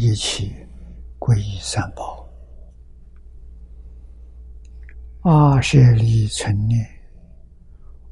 [0.00, 0.54] 一起
[1.18, 2.26] 皈依三宝。
[5.24, 6.88] 阿舍利成念，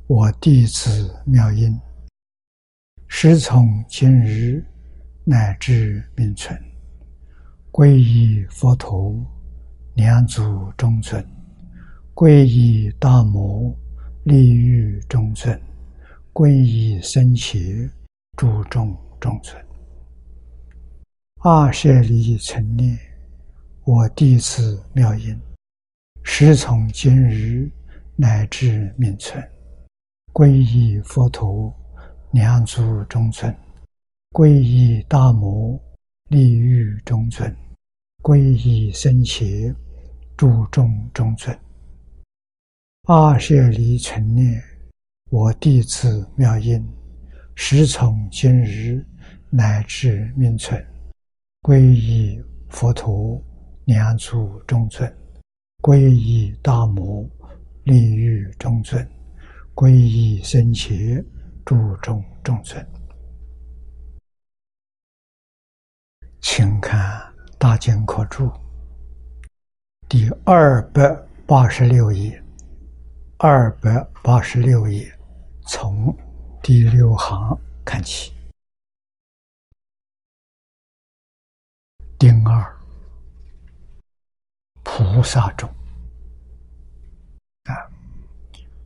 [0.06, 1.74] 我弟子妙音，
[3.06, 4.62] 师从今日
[5.24, 6.62] 乃至命存，
[7.72, 9.16] 皈依佛陀，
[9.94, 11.24] 两足中尊；
[12.14, 13.74] 皈依大摩，
[14.24, 15.58] 利欲中尊；
[16.34, 17.90] 皈依僧伽，
[18.36, 19.67] 诸众中尊。
[21.42, 22.98] 阿舍利成念，
[23.84, 25.40] 我弟子妙音。
[26.24, 27.70] 时从今日
[28.16, 29.40] 乃至命存，
[30.32, 31.72] 皈依佛陀，
[32.32, 33.54] 两足中尊；
[34.32, 35.80] 皈依大摩，
[36.28, 37.48] 利欲中尊；
[38.20, 39.72] 皈依僧伽，
[40.36, 41.56] 诸众中尊。
[43.04, 44.60] 阿舍离成念，
[45.30, 46.84] 我弟子妙音，
[47.54, 49.06] 时从今日
[49.50, 50.84] 乃至命存，
[51.68, 53.38] 皈依佛陀，
[53.84, 55.06] 两足中尊。
[55.82, 57.28] 皈依大摩，
[57.82, 59.06] 利欲中尊；
[59.74, 61.22] 皈依僧伽，
[61.66, 62.82] 诸众中尊。
[66.40, 67.20] 请看
[67.58, 68.46] 《大经科注》
[70.08, 71.14] 第二百
[71.46, 72.42] 八十六页，
[73.36, 75.06] 二百八十六页
[75.66, 76.16] 从
[76.62, 77.54] 第六行
[77.84, 78.32] 看起，
[82.18, 82.76] 丁二。
[84.82, 85.68] 菩萨众。
[87.64, 87.72] 啊，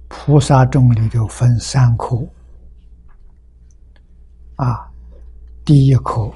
[0.09, 2.17] 菩萨众里头分三科
[4.57, 4.93] 啊，
[5.65, 6.31] 第一科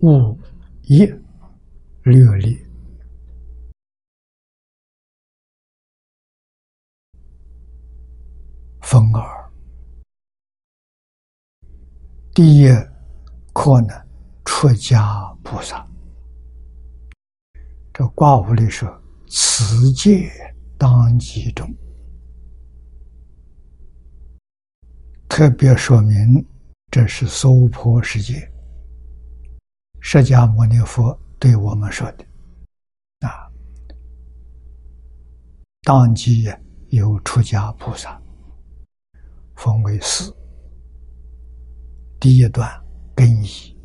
[0.00, 0.38] 五
[0.82, 1.06] 一
[2.02, 2.64] 六力，
[8.82, 9.50] 风儿，
[12.34, 12.68] 第一
[13.52, 13.94] 可呢，
[14.44, 15.86] 出家菩萨。
[17.92, 18.88] 这卦物里说
[19.28, 20.30] ：“此界
[20.78, 21.68] 当集中。”
[25.28, 26.44] 特别说明
[26.90, 28.50] 这是娑婆世界。
[30.00, 32.24] 释迦牟尼佛对我们说的
[33.20, 33.46] 啊，
[35.82, 36.50] 当即
[36.88, 38.20] 有出家菩萨，
[39.54, 40.34] 分为四。
[42.18, 42.68] 第一段
[43.14, 43.76] 根一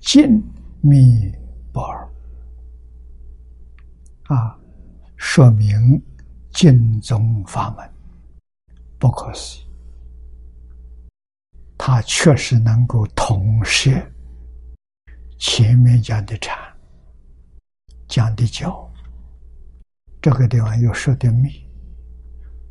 [0.00, 0.42] 净
[0.80, 1.32] 密
[1.72, 2.08] 宝尔。
[4.24, 4.58] 啊，
[5.16, 6.02] 说明
[6.50, 7.90] 净宗法门
[8.98, 9.66] 不可思议，
[11.76, 13.90] 他确实能够统摄
[15.38, 16.56] 前面讲的禅、
[18.06, 18.88] 讲的教，
[20.20, 21.66] 这个地方又说的密。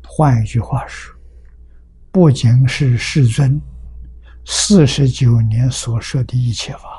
[0.04, 1.14] 换一句话说，
[2.10, 3.60] 不仅是世尊
[4.44, 6.98] 四十九年所说的一切法。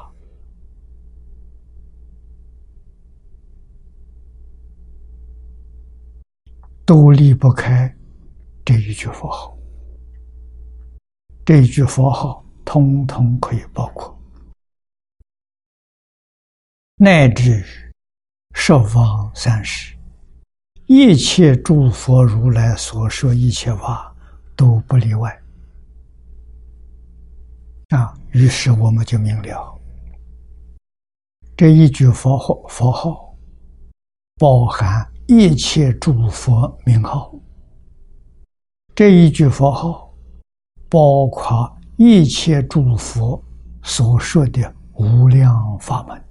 [6.86, 7.96] 都离不开
[8.66, 9.58] 这一句佛号，
[11.46, 14.20] 这一句佛号通通可以包括，
[16.96, 17.64] 乃至
[18.54, 19.96] 十方三世
[20.86, 24.14] 一切诸佛如来所说一切法
[24.56, 25.43] 都不例外。
[27.96, 29.82] 啊，于是我们就明了，
[31.56, 33.36] 这一句佛号佛号
[34.38, 35.08] 包含。
[35.26, 37.34] 一切诸佛名号，
[38.94, 40.14] 这一句佛号，
[40.90, 43.42] 包括一切诸佛
[43.84, 46.22] 所说的无量法门，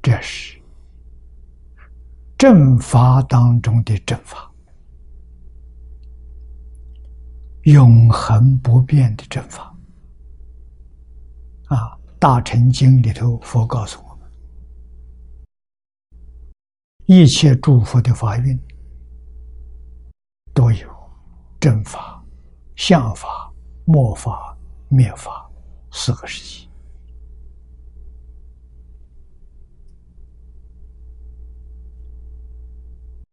[0.00, 0.59] 这是
[2.40, 4.50] 正法当中的正法，
[7.64, 9.76] 永恒不变的正法。
[11.66, 11.76] 啊，
[12.18, 14.26] 《大乘经》里头，佛告诉我们，
[17.04, 18.58] 一切诸佛的法运
[20.54, 20.88] 都有
[21.60, 22.24] 正法、
[22.74, 23.52] 相法、
[23.84, 24.56] 末法、
[24.88, 25.46] 灭法
[25.92, 26.69] 四个时期。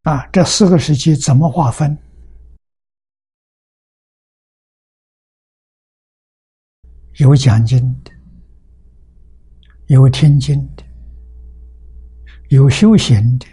[0.07, 1.97] 啊，这四个时期怎么划分？
[7.15, 8.11] 有讲经的。
[9.87, 10.83] 有听经的，
[12.47, 13.45] 有修行的、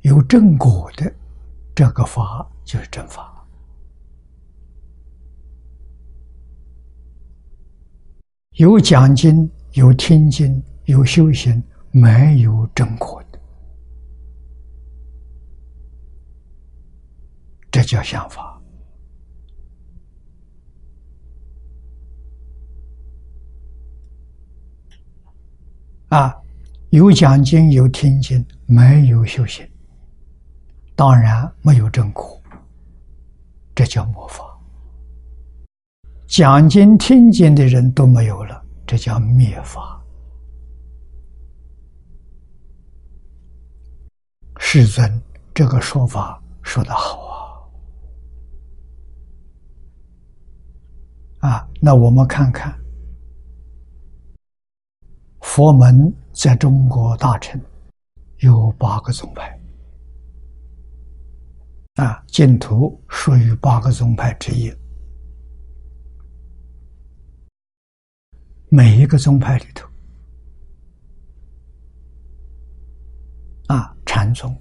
[0.00, 1.14] 有正果的，
[1.74, 3.46] 这个法就是正法。
[8.52, 13.38] 有讲经、有听经、有修行，没有正果的，
[17.70, 18.60] 这叫想法。
[26.08, 26.34] 啊，
[26.88, 29.68] 有讲经有听经，没有修行，
[30.96, 32.40] 当然没有正果，
[33.74, 34.42] 这叫魔法。
[36.26, 40.02] 讲经听经的人都没有了，这叫灭法。
[44.58, 45.22] 世尊
[45.52, 47.27] 这个说法说得好
[51.38, 51.68] 啊！
[51.80, 52.76] 那我们看看。
[55.40, 57.60] 佛门在中国大乘
[58.38, 59.60] 有八个宗派，
[61.94, 64.72] 啊，净土属于八个宗派之一。
[68.68, 69.88] 每一个宗派里头，
[73.68, 74.54] 啊，禅宗、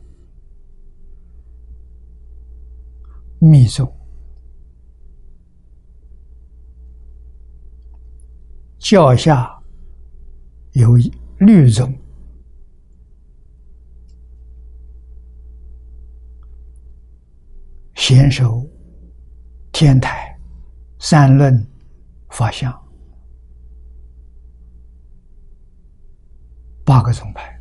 [3.39, 3.91] 密宗、
[8.89, 9.53] 教下。
[10.71, 10.95] 有
[11.39, 11.93] 律宗、
[17.95, 18.65] 贤首、
[19.73, 20.33] 天台、
[20.99, 21.67] 三论、
[22.29, 22.71] 法相，
[26.85, 27.59] 八个宗派。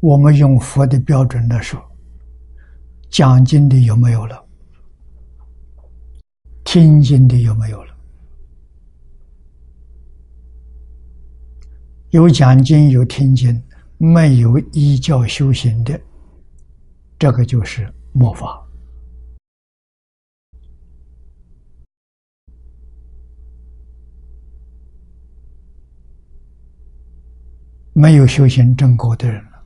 [0.00, 1.80] 我们用佛的标准来说，
[3.08, 4.41] 讲经的有没有了？
[6.72, 7.94] 听经的有没有了？
[12.12, 13.62] 有讲经有听经，
[13.98, 16.00] 没有依教修行的，
[17.18, 18.66] 这个就是末法。
[27.92, 29.62] 没有修行正果的人了，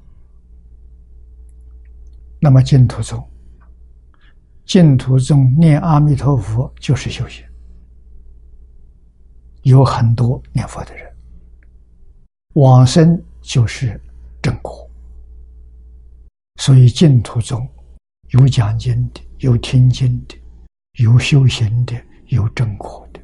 [2.40, 3.24] 那么净土宗。
[4.66, 7.46] 净土中念阿弥陀佛就是修行，
[9.62, 11.16] 有很多念佛的人，
[12.54, 13.98] 往生就是
[14.42, 14.90] 正果。
[16.60, 17.66] 所以净土中
[18.30, 20.36] 有讲经的，有听经的，
[20.94, 21.94] 有修行的，
[22.26, 23.20] 有正果的，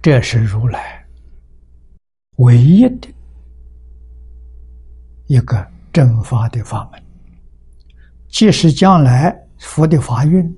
[0.00, 1.06] 这是如来
[2.36, 3.08] 唯一的
[5.26, 7.07] 一个正法的法门。
[8.28, 10.56] 即使将来佛的法运，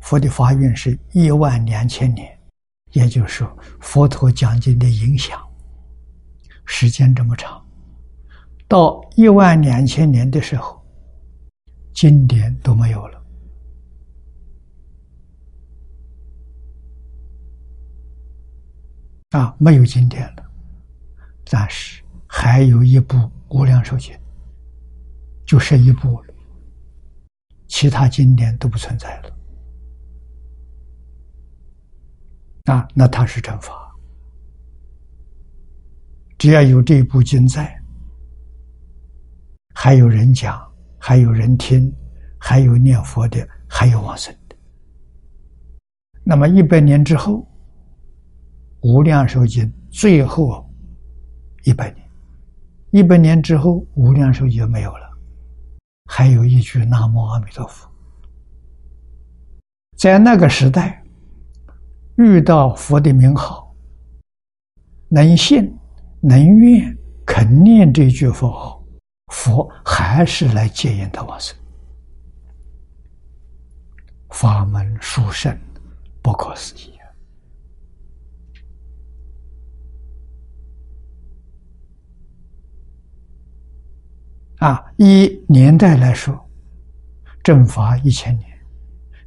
[0.00, 2.38] 佛的法运是一万两千年，
[2.92, 3.46] 也就是，
[3.80, 5.38] 佛陀讲经的影响
[6.64, 7.62] 时间这么长，
[8.68, 10.80] 到一万两千年的时候，
[11.92, 13.22] 经典都没有了，
[19.30, 20.44] 啊，没有经典了，
[21.50, 23.16] 但是还有一部
[23.48, 24.14] 《无量寿经》。
[25.44, 26.34] 就剩一部了，
[27.66, 29.30] 其他经典都不存在了。
[32.64, 33.72] 啊，那它是正法。
[36.38, 37.78] 只要有这一部经在，
[39.74, 40.66] 还有人讲，
[40.98, 41.92] 还有人听，
[42.38, 44.56] 还有念佛的，还有往生的。
[46.22, 47.34] 那么一百年之后，
[48.80, 50.66] 《无量寿经》最后
[51.64, 52.08] 一百年，
[52.90, 55.03] 一百年之后，《无量寿经》没有了。
[56.06, 57.90] 还有一句“南无阿弥陀佛”。
[59.96, 61.02] 在那个时代，
[62.16, 63.74] 遇到佛的名号，
[65.08, 65.76] 能信、
[66.20, 68.84] 能愿、肯念这句佛号，
[69.32, 71.56] 佛还是来接引他往生。
[74.30, 75.56] 法门殊胜，
[76.20, 76.93] 不可思议。
[84.58, 86.34] 啊，以年代来说，
[87.42, 88.48] 正法一千年，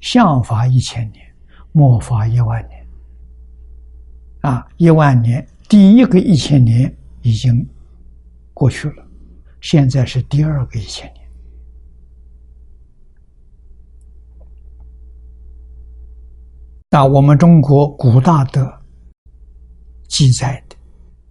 [0.02, 1.24] 相法一千年，
[1.74, 2.88] 末法一万年。
[4.42, 7.68] 啊，一万年，第一个一千年已经
[8.54, 9.06] 过去了，
[9.62, 11.28] 现在是第二个一千年。
[16.90, 18.74] 那我们中国古大德
[20.08, 20.76] 记载的，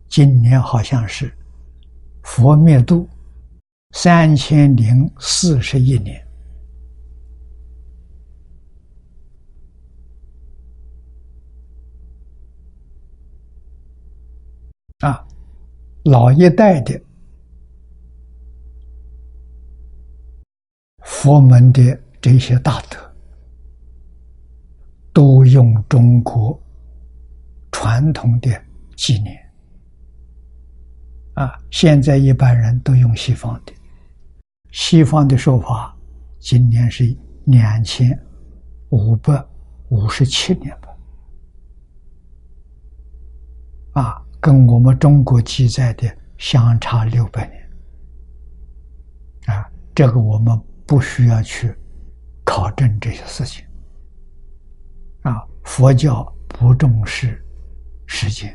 [0.07, 1.33] 今年好像是
[2.23, 3.09] 佛灭度。
[3.99, 6.23] 三千零四十一年。
[14.99, 15.27] 啊
[16.05, 17.01] 老一代的
[20.99, 22.99] 佛门的这些大德
[25.15, 26.61] 都用中国
[27.73, 28.51] 传统的
[28.95, 29.35] 纪念。
[31.33, 33.76] 啊现在一般人都用西方的。
[34.71, 35.97] 西方的说法，
[36.39, 38.19] 今年是两千
[38.91, 39.45] 五百
[39.89, 40.89] 五十七年吧。
[44.03, 46.07] 啊，跟我们中国记载的
[46.37, 51.75] 相差六百年，啊，这个我们不需要去
[52.45, 53.65] 考证这些事情。
[55.23, 57.43] 啊，佛教不重视
[58.07, 58.55] 时间，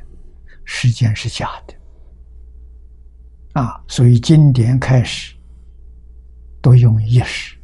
[0.63, 1.73] 时间是假的。
[3.59, 5.35] 啊，所以经典开始
[6.61, 7.57] 都用一时，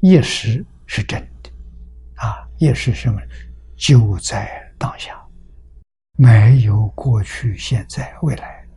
[0.00, 1.50] 一时是真的，
[2.16, 3.20] 啊，一时什么？
[3.76, 5.16] 就在当下。
[6.16, 8.68] 没有过去、现在、未来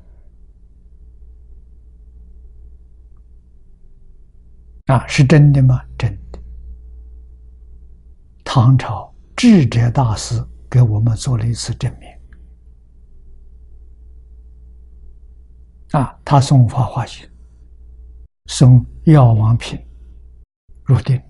[4.85, 5.83] 啊，是真的吗？
[5.97, 6.39] 真的。
[8.45, 12.09] 唐朝智者大师给我们做了一次证明
[15.91, 17.25] 啊，他送《法华经》，
[18.45, 19.79] 送药王品
[20.83, 21.21] 入定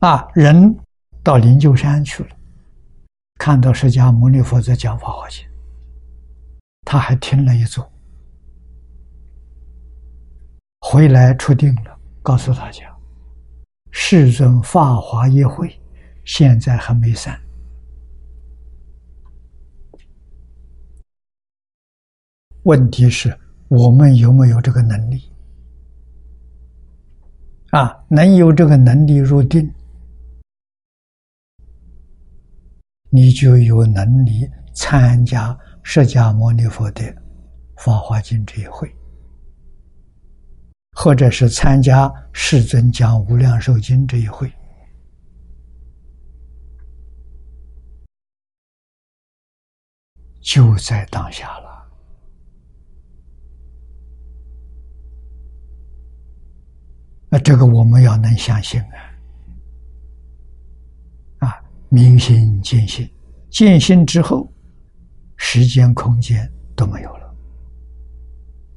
[0.00, 0.78] 啊，人。
[1.20, 2.30] 到灵鹫山去了，
[3.38, 5.44] 看到释迦牟尼佛在讲《法华经》，
[6.86, 7.92] 他还听了一座，
[10.80, 12.96] 回来出定了，告诉大家
[13.90, 15.78] ：“世尊法华一会，
[16.24, 17.38] 现在还没散。”
[22.64, 23.36] 问题是
[23.68, 25.22] 我们有没有这个能力？
[27.70, 29.70] 啊，能有这个能力入定？
[33.10, 37.02] 你就有能力参加释迦牟尼佛的
[37.76, 38.90] 法华经这一会，
[40.92, 44.52] 或者是参加世尊讲无量寿经这一会，
[50.40, 51.67] 就在当下了。
[57.30, 58.94] 那这个我们要能相信啊。
[61.40, 63.08] 啊明心见性，
[63.50, 64.50] 见性之后，
[65.36, 67.34] 时间、空间都没有了。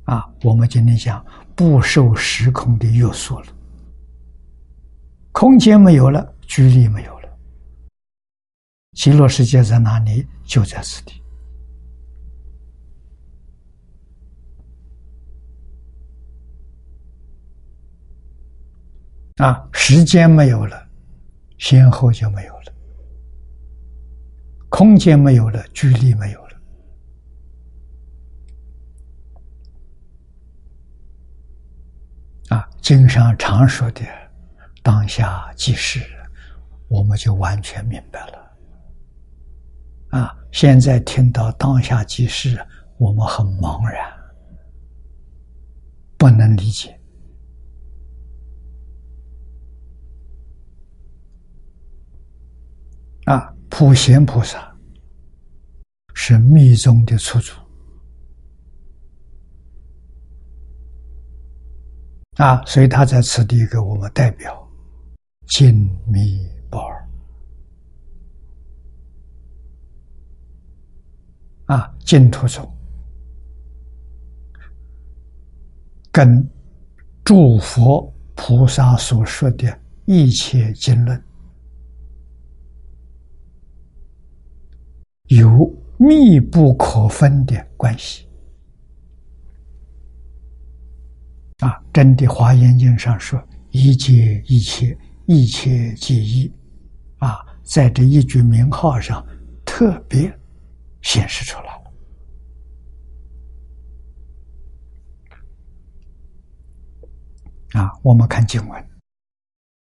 [0.06, 1.24] 啊，我们今天讲
[1.56, 3.48] 不受时空的约束了，
[5.32, 7.30] 空间没有了，距离没有了，
[8.94, 10.28] 极乐世界在哪里？
[10.44, 11.22] 就在此地。
[19.42, 20.88] 啊，时间没有了，
[21.58, 22.62] 先后就没有了。
[24.70, 26.62] 空间没有了，距离没有了，
[32.50, 34.02] 啊，经上常说的
[34.84, 36.00] “当下即是”，
[36.88, 38.52] 我们就完全明白了。
[40.12, 42.64] 啊，现在听到“当下即是”，
[43.00, 44.00] 我们很茫然，
[46.16, 46.96] 不能理解。
[53.26, 53.54] 啊。
[53.82, 54.72] 普贤菩萨
[56.14, 57.52] 是密宗的出祖
[62.38, 64.70] 啊，所以他在此地给我们代表
[65.48, 67.10] 净密宝儿
[71.66, 72.72] 啊，净土宗
[76.12, 76.48] 跟
[77.24, 81.20] 诸佛菩萨所说的一切经论。
[85.32, 88.28] 有密不可分的关系
[91.60, 91.82] 啊！
[91.94, 94.98] 真的《华严经》上说：“一切一切，
[95.28, 96.54] 一切即一。”
[97.20, 99.26] 啊，在这一句名号上
[99.64, 100.38] 特别
[101.02, 101.82] 显示出来。
[107.82, 108.90] 啊，我们看经文，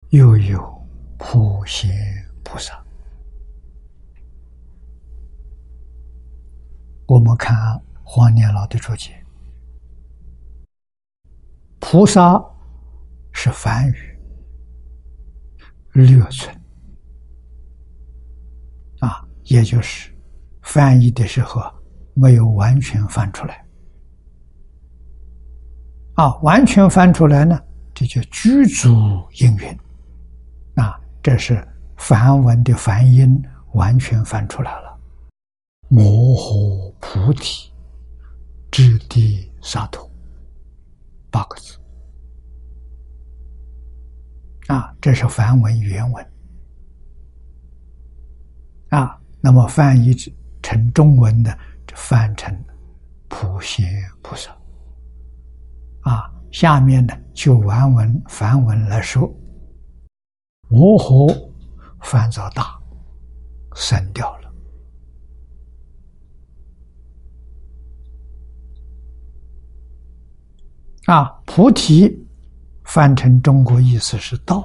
[0.09, 0.89] 又有
[1.19, 1.89] 普贤
[2.43, 2.85] 菩萨。
[7.07, 7.57] 我们看
[8.03, 9.13] 黄年老的注解，
[11.79, 12.45] 菩萨
[13.33, 14.19] 是梵语，
[15.93, 16.53] 略存。
[19.01, 20.11] 啊，也就是
[20.63, 21.63] 翻译的时候
[22.15, 23.65] 没有完全翻出来。
[26.15, 27.61] 啊，完全翻出来呢，
[27.95, 28.91] 这叫居足
[29.35, 31.63] 音云啊，这是
[31.97, 33.41] 梵文的梵音
[33.75, 34.86] 完全翻出来了。
[35.89, 36.05] 摩
[36.37, 37.71] 诃菩提，
[38.73, 40.11] 智地沙陀，
[41.31, 41.79] 八个字。
[44.67, 46.27] 啊，这是梵文原文。
[48.89, 50.13] 啊，那么翻译
[50.61, 51.57] 成中文的，
[51.95, 52.53] 翻成
[53.29, 53.87] 普贤
[54.23, 54.51] 菩萨。
[56.01, 59.33] 啊，下面呢就原文梵文来说，
[60.69, 61.53] 摩诃
[62.01, 62.77] 翻作大，
[63.77, 64.46] 删掉了。
[71.07, 72.23] 啊，菩提。
[72.89, 74.65] 翻成中国意思是道，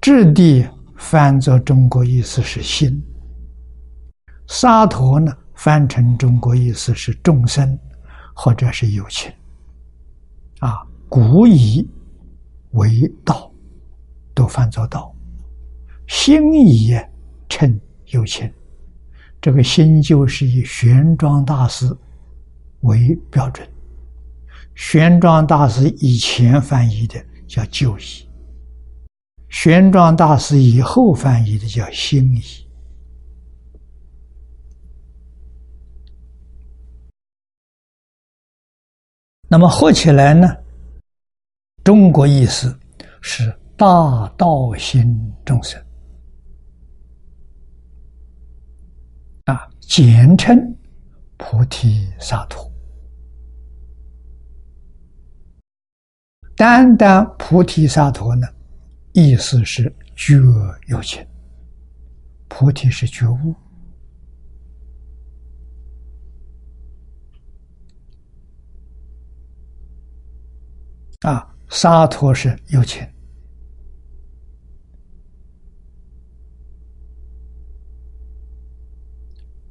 [0.00, 0.64] 质地
[0.96, 3.02] 翻作中国意思是心，
[4.46, 7.76] 沙陀呢翻成中国意思是众生
[8.32, 9.28] 或者是有情，
[10.60, 11.84] 啊，古以
[12.70, 13.50] 为道，
[14.34, 15.12] 都翻作道，
[16.06, 16.96] 心以
[17.48, 18.48] 称有情，
[19.40, 21.92] 这个心就是以玄奘大师
[22.80, 23.68] 为标准。
[24.74, 28.28] 玄奘大师以前翻译的叫旧译，
[29.48, 32.42] 玄奘大师以后翻译的叫新译。
[39.50, 40.46] 那么合起来呢？
[41.82, 42.78] 中国意思
[43.22, 45.82] 是大道心众生
[49.46, 50.76] 啊，简称
[51.38, 52.67] 菩提萨埵。
[56.58, 58.48] 单单菩提萨埵呢，
[59.12, 60.34] 意思是觉
[60.88, 61.24] 有情。
[62.48, 63.54] 菩提是觉悟，
[71.20, 73.06] 啊，萨埵是有情。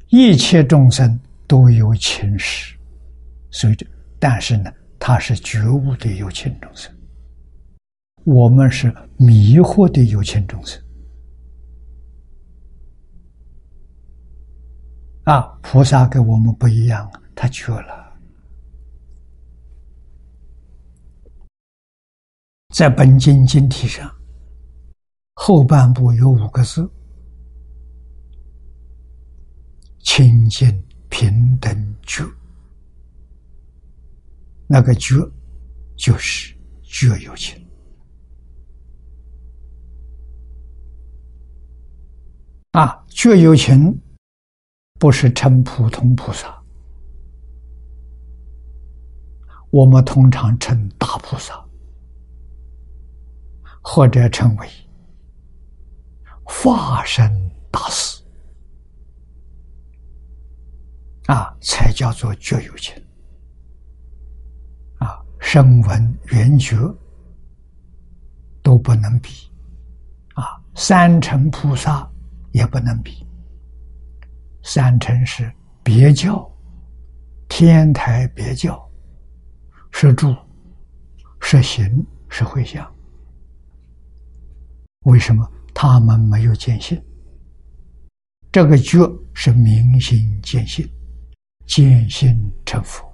[0.08, 2.78] 一切众生都有情识，
[3.52, 3.86] 所以这，
[4.18, 4.72] 但是呢。
[5.10, 6.94] 他是觉悟的有情众生，
[8.26, 10.84] 我们是迷惑的有情众生。
[15.24, 18.20] 啊，菩萨跟我们不一样，他觉了。
[22.76, 24.14] 在本经经体上，
[25.36, 26.86] 后半部有五个字：
[30.00, 32.26] 清净平等觉。
[34.68, 35.16] 那个觉，
[35.96, 36.54] 就是
[36.84, 37.66] 觉有情
[42.72, 43.04] 啊！
[43.08, 43.98] 觉有情
[45.00, 46.62] 不是称普通菩萨，
[49.72, 51.66] 我们通常称大菩萨，
[53.82, 54.70] 或者称为
[56.44, 57.32] 化身
[57.72, 58.22] 大士
[61.28, 62.94] 啊，才叫做觉有情。
[65.40, 66.76] 声闻缘觉
[68.62, 69.30] 都不能比，
[70.34, 70.44] 啊，
[70.76, 72.10] 三乘菩萨
[72.52, 73.26] 也不能比。
[74.64, 75.50] 三乘是
[75.84, 76.46] 别教，
[77.48, 78.78] 天台别教，
[79.92, 80.36] 是住，
[81.40, 81.86] 是行，
[82.28, 82.86] 是回向。
[85.06, 87.02] 为什么他们没有见性？
[88.52, 89.00] 这个觉
[89.34, 90.86] 是明心见性，
[91.66, 93.07] 见性成佛。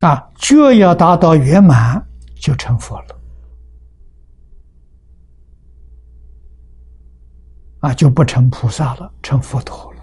[0.00, 2.02] 啊，觉要达到圆满，
[2.34, 3.20] 就成佛了。
[7.80, 10.02] 啊，就不成菩萨了，成佛陀了。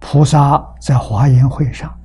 [0.00, 1.96] 菩萨在华严会上，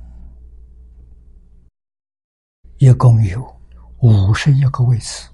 [2.78, 3.60] 一共有
[3.98, 5.28] 五十一个位次。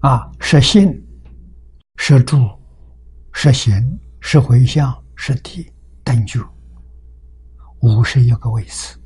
[0.00, 1.07] 啊，是信。
[2.00, 2.56] 是住，
[3.32, 5.70] 是行，是回向，是地
[6.02, 6.40] 等觉，
[7.80, 8.98] 五十一个位次。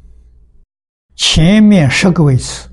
[1.16, 2.70] 前面十个位次，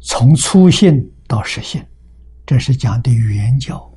[0.00, 1.84] 从初信到实信，
[2.46, 3.92] 这是讲的原教。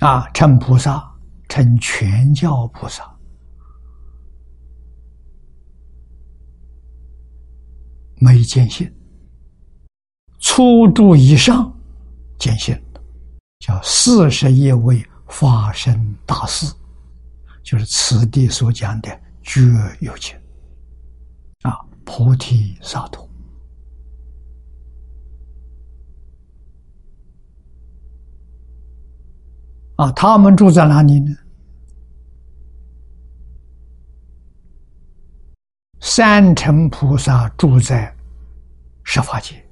[0.00, 1.02] 啊，称菩萨，
[1.48, 3.15] 称全教菩萨。
[8.26, 8.92] 没见性，
[10.40, 11.72] 初度以上
[12.36, 12.76] 见性，
[13.60, 16.74] 叫四十一位发生大事，
[17.62, 19.08] 就是此地所讲的
[19.44, 19.60] 觉
[20.00, 20.36] 有情
[21.62, 23.28] 啊，菩提萨埵。
[29.94, 31.32] 啊，他们住在哪里呢？
[36.00, 38.15] 三乘菩萨住在
[39.08, 39.64] 十法界，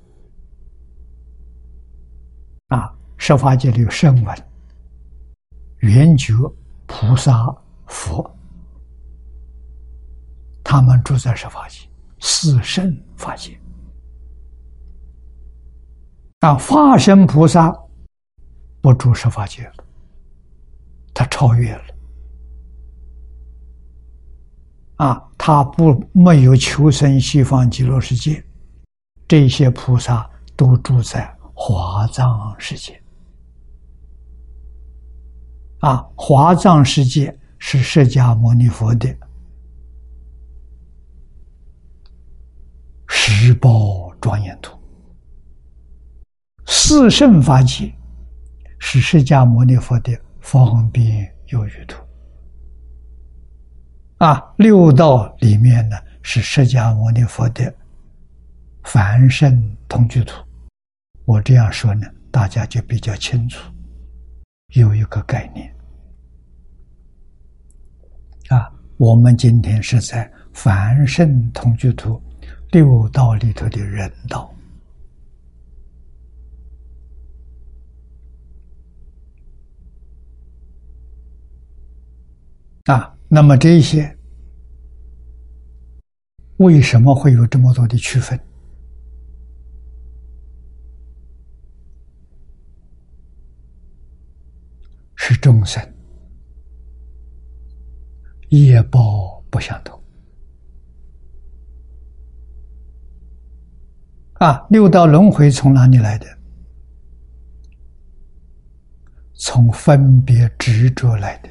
[2.69, 4.47] 啊，十法界里有声闻、
[5.79, 6.33] 圆觉、
[6.87, 7.55] 菩萨、
[7.87, 8.25] 佛，
[10.63, 11.81] 他们住在十法界，
[12.21, 13.59] 四圣法界。
[16.39, 17.77] 啊，化身菩萨
[18.81, 19.85] 不住十法界了，
[21.13, 21.85] 他超越了。
[24.97, 28.43] 啊，他不没有求生西方极乐世界，
[29.37, 33.03] 这些菩萨都住在华藏世界。
[35.81, 39.13] 啊，华藏世界是释迦牟尼佛的
[43.09, 44.79] 十宝庄严土，
[46.67, 47.93] 四圣法界
[48.79, 52.01] 是释迦牟尼佛的方便有余土。
[54.19, 57.75] 啊，六道里面呢是释迦牟尼佛的
[58.85, 60.43] 凡圣同居土。
[61.25, 63.73] 我这样说呢，大家就比较清楚，
[64.75, 65.75] 有一个概念。
[68.49, 72.23] 啊，我们今天是在凡圣同居土
[72.71, 74.55] 六道里头的人道。
[82.85, 83.11] 啊。
[83.27, 84.17] 那么这些
[86.59, 88.39] 为什么会有这么多的区分？
[95.27, 95.83] 是众生
[98.51, 99.99] 业报不相同
[104.35, 104.67] 啊！
[104.69, 106.27] 六道轮回从哪里来的？
[109.33, 111.49] 从分别执着来的。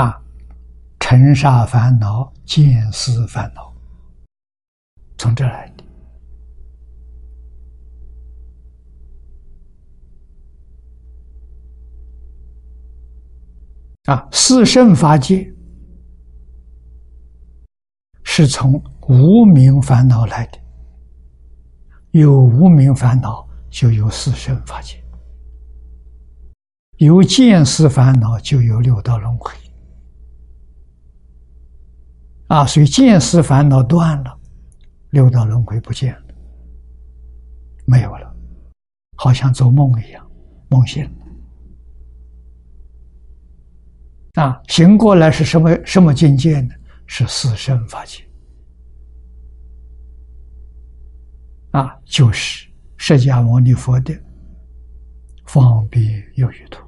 [0.00, 0.22] 啊，
[0.98, 3.70] 尘沙烦恼、见思烦恼，
[5.18, 5.84] 从这来的。
[14.10, 15.48] 啊，四圣法界
[18.24, 20.58] 是从无名烦恼来的，
[22.10, 24.96] 有无名烦恼，就有四圣法界；
[26.96, 29.54] 有见思烦恼，就有六道轮回。
[32.48, 34.40] 啊，所以见思烦恼断了，
[35.10, 36.34] 六道轮回不见了，
[37.86, 38.34] 没有了，
[39.14, 40.28] 好像做梦一样，
[40.68, 41.10] 梦醒了。
[44.34, 46.74] 啊，醒过来是什么什么境界呢？
[47.06, 48.22] 是四圣法界。
[51.72, 54.16] 啊，就是释迦牟尼佛的
[55.46, 56.84] 方便有余土。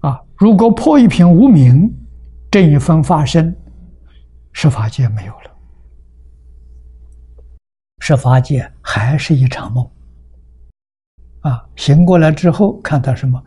[0.00, 1.92] 啊，如果破一品无名。
[2.48, 3.54] 这一分发生，
[4.52, 5.50] 十法界没有了，
[7.98, 9.90] 十法界还是一场梦。
[11.40, 13.42] 啊，醒过来之后看到什么？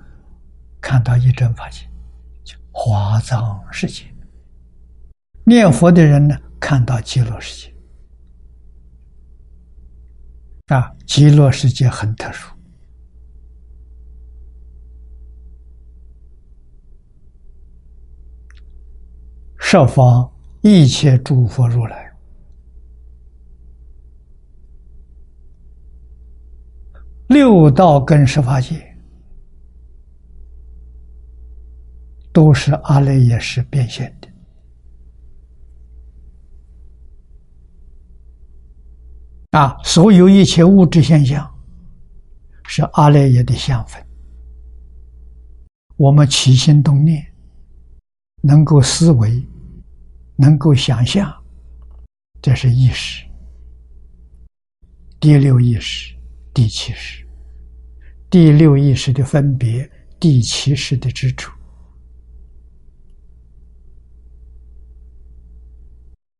[0.82, 1.90] 看到一真法界，
[2.44, 4.06] 就华藏世界。
[5.44, 7.76] 念佛的人呢，看到极乐世界。
[10.76, 12.54] 啊，极乐世界很特殊。
[19.58, 22.12] 设方一切诸佛如来，
[27.28, 28.89] 六道跟十法界
[32.32, 34.28] 都是阿赖耶识变现的
[39.52, 39.78] 啊！
[39.84, 41.50] 所有一切物质现象
[42.66, 44.04] 是阿赖耶的相分，
[45.98, 47.26] 我们起心动念，
[48.42, 49.48] 能够思维。
[50.42, 51.30] 能够想象，
[52.42, 53.26] 这是意识，
[55.20, 56.16] 第六意识、
[56.54, 57.28] 第七识，
[58.30, 61.52] 第六意识的分别，第七识的执着，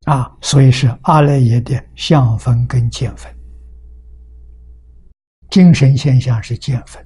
[0.06, 3.34] 啊，所以是阿赖耶的相分跟见分，
[5.50, 7.06] 精神现象是见分，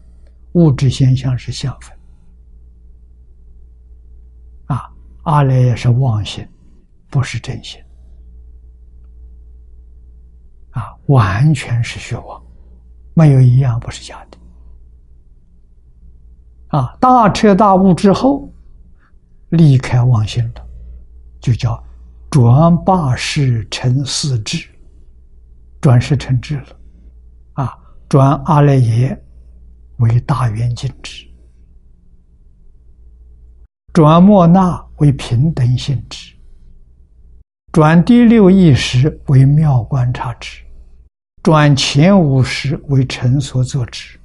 [0.53, 1.97] 物质现象是相分，
[4.65, 4.89] 啊，
[5.23, 6.47] 阿赖耶是妄心。
[7.09, 7.79] 不是真心
[10.71, 12.43] 啊，完全是虚妄，
[13.13, 14.37] 没有一样不是假的
[16.79, 16.97] 啊！
[16.99, 18.51] 大彻大悟之后，
[19.49, 20.67] 离开妄心了，
[21.39, 21.79] 就叫
[22.33, 24.67] 转八世成四智，
[25.79, 26.65] 转世成智了
[27.53, 27.77] 啊
[28.09, 29.23] 转阿赖耶
[29.97, 31.27] 为大圆镜智，
[33.93, 36.33] 转莫那为平等性智，
[37.71, 40.63] 转第六意识为妙观察智，
[41.43, 44.19] 转前五识为成所作智。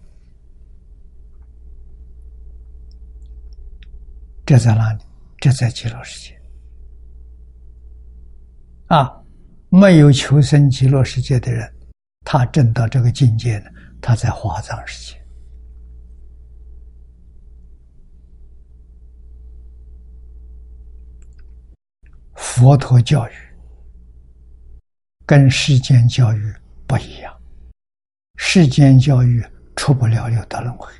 [4.46, 5.04] 这在哪里？
[5.38, 6.37] 这在极乐世界。
[8.88, 9.22] 啊，
[9.68, 11.70] 没有求生极乐世界的人，
[12.24, 13.70] 他证到这个境界呢？
[14.00, 15.18] 他在华藏世界。
[22.34, 23.32] 佛陀教育
[25.26, 26.54] 跟世间教育
[26.86, 27.36] 不一样，
[28.36, 29.44] 世间教育
[29.76, 30.90] 出不了六道轮回，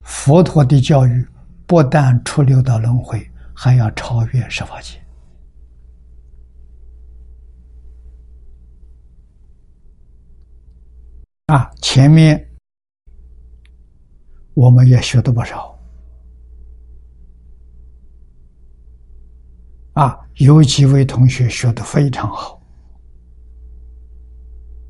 [0.00, 1.24] 佛陀的教育
[1.66, 5.00] 不但出六道轮回，还要超越十法界。
[11.50, 12.48] 啊，前面
[14.54, 15.76] 我们也学的不少。
[19.94, 22.62] 啊，有几位同学学的非常好，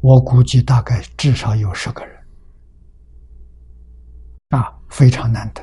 [0.02, 2.14] 我估计大概至少有十个人。
[4.50, 5.62] 啊，非常难得。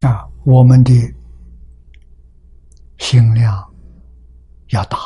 [0.00, 0.92] 啊，我们的
[2.98, 3.74] 心量
[4.70, 4.98] 要大，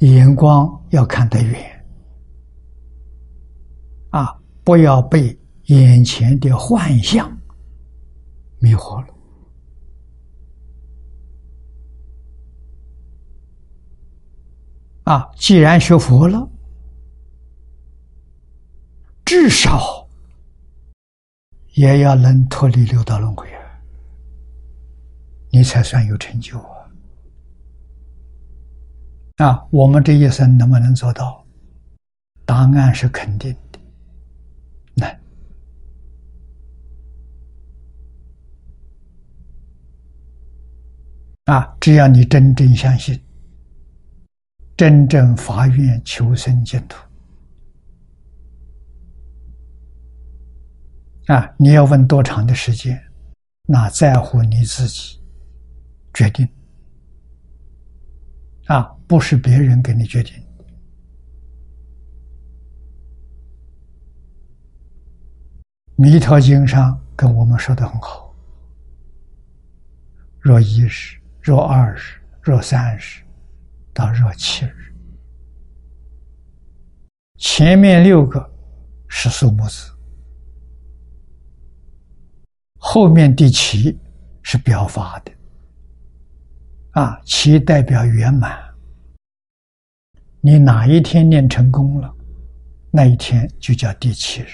[0.00, 1.86] 眼光要看得远，
[4.10, 7.30] 啊，不要被眼前的幻象
[8.58, 9.14] 迷惑了。
[15.04, 16.46] 啊，既然学佛了，
[19.24, 20.03] 至少。
[21.74, 23.60] 也要能脱离六道轮回啊，
[25.50, 26.88] 你才算有成就啊！
[29.38, 31.44] 啊，我们这一生能不能做到？
[32.44, 33.80] 答案是肯定的，
[34.94, 35.20] 难。
[41.46, 43.20] 啊，只要你真正相信，
[44.76, 46.96] 真正发愿求生净土。
[51.26, 51.54] 啊！
[51.56, 53.02] 你要问多长的时间？
[53.66, 55.18] 那在乎你自己
[56.12, 56.46] 决定。
[58.66, 60.34] 啊，不是别人给你决定。
[65.96, 68.34] 《弥陀经》上跟我们说的很好：
[70.40, 72.00] 若一日，若二日，
[72.42, 73.22] 若三日，
[73.94, 74.92] 到若七日，
[77.38, 78.52] 前面六个
[79.08, 79.93] 是数目字。
[82.86, 83.98] 后面第七
[84.42, 85.32] 是表法的，
[86.90, 88.62] 啊，七代表圆满。
[90.42, 92.14] 你哪一天念成功了，
[92.90, 94.48] 那一天就叫第七日。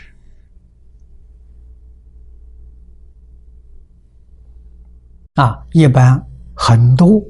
[5.34, 7.20] 啊，一般很多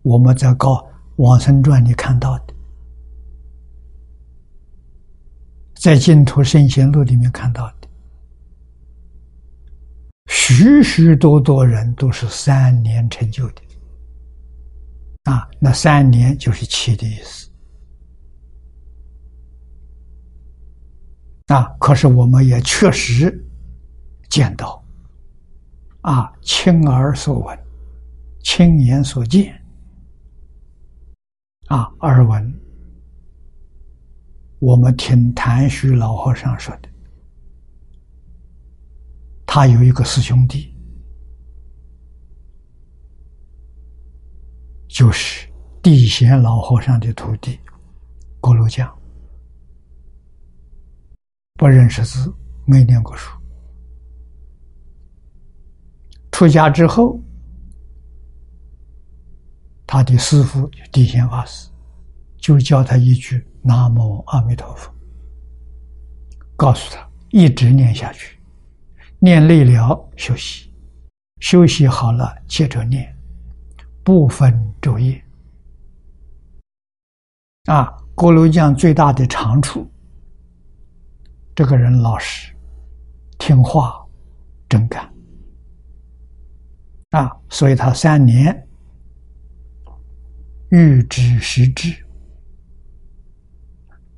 [0.00, 0.82] 我们在《高
[1.16, 2.54] 往生传》里看到的，
[5.74, 7.81] 在《净土圣贤录》里面看到的。
[10.34, 13.62] 许许多多人都是三年成就的，
[15.24, 17.50] 啊，那三年就是七的意思，
[21.48, 23.44] 啊，可是我们也确实
[24.30, 24.82] 见到，
[26.00, 27.56] 啊，亲耳所闻，
[28.42, 29.54] 亲眼所见，
[31.66, 32.52] 啊，耳闻，
[34.60, 36.91] 我们听谭徐老和尚说的。
[39.54, 40.74] 他有一个师兄弟，
[44.88, 45.46] 就是
[45.82, 47.60] 地贤老和尚的徒弟
[48.40, 48.90] 郭罗江，
[51.56, 52.34] 不认识字，
[52.64, 53.30] 没念过书。
[56.30, 57.20] 出家之后，
[59.86, 61.70] 他的师傅地贤法师
[62.38, 64.90] 就教他一句“南无阿弥陀佛”，
[66.56, 68.41] 告诉他一直念下去。
[69.24, 70.68] 念累了休息，
[71.38, 73.16] 休息好了接着念，
[74.02, 75.24] 不分昼夜。
[77.66, 79.88] 啊，锅炉匠最大的长处，
[81.54, 82.52] 这个人老实、
[83.38, 84.04] 听话、
[84.68, 85.08] 真干。
[87.10, 88.66] 啊，所以他三年
[90.70, 91.94] 欲知时至，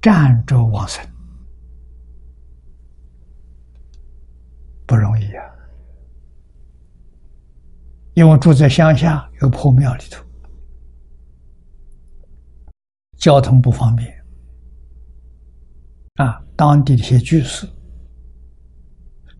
[0.00, 1.06] 站着往生。
[4.94, 5.44] 不容易啊，
[8.12, 10.24] 因为住在乡下，有破庙里头，
[13.16, 14.24] 交通不方便
[16.14, 16.40] 啊。
[16.54, 17.68] 当地的一些居士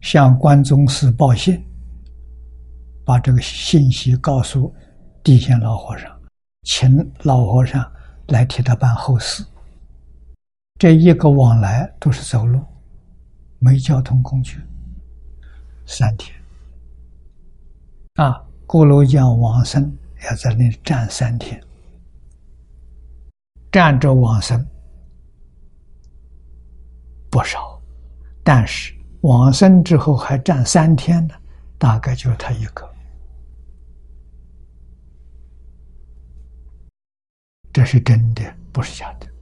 [0.01, 1.65] 向关中寺报信，
[3.05, 4.75] 把这个信息告诉
[5.23, 6.11] 地仙老和尚，
[6.65, 7.89] 请老和尚
[8.27, 9.45] 来替他办后事。
[10.81, 12.61] 这一个往来都是走路，
[13.61, 14.59] 没交通工具。
[15.87, 16.35] 三天，
[18.15, 21.63] 啊，锅炉匠往生要在那站三天，
[23.71, 24.65] 站着往生
[27.31, 27.81] 不少，
[28.43, 31.35] 但是往生之后还站三天的，
[31.79, 32.89] 大概就是他一个，
[37.73, 38.43] 这是真的，
[38.73, 39.34] 不是假的。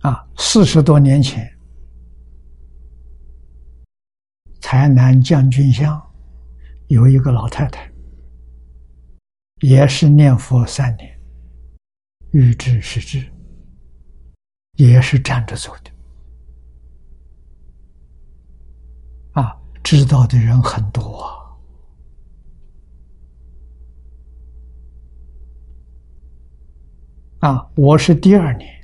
[0.00, 1.46] 啊，四十多年前，
[4.58, 6.00] 台南将军乡
[6.86, 7.92] 有一个老太太，
[9.60, 11.20] 也是念佛三年，
[12.30, 13.30] 欲知是知，
[14.76, 15.90] 也是站着走的。
[19.32, 21.20] 啊，知道的人很多
[27.40, 27.50] 啊！
[27.50, 28.79] 啊，我是第二年。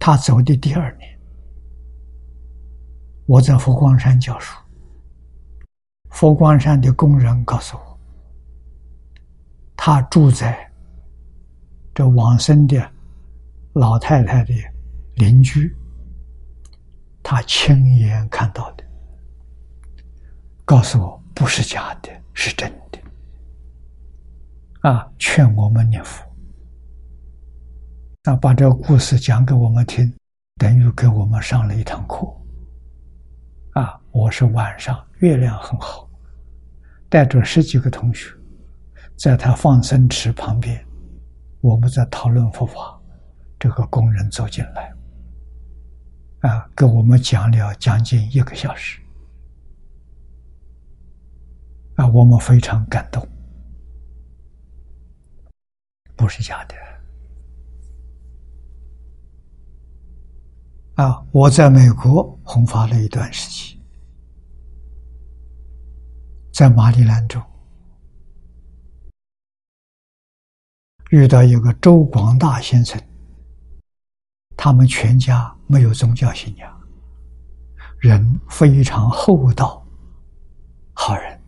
[0.00, 1.20] 他走的第二年，
[3.26, 4.58] 我在佛光山教书。
[6.08, 8.00] 佛光山的工人告诉我，
[9.76, 10.72] 他住在
[11.94, 12.90] 这往生的
[13.74, 14.54] 老太太的
[15.16, 15.76] 邻居，
[17.22, 18.84] 他亲眼看到的，
[20.64, 22.98] 告诉我不是假的，是真的。
[24.80, 26.24] 啊，劝我们念佛。
[28.30, 30.08] 那把这个故事讲给我们听，
[30.56, 32.24] 等于给我们上了一堂课。
[33.72, 36.08] 啊，我是晚上月亮很好，
[37.08, 38.32] 带着十几个同学，
[39.16, 40.80] 在他放生池旁边，
[41.60, 42.96] 我们在讨论佛法。
[43.58, 44.92] 这个工人走进来，
[46.48, 49.00] 啊，给我们讲了将近一个小时。
[51.96, 53.26] 啊，我们非常感动，
[56.14, 56.76] 不是假的。
[61.00, 61.24] 啊！
[61.32, 63.78] 我在美国弘法了一段时期，
[66.52, 67.40] 在马里兰州
[71.08, 73.00] 遇到一个周广大先生，
[74.58, 76.80] 他们全家没有宗教信仰，
[77.98, 79.82] 人非常厚道，
[80.92, 81.40] 好人，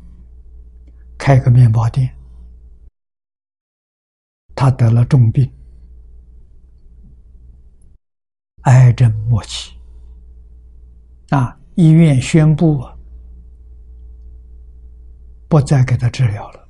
[1.18, 2.10] 开个面包店，
[4.54, 5.52] 他得了重病。
[8.62, 9.72] 癌症末期，
[11.30, 11.58] 啊！
[11.74, 12.86] 医院宣布
[15.48, 16.68] 不再给他治疗了，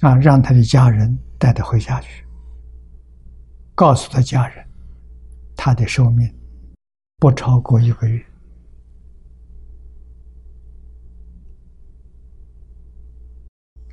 [0.00, 0.14] 啊！
[0.16, 2.26] 让他的家人带他回家去，
[3.74, 4.68] 告诉他家人，
[5.56, 6.28] 他的寿命
[7.18, 8.24] 不超过一个月。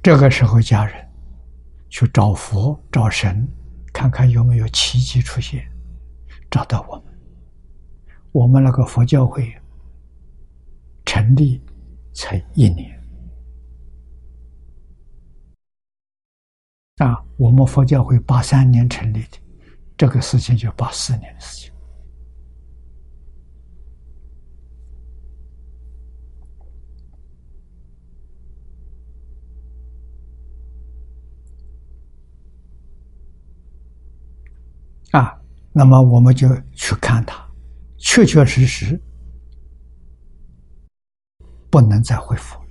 [0.03, 1.07] 这个时候，家人
[1.89, 3.47] 去找佛，找神。
[3.97, 5.67] 看看有没有奇迹出现，
[6.51, 7.05] 找到我们。
[8.31, 9.51] 我们那个佛教会
[11.03, 11.59] 成立
[12.13, 12.95] 才一年
[16.97, 19.39] 啊，我们佛教会八三年成立的，
[19.97, 21.66] 这个事情就八四年的事情。
[35.17, 35.35] 啊，
[35.73, 37.43] 那么我们就去看他，
[37.97, 39.01] 确确实实
[41.71, 42.69] 不能再恢复了，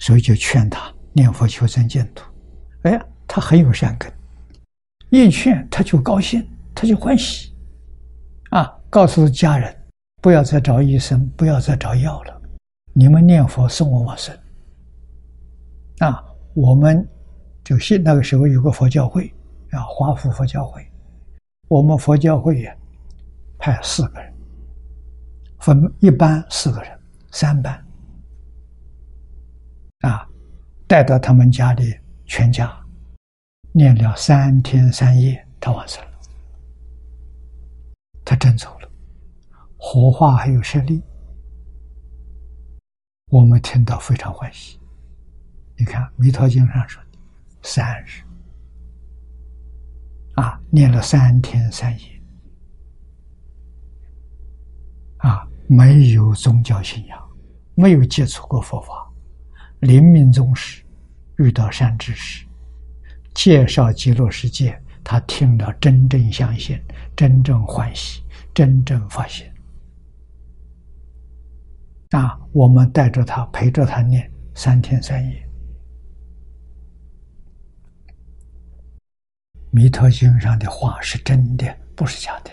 [0.00, 2.24] 所以就劝他念佛求生净土。
[2.82, 4.12] 哎，他很有善根，
[5.10, 7.54] 一劝他就高兴，他就欢喜。
[8.50, 9.72] 啊，告诉家人
[10.20, 12.42] 不要再找医生，不要再找药了，
[12.92, 14.36] 你们念佛送我往生。
[16.00, 16.20] 啊，
[16.54, 17.08] 我们
[17.62, 19.32] 就信那个时候有个佛教会
[19.70, 20.84] 啊，华府佛教会。
[21.68, 22.66] 我们佛教会
[23.58, 24.34] 派四个人，
[25.58, 26.98] 分一班四个人，
[27.30, 27.86] 三班，
[30.00, 30.26] 啊，
[30.86, 31.94] 带到他们家里
[32.24, 32.74] 全家
[33.72, 36.12] 念了三天三夜，他完成了，
[38.24, 38.90] 他真走了，
[39.76, 41.02] 火化还有舍利，
[43.30, 44.80] 我们听到非常欢喜。
[45.76, 47.18] 你看《弥陀经》上说的
[47.62, 48.22] 三日，
[50.38, 52.22] 啊，念了三天三夜，
[55.16, 57.18] 啊，没有宗教信仰，
[57.74, 59.10] 没有接触过佛法，
[59.80, 60.84] 临命终时
[61.38, 62.46] 遇到善知识，
[63.34, 66.80] 介绍极乐世界，他听了真正相信，
[67.16, 68.22] 真正欢喜，
[68.54, 69.52] 真正发现。
[72.10, 75.32] 啊，我们带着他，陪着他念三天三夜。
[79.70, 82.50] 《弥陀经》上的话是真的，不是假的。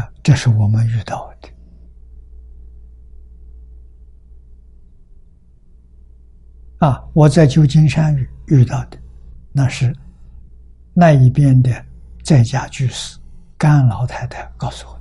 [0.00, 1.48] 啊，这是我们遇到的。
[6.78, 8.98] 啊，我在旧金山遇遇到的，
[9.52, 9.94] 那是
[10.94, 11.84] 那一边的
[12.22, 13.18] 在家居士
[13.58, 15.00] 甘老太太告诉我，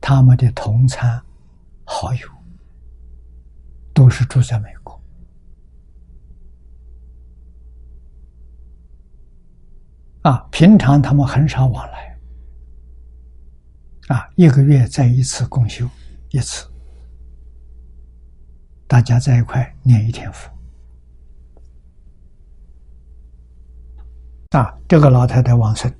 [0.00, 1.20] 他们的同参
[1.84, 2.37] 好友。
[3.98, 5.02] 都是住在美国，
[10.22, 12.16] 啊，平常他们很少往来，
[14.06, 15.84] 啊，一个月在一次共修
[16.30, 16.70] 一次，
[18.86, 20.48] 大家在一块念一天佛，
[24.50, 25.92] 啊，这个老太太往生，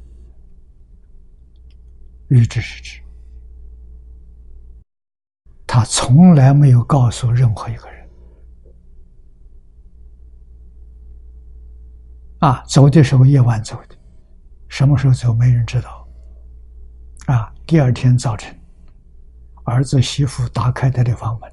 [2.28, 3.07] 预知是指。
[5.78, 8.08] 他从来没有告诉任何一个人。
[12.40, 13.94] 啊，走的时候夜晚走的，
[14.66, 16.04] 什么时候走没人知道。
[17.26, 18.52] 啊，第二天早晨，
[19.62, 21.48] 儿子媳妇打开他的房门，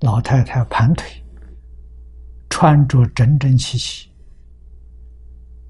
[0.00, 1.24] 老太太盘腿，
[2.48, 4.10] 穿着整整齐齐，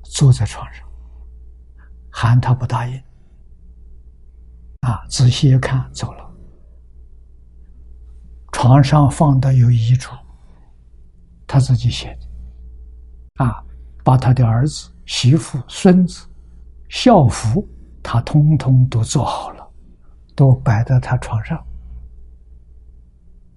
[0.04, 0.88] 坐在床上，
[2.08, 2.96] 喊他不答应。
[4.80, 6.19] 啊，仔细一看，走了。
[8.60, 10.10] 床上放的有遗嘱，
[11.46, 13.64] 他自己写的，啊，
[14.04, 16.26] 把他的儿子、媳妇、孙子
[16.90, 17.66] 校服，
[18.02, 19.66] 他通通都做好了，
[20.36, 21.56] 都摆在他床上，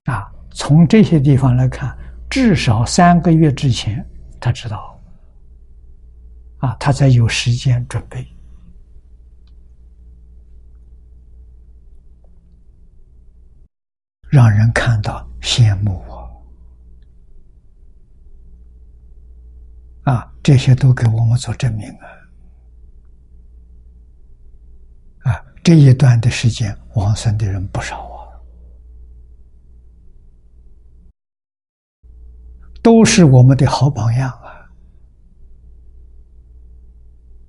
[0.06, 1.94] 啊，从这些地方来看，
[2.30, 4.98] 至少三个月之前他知道，
[6.60, 8.26] 啊，他才有时间准备。
[14.34, 16.44] 让人看到羡慕我
[20.12, 20.34] 啊！
[20.42, 21.88] 这些都给我们做证明
[25.22, 25.30] 啊！
[25.32, 28.42] 啊，这一段的时间，往生的人不少啊，
[32.82, 34.32] 都是我们的好榜样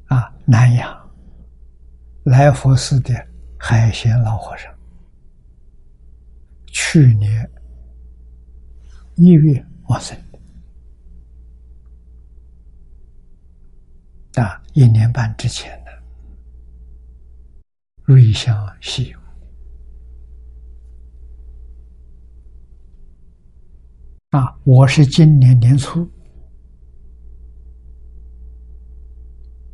[0.09, 0.19] 啊！
[0.19, 1.11] 啊，南阳
[2.25, 3.15] 来佛寺的
[3.59, 4.74] 海鲜老和尚。
[6.77, 7.49] 去年
[9.15, 10.19] 一月往生
[14.33, 15.93] 的，啊，一年半之前的。
[18.03, 19.19] 瑞香西游
[24.31, 26.11] 啊，我是今年年初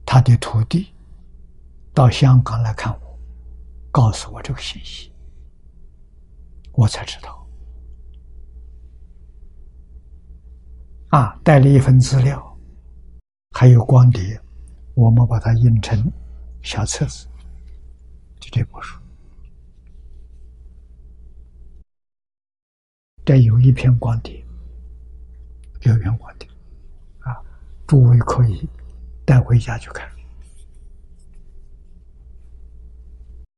[0.04, 0.92] 他的徒弟
[1.94, 3.18] 到香港来看我，
[3.90, 5.09] 告诉我这个信息。
[6.72, 7.46] 我才知道，
[11.08, 12.58] 啊，带了一份资料，
[13.50, 14.40] 还有光碟，
[14.94, 16.10] 我们把它印成
[16.62, 17.26] 小册子，
[18.38, 18.98] 就这部书。
[23.24, 24.42] 这有一篇光碟，
[25.82, 26.48] 有一篇光碟，
[27.18, 27.36] 啊，
[27.86, 28.66] 诸位可以
[29.26, 30.10] 带回家去看。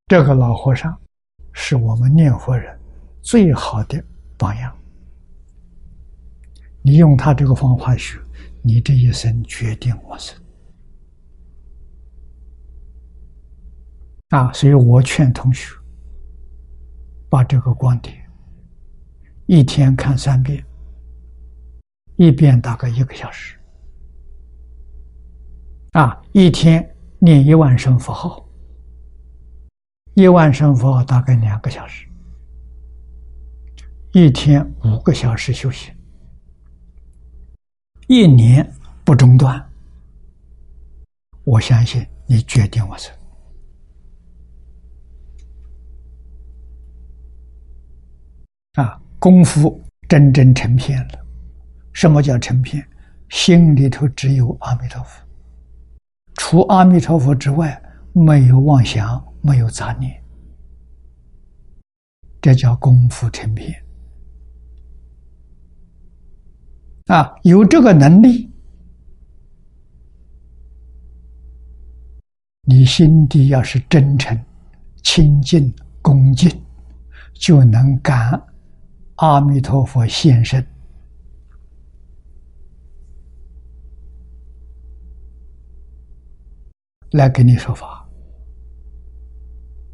[0.08, 1.00] 这个老和尚
[1.52, 2.78] 是我们念佛人。
[3.22, 4.04] 最好的
[4.36, 4.76] 榜样，
[6.82, 8.18] 你用他这个方法学，
[8.62, 10.36] 你这一生决定我生
[14.30, 14.52] 啊！
[14.52, 15.72] 所以我劝同学
[17.30, 18.28] 把这个观点
[19.46, 20.64] 一天看三遍，
[22.16, 23.56] 一遍大概一个小时
[25.92, 28.44] 啊，一天念一万声佛号，
[30.14, 32.08] 一万声佛号大概两个小时。
[34.14, 35.90] 一天五个小时休息，
[38.08, 38.70] 一年
[39.04, 39.70] 不中断。
[41.44, 43.10] 我相信你决定我生
[48.74, 51.26] 啊，功夫真正成片了。
[51.94, 52.86] 什么叫成片？
[53.30, 55.22] 心里头只有阿弥陀佛，
[56.34, 57.82] 除阿弥陀佛之外，
[58.12, 60.22] 没有妄想，没有杂念，
[62.42, 63.82] 这叫功夫成片。
[67.12, 68.50] 啊，有这个能力，
[72.62, 74.34] 你心底要是真诚、
[75.02, 76.50] 清净、恭敬，
[77.34, 78.42] 就能感
[79.16, 80.66] 阿弥陀佛现身
[87.10, 88.08] 来给你说法。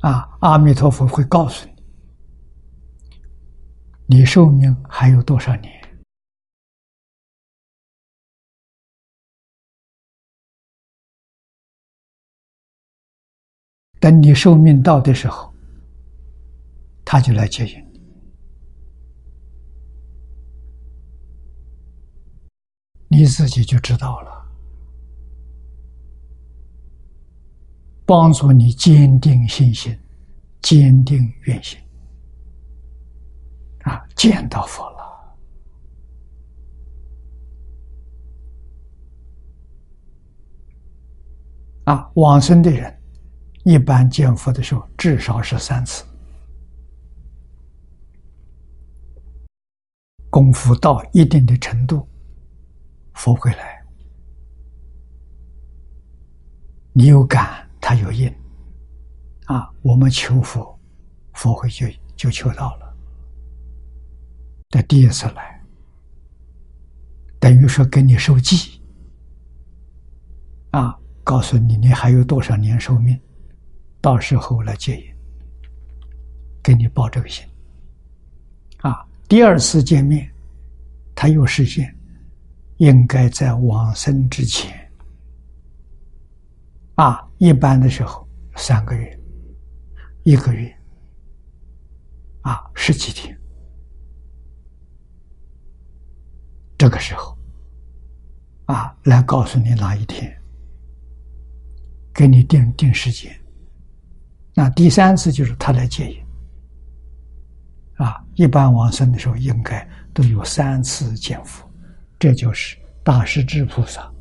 [0.02, 1.66] 啊，阿弥陀佛会告诉
[4.06, 5.77] 你，你寿命还有多少年？
[14.00, 15.52] 等你寿命到的时候，
[17.04, 17.84] 他就来接引
[23.08, 24.46] 你，你自己就知道了，
[28.06, 29.98] 帮助你坚定信心，
[30.62, 31.78] 坚定愿心，
[33.82, 34.98] 啊，见到佛了，
[41.84, 42.97] 啊，往生的人。
[43.68, 46.02] 一般见佛的时候，至少是三次。
[50.30, 52.08] 功夫到一定的程度，
[53.12, 53.84] 佛会来。
[56.94, 58.34] 你有感，他有应。
[59.44, 60.80] 啊，我们求佛，
[61.34, 62.96] 佛会就就求到了。
[64.70, 65.62] 这第一次来，
[67.38, 68.80] 等于说给你受记，
[70.70, 73.20] 啊，告诉你你还有多少年寿命。
[74.00, 75.14] 到时候来接引，
[76.62, 77.44] 给你报这个信。
[78.78, 80.30] 啊，第二次见面，
[81.14, 81.94] 他又实现，
[82.76, 84.72] 应该在往生之前。
[86.94, 88.26] 啊，一般的时候
[88.56, 89.20] 三个月，
[90.24, 90.76] 一个月，
[92.42, 93.38] 啊，十几天，
[96.76, 97.38] 这个时候，
[98.66, 100.36] 啊，来告诉你哪一天，
[102.12, 103.37] 给你定定时间。
[104.58, 106.18] 那第三次就是他来接引，
[108.04, 111.64] 啊，一般往生的时候应该都有三次见佛，
[112.18, 114.12] 这就是大势至菩萨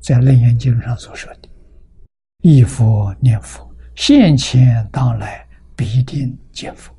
[0.00, 1.48] 在《楞严经》上所说的
[2.42, 5.44] ：“忆佛念佛，现前当来
[5.74, 6.94] 必定见佛。”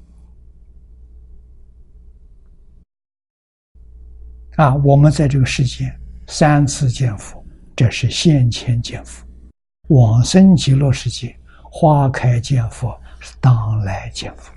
[4.62, 5.98] 啊，我们在这个世间
[6.28, 7.42] 三次见佛，
[7.78, 9.26] 这是现前见佛；
[9.88, 11.34] 往生极乐世界。
[11.74, 13.00] 花开见佛
[13.40, 14.52] 当来见佛，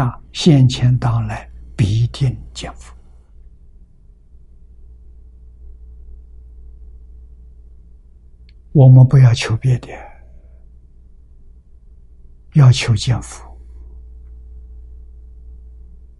[0.00, 2.94] 啊，现前当来必定见佛。
[8.70, 9.88] 我们不要求别的，
[12.54, 13.44] 要求见佛，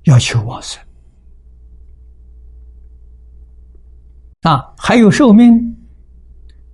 [0.06, 0.82] 要求往生。
[4.40, 5.86] 啊，还有寿命，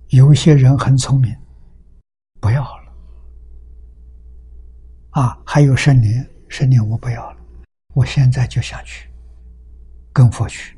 [0.07, 1.42] 有些人很聪明。
[2.43, 2.93] 不要了，
[5.11, 7.37] 啊，还有十年，十年我不要了，
[7.93, 9.09] 我现在就想去
[10.11, 10.77] 跟佛去。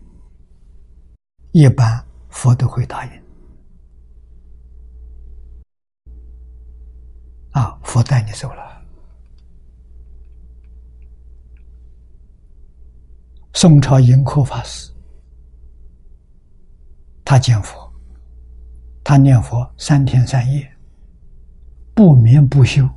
[1.53, 3.11] 一般佛都会答应，
[7.49, 8.79] 啊，佛带你走了。
[13.53, 14.93] 宋朝盈科法师，
[17.23, 17.91] 他见佛，
[19.03, 20.74] 他念佛三天三夜。
[21.95, 22.87] 不眠不休，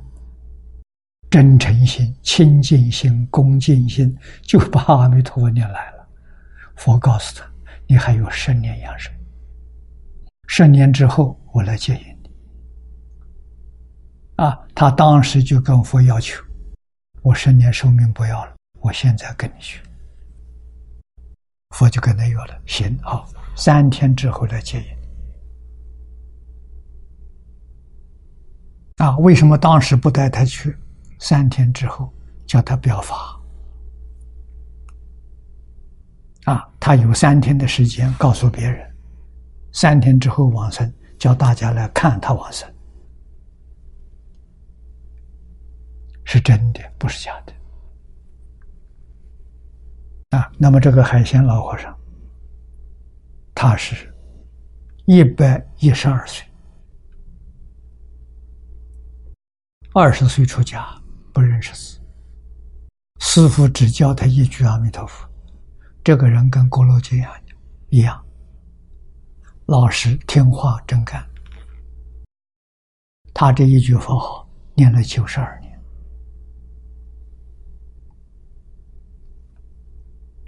[1.29, 6.05] 真诚心、清净心、恭敬心，就把阿弥陀佛念来了。
[6.75, 7.49] 佛告诉他
[7.87, 9.09] ：“你还有十年阳寿，
[10.47, 12.29] 十年之后我来接引你。”
[14.43, 16.43] 啊，他当时就跟佛要求
[17.23, 19.81] ：“我十年寿命不要了，我现在跟你去。”
[21.73, 24.98] 佛就跟他约了，行，好，三天之后来接引。
[28.99, 30.75] 啊，为什么当时不带他去？
[31.19, 32.13] 三天之后
[32.45, 33.37] 叫他表法。
[36.45, 38.89] 啊，他有三天的时间告诉别人，
[39.71, 42.67] 三天之后往生，叫大家来看他往生，
[46.25, 47.53] 是真的，不是假的。
[50.37, 51.97] 啊，那么这个海鲜老和尚，
[53.53, 54.13] 他是
[55.05, 56.45] 一百一十二岁。
[59.91, 60.87] 二十岁出家，
[61.33, 61.99] 不认识字，
[63.19, 65.27] 师傅只教他一句阿弥陀佛。
[66.03, 67.33] 这个人跟郭罗杰一样，
[67.89, 68.25] 一样，
[69.65, 71.27] 老实听话真干。
[73.33, 75.81] 他这一句佛号念了九十二年，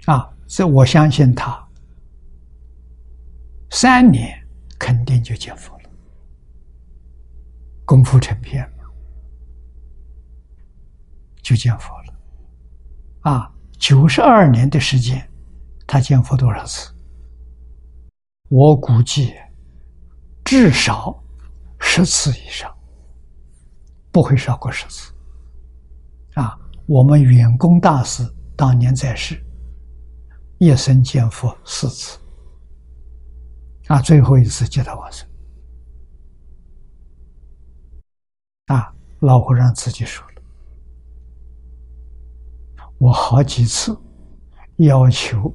[0.06, 1.68] 啊，这我相信他
[3.70, 4.40] 三年
[4.78, 5.90] 肯定就见佛了，
[7.84, 8.71] 功夫成片，
[11.42, 12.14] 就见佛了。
[13.20, 15.28] 啊，九十二年的时间，
[15.86, 16.92] 他见佛多少次？
[18.48, 19.34] 我估计
[20.44, 21.22] 至少
[21.80, 22.72] 十次以上，
[24.10, 25.12] 不会少过十次。
[26.34, 28.22] 啊，我们远公大师
[28.56, 29.42] 当年在世，
[30.58, 32.18] 一生见佛四次。
[33.88, 35.28] 啊，最后一次接到往生。
[38.66, 40.24] 啊，老和尚自己说，
[43.02, 43.98] 我好几次
[44.76, 45.52] 要求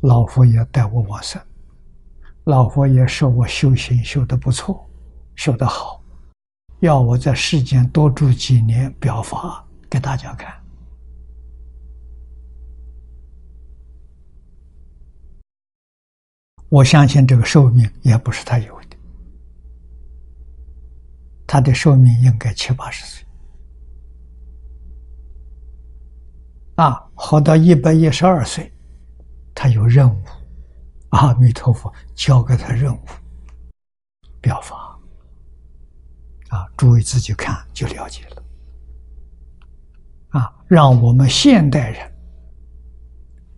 [0.00, 1.38] 老佛爷带我往生，
[2.44, 4.88] 老佛爷说我修行修的不错，
[5.34, 6.02] 修得好，
[6.78, 10.50] 要我在世间多住几年，表法给大家看。
[16.70, 18.96] 我相信这个寿命也不是他有的，
[21.46, 23.26] 他的寿命应该七八十岁，
[26.80, 28.72] 啊，活到一百一十二岁，
[29.54, 30.16] 他有任务，
[31.10, 33.00] 阿弥陀佛交给他任务，
[34.40, 34.98] 表法，
[36.48, 38.42] 啊，诸位自己看就了解了，
[40.30, 42.10] 啊，让我们现代人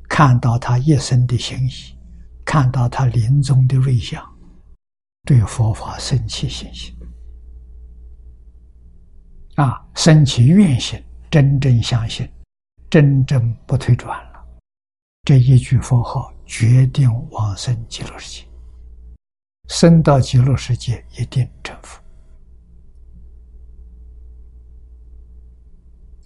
[0.09, 1.97] 看到他一生的心意。
[2.45, 4.21] 看到他临终的瑞相，
[5.25, 6.93] 对佛法生起信心，
[9.55, 11.01] 啊，生起愿心，
[11.31, 12.29] 真正相信，
[12.93, 14.47] 真正不退转了。
[15.23, 18.49] 这一句佛号决定往生极乐世界，
[19.69, 22.03] 生到极乐世界一定成佛。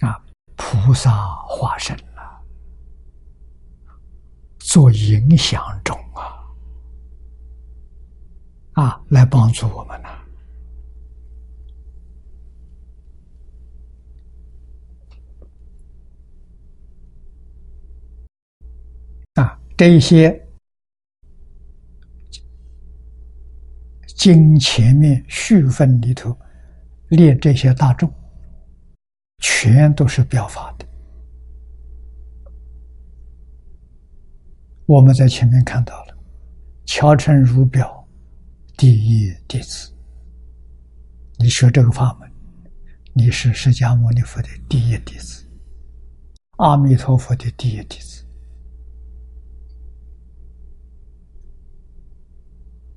[0.00, 0.20] 啊，
[0.56, 2.44] 菩萨化身了。
[4.58, 6.34] 做影响种啊，
[8.72, 10.08] 啊，来帮助我们呢。
[19.76, 20.42] 这些
[24.16, 26.34] 经前面序分里头
[27.08, 28.10] 列这些大众，
[29.40, 30.86] 全都是表法的。
[34.86, 36.16] 我们在前面看到了，
[36.86, 38.08] 乔成如表
[38.78, 39.92] 第一弟子。
[41.38, 42.32] 你学这个法门，
[43.12, 45.44] 你是释迦牟尼佛的第一弟子，
[46.56, 48.15] 阿弥陀佛的第一弟子。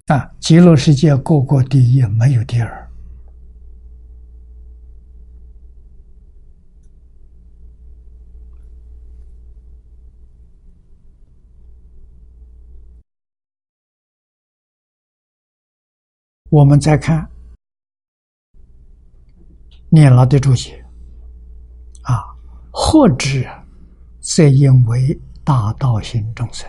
[0.10, 2.90] 啊，极乐世界各国第一，没有第二。
[16.50, 17.30] 我们再看
[19.90, 20.84] 念老的注解
[22.02, 22.36] 啊，
[22.72, 23.28] 或者
[24.22, 26.68] 则因为大道心众生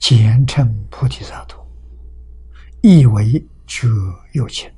[0.00, 1.61] 简称菩提萨埵，
[2.82, 3.88] 亦为觉
[4.32, 4.70] 有情。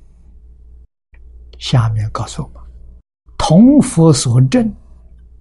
[1.59, 2.63] 下面告诉我们，
[3.39, 4.73] 同佛所证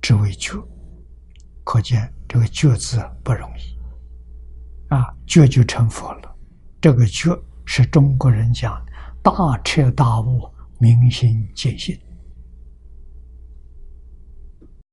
[0.02, 0.58] 之为觉，
[1.64, 3.78] 可见这个觉字不容易
[4.88, 6.36] 啊，觉就成佛了，
[6.82, 7.38] 这个觉。
[7.66, 8.86] 是中国人讲
[9.24, 10.42] 大彻大悟、
[10.80, 11.98] 明心见性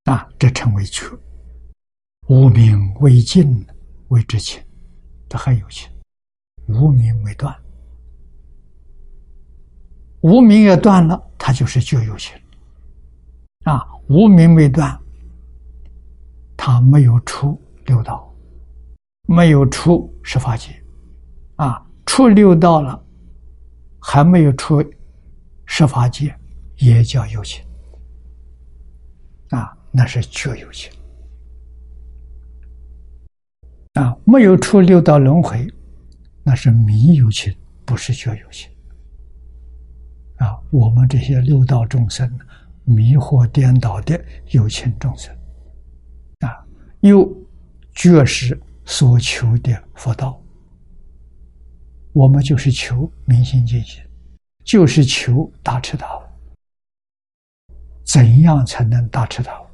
[0.05, 1.05] 啊，这称为觉。
[2.29, 3.67] 无名未尽
[4.09, 4.63] 为之情，
[5.29, 5.91] 这还有情。
[6.73, 7.55] 无名没断，
[10.21, 12.35] 无名也断了，它就是旧有情
[13.65, 13.87] 啊。
[14.09, 14.99] 无名没断，
[16.57, 18.29] 他没有出六道，
[19.29, 20.71] 没有出十法界
[21.57, 21.87] 啊。
[22.07, 23.01] 出六道了，
[24.01, 24.85] 还没有出
[25.65, 26.35] 十法界，
[26.79, 27.65] 也叫有情
[29.51, 30.91] 啊，那是旧有情
[33.95, 35.73] 啊，没有出六道轮回，
[36.51, 38.69] 那是迷有情，不是觉有情
[40.39, 40.59] 啊。
[40.73, 42.29] 我们这些六道众生，
[42.83, 45.33] 迷惑颠倒的有情众生
[46.41, 46.67] 啊，
[47.03, 47.33] 又
[47.93, 50.43] 觉是所求的佛道。
[52.13, 54.03] 我们就是求明心见性，
[54.65, 56.23] 就是求大彻大悟。
[58.05, 59.67] 怎样才能大彻大悟？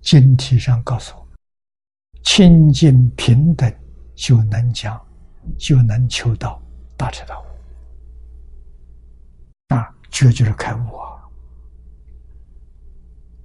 [0.00, 1.23] 经题上告诉我：
[2.24, 3.72] 清净平等
[4.14, 5.00] 就能讲，
[5.58, 6.60] 就能求到
[6.96, 7.44] 大彻大悟。
[9.68, 11.22] 啊，这就是开悟啊！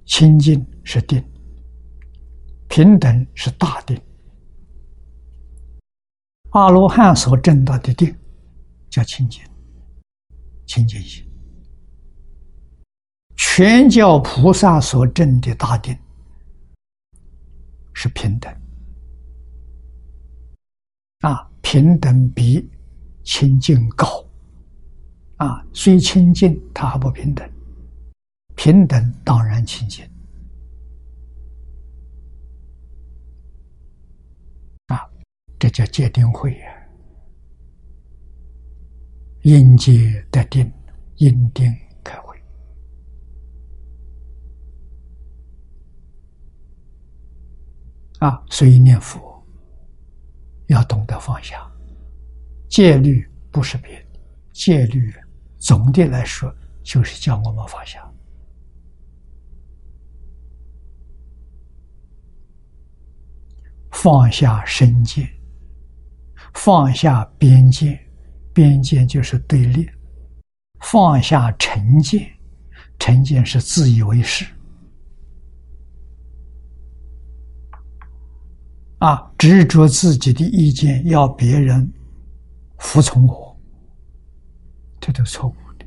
[0.06, 1.22] 清净是定，
[2.68, 4.00] 平等是大定。
[6.50, 8.12] 阿罗汉所证到的定，
[8.88, 9.44] 叫清净，
[10.66, 11.24] 清净心；
[13.36, 15.96] 全教菩萨所证的大定，
[17.92, 18.52] 是平等。
[21.20, 22.68] 啊，平等比
[23.22, 24.24] 清净高。
[25.36, 27.50] 啊，虽清净，它还不平等。
[28.56, 30.04] 平等当然清净。
[34.86, 35.08] 啊
[35.58, 36.88] 这叫界定慧呀，
[39.42, 40.70] 因界得定，
[41.16, 42.36] 因定开会。
[48.18, 49.29] 啊，所以念佛
[50.70, 51.68] 要懂得放下，
[52.68, 54.06] 戒律不是别，
[54.52, 55.12] 戒律
[55.58, 56.54] 总的来说
[56.84, 58.08] 就是叫我们放下，
[63.90, 65.28] 放下身见。
[66.54, 67.98] 放下边界，
[68.52, 69.84] 边界就是对立；
[70.80, 72.28] 放下成见，
[72.98, 74.46] 成见是自以为是。
[79.00, 81.90] 啊，执着自己的意见，要别人
[82.78, 83.56] 服从我，
[85.00, 85.86] 这都错误的。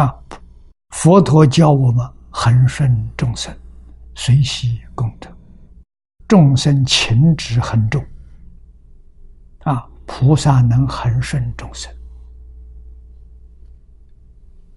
[0.00, 0.18] 啊，
[0.90, 3.54] 佛陀教我们恒顺众生，
[4.14, 5.30] 随喜功德。
[6.26, 8.04] 众生情执很重，
[9.62, 11.94] 啊，菩萨能恒顺众生，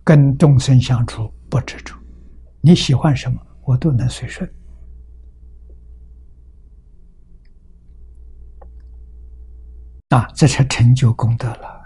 [0.04, 1.99] 跟众生相处不执着，
[2.62, 4.48] 你喜欢什么，我都能随顺，
[10.10, 11.80] 啊，这才成就功德了。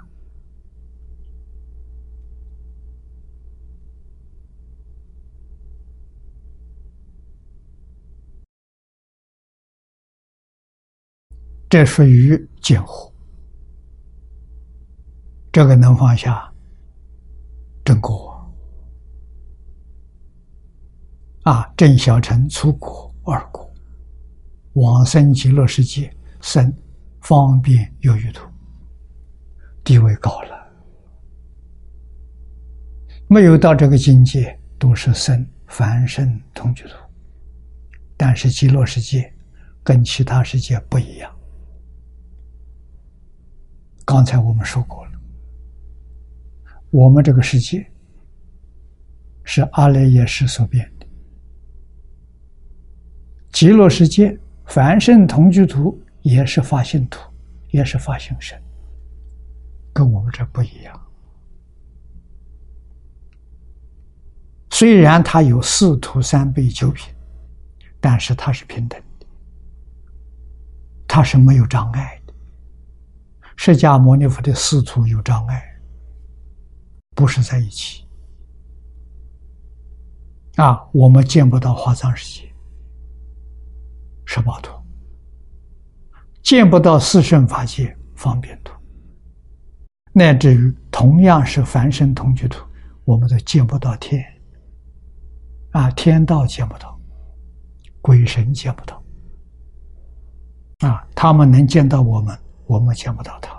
[11.69, 13.11] 这属于见惑，
[15.51, 16.53] 这个能放下，
[17.83, 18.32] 正果。
[21.43, 23.69] 啊，正小乘出果二果，
[24.73, 26.09] 往生极乐世界
[26.41, 26.73] 生
[27.21, 28.47] 方便有余土，
[29.83, 30.63] 地位高了。
[33.27, 36.95] 没有到这个境界，都是生凡圣同居土，
[38.15, 39.33] 但是极乐世界
[39.83, 41.29] 跟其他世界不一样。
[44.05, 45.11] 刚才我们说过了，
[46.89, 47.85] 我们这个世界
[49.43, 50.89] 是阿赖耶识所变，
[53.53, 57.21] 极乐世界凡圣同居土也是发心土，
[57.69, 58.59] 也是发心身，
[59.93, 60.99] 跟我们这不一样。
[64.71, 67.13] 虽然它有四土三辈九品，
[68.01, 69.25] 但是它是平等的，
[71.07, 72.33] 它是没有障碍的。
[73.55, 75.63] 释迦牟尼佛的四土有障碍，
[77.15, 78.03] 不是在一起
[80.55, 80.83] 啊！
[80.91, 82.51] 我们见不到华藏世界、
[84.35, 84.71] 十八土，
[86.41, 88.73] 见不到四圣法界、方便土，
[90.11, 92.65] 乃至于同样是凡圣同居土，
[93.05, 94.25] 我们都见不到天
[95.69, 95.91] 啊！
[95.91, 96.99] 天道见不到，
[98.01, 99.03] 鬼神见不到
[100.79, 101.07] 啊！
[101.13, 102.35] 他们能见到我们。
[102.65, 103.53] 我们见不到他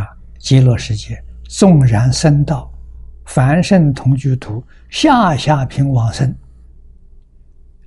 [0.00, 0.16] 啊！
[0.38, 2.70] 极乐世界纵然升到
[3.24, 6.32] 凡圣同居土下下品往生，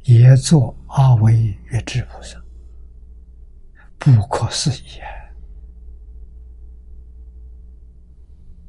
[0.03, 2.41] 也做阿惟越智菩萨，
[3.97, 4.99] 不可思议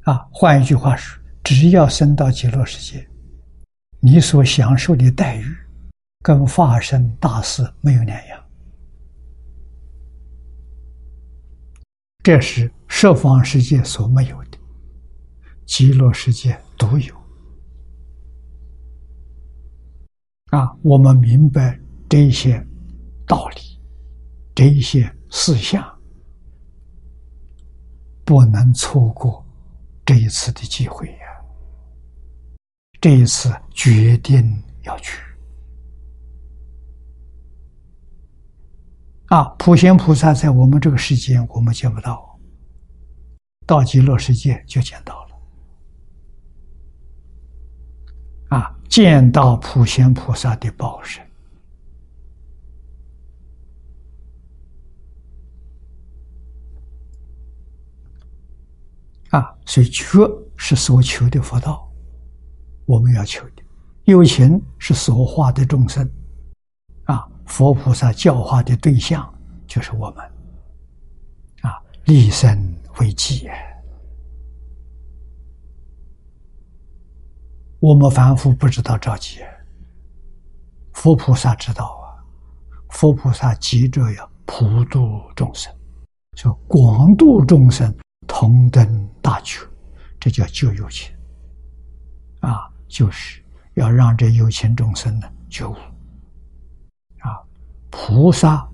[0.05, 0.13] 啊！
[0.13, 3.07] 啊，换一句话说，只要升到极乐世界，
[3.99, 5.45] 你所享受的待遇，
[6.23, 8.43] 跟化身大士没有两样。
[12.23, 14.57] 这是十方世界所没有的，
[15.65, 17.20] 极乐世界独有。
[20.51, 22.65] 啊，我们明白这些
[23.25, 23.79] 道理，
[24.53, 25.81] 这些事项，
[28.25, 29.45] 不能错过
[30.05, 31.17] 这一次的机会呀！
[32.99, 35.21] 这一次决定要去。
[39.27, 42.17] 啊，普贤菩萨在我们这个世界，我们见不到；
[43.65, 45.31] 到极乐世界就见到了。
[48.49, 51.25] 啊，见到普贤菩萨的报身。
[59.29, 61.89] 啊，所以觉是所求的佛道，
[62.85, 63.63] 我们要求的，
[64.03, 66.05] 有情是所化的众生，
[67.05, 69.33] 啊，佛菩萨教化的对象
[69.65, 70.25] 就是我们，
[71.61, 73.49] 啊，立身为基。
[77.81, 79.39] 我们凡夫不知道着急，
[80.93, 82.13] 佛菩萨知道啊。
[82.89, 85.73] 佛菩萨急着要普度众生，
[86.37, 87.91] 说广度众生，
[88.27, 89.67] 同登大觉，
[90.19, 91.11] 这叫救有情。
[92.41, 93.41] 啊，就是
[93.73, 95.73] 要让这有情众生呢觉悟。
[95.73, 97.41] 啊，
[97.89, 98.69] 菩萨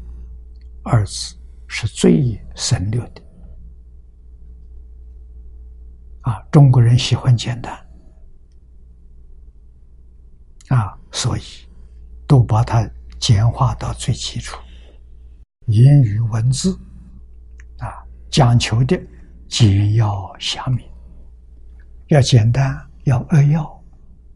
[0.83, 1.33] 二字
[1.67, 3.21] 是最省略的。
[6.23, 7.86] 啊，中国人喜欢简单。
[10.69, 11.41] 啊，所以
[12.27, 12.89] 都把它
[13.19, 14.61] 简化到最基础，
[15.67, 16.77] 言语文字
[17.79, 18.99] 啊，讲求的
[19.47, 20.85] 简要详明，
[22.07, 23.83] 要简单，要扼要，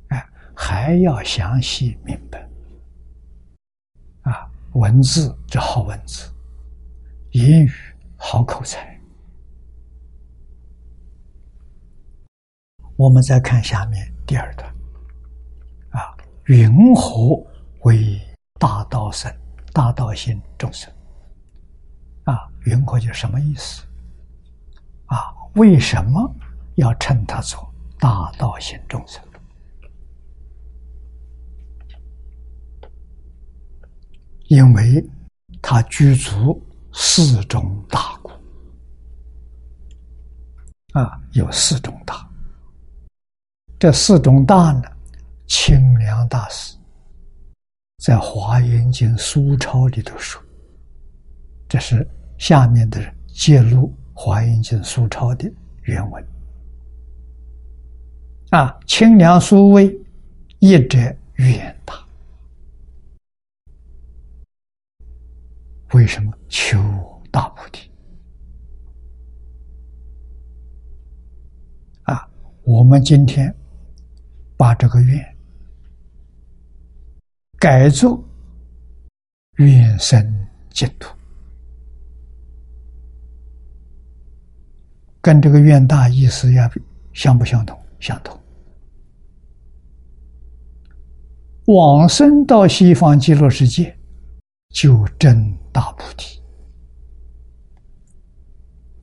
[0.08, 2.50] 哎，还要详细明白。
[4.22, 6.32] 啊，文字这好文字，
[7.32, 7.72] 言语
[8.16, 8.98] 好口才。
[12.96, 14.74] 我们再看下面第二段。
[16.46, 17.42] 云何
[17.82, 18.20] 为
[18.60, 19.32] 大道生？
[19.74, 20.92] 大道心众生
[22.26, 23.84] 啊，云何就什么意思？
[25.06, 26.30] 啊，为什么
[26.76, 29.24] 要称他做大道心众生？
[34.48, 35.10] 因为
[35.62, 36.62] 他具足
[36.92, 38.32] 四种大故
[40.92, 42.30] 啊，有四种大。
[43.80, 44.84] 这四种大呢？
[45.48, 46.76] 清大师
[47.99, 50.41] 在《华严经》书抄里头说
[51.69, 52.05] ：“这是
[52.38, 55.49] 下面的人揭露《华严经》书抄的
[55.84, 56.22] 原文。”
[58.51, 59.97] 啊，清凉苏微，
[60.59, 60.97] 一者
[61.36, 61.93] 远大。
[65.93, 66.78] 为什么求
[67.32, 67.89] 大菩提？
[72.03, 72.30] 啊，
[72.63, 73.53] 我们今天
[74.57, 75.31] 把这个愿。
[77.62, 78.20] 改作
[79.57, 80.20] 愿生
[80.72, 81.16] 净土，
[85.22, 86.68] 跟这个愿大意思要
[87.14, 87.80] 相不相同？
[87.99, 88.36] 相同。
[91.66, 93.95] 往生到西方极乐世界，
[94.70, 96.41] 就证大菩提，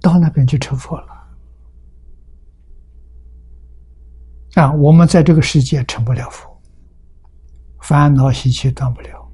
[0.01, 1.07] 到那边就成佛了。
[4.55, 6.48] 啊，我们在这个世界成不了佛。
[7.89, 9.27] 烦恼习气断不了。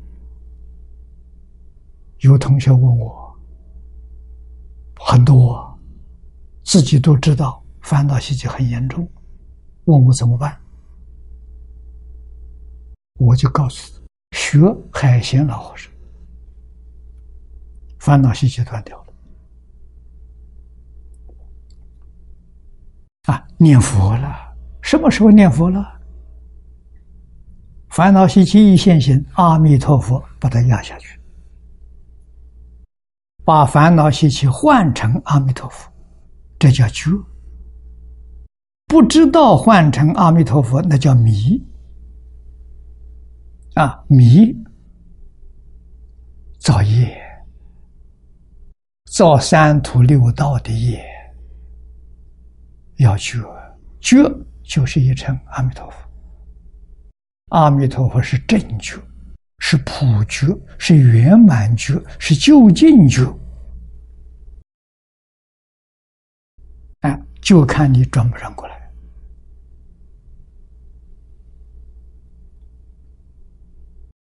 [2.21, 3.37] 有同学问我，
[5.01, 5.77] 很多
[6.63, 9.11] 自己都知道烦恼习气很严重，
[9.87, 10.57] 问我怎么办？
[13.19, 14.61] 我就告诉他：学
[14.93, 15.93] 海鲜老和尚，
[17.99, 19.13] 烦恼习气断掉了。
[23.35, 25.94] 啊，念佛了，什么时候念佛了？
[27.95, 31.17] 烦恼习气一现行，阿弥陀佛把它压下去，
[33.45, 35.89] 把烦恼习气换成阿弥陀佛，
[36.59, 37.13] 这叫觉。
[38.89, 41.65] 不知道换成阿弥陀佛，那叫迷。
[43.75, 44.53] 啊，迷
[46.59, 47.17] 造业，
[49.05, 51.01] 造三途六道的业，
[52.97, 53.39] 要觉，
[54.01, 54.17] 觉
[54.65, 56.04] 就是一称阿弥陀佛。
[57.49, 58.99] 阿弥陀佛是正觉，
[59.59, 60.47] 是普觉，
[60.79, 63.23] 是圆满觉，是究竟觉。
[67.01, 68.75] 哎，就看你转不转过来。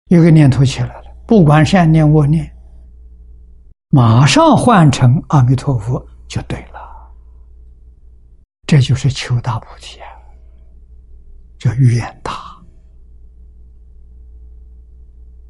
[0.08, 2.54] 一个念头起来了，不管善念恶念，
[3.92, 6.82] 马上换成阿弥陀佛就对了。
[8.68, 10.08] 这就是求大菩提啊，
[11.58, 12.51] 叫愿大。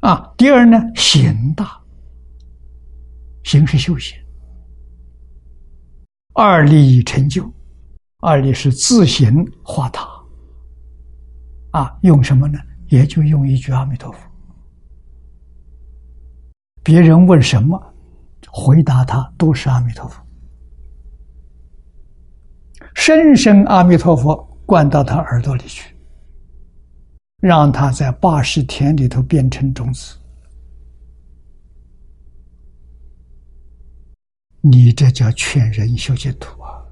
[0.02, 1.80] 啊，第二呢，行大，
[3.44, 4.18] 行是修行，
[6.34, 7.48] 二力成就，
[8.18, 9.32] 二力是自行
[9.62, 10.04] 化他，
[11.70, 12.58] 啊，用什么呢？
[12.88, 14.18] 也就用一句阿弥陀佛。
[16.82, 17.80] 别人问什么，
[18.50, 20.20] 回答他都是阿弥陀佛，
[22.96, 24.36] 深深阿弥陀佛
[24.66, 25.91] 灌到他耳朵里去。
[27.42, 30.16] 让它在八十天里头变成种子，
[34.60, 36.86] 你这叫劝人修净土啊！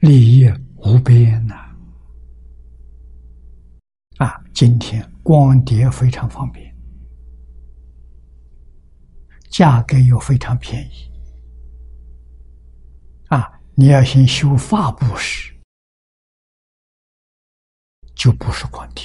[0.00, 0.46] 利益
[0.76, 1.54] 无边呐、
[4.18, 6.70] 啊，今天光碟非常方便，
[9.48, 11.10] 价格又非常便宜。
[13.74, 15.54] 你要先修发布时，
[18.14, 19.04] 就不是光碟。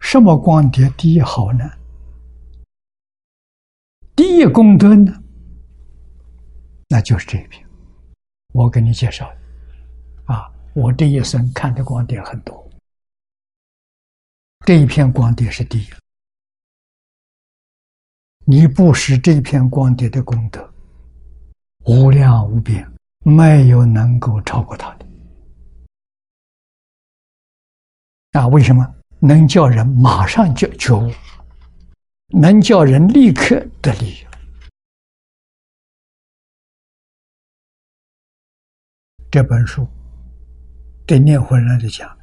[0.00, 1.68] 什么光碟第一好呢？
[4.14, 5.12] 第一功德呢？
[6.88, 7.66] 那就是这一篇。
[8.52, 9.28] 我给你介绍
[10.26, 12.70] 啊，我这一生看的光碟很多，
[14.64, 15.86] 这一片光碟是第一。
[18.46, 20.69] 你不识这一片光碟的功德，
[21.84, 22.86] 无量无边，
[23.24, 25.06] 没有能够超过他的。
[28.32, 28.86] 啊，为什么？
[29.22, 31.12] 能叫人马上就觉悟，
[32.28, 34.26] 能叫人立刻得利益。
[39.30, 39.86] 这本书
[41.06, 42.18] 对念佛人来讲，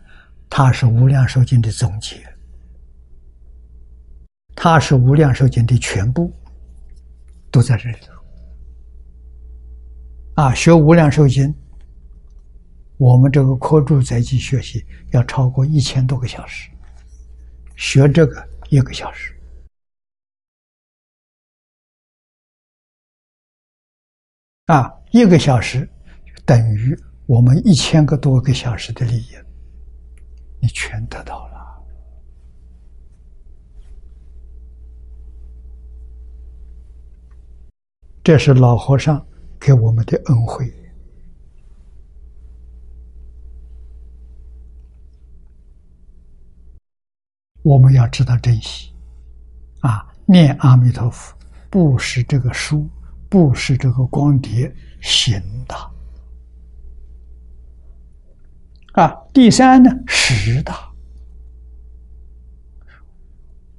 [0.49, 2.27] 它是《无量寿经》的总结，
[4.55, 6.33] 它是《无量寿经》的全部，
[7.51, 8.16] 都在这里头。
[10.37, 11.47] 啊，学《无量寿经》，
[12.97, 16.69] 我们这个课主在即学习要超过一千多个小时。
[17.75, 19.35] 学这个一个小时，
[24.67, 25.89] 啊，一个小时
[26.45, 29.35] 等于我们一千个多个小时的利益，
[30.61, 31.57] 你全得到了。
[38.23, 39.26] 这是老和尚
[39.59, 40.73] 给我们的恩惠。
[47.63, 48.93] 我们要知道珍惜，
[49.81, 51.35] 啊，念阿弥陀佛，
[51.69, 52.89] 不是这个书，
[53.27, 55.75] 不是这个光碟，行的。
[58.93, 60.73] 啊，第三呢，实的。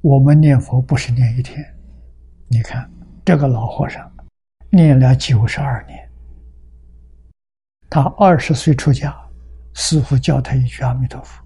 [0.02, 1.64] 我们念佛不是念一天，
[2.46, 2.90] 你看
[3.24, 4.10] 这个老和尚
[4.70, 6.08] 念了九十二年，
[7.88, 9.16] 他二十岁出家，
[9.74, 11.42] 师傅教他一句阿弥陀佛，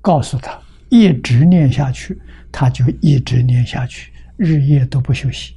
[0.00, 0.58] 告诉他。
[0.90, 2.18] 一直念下去，
[2.50, 5.54] 他就一直念下去，日夜都不休息。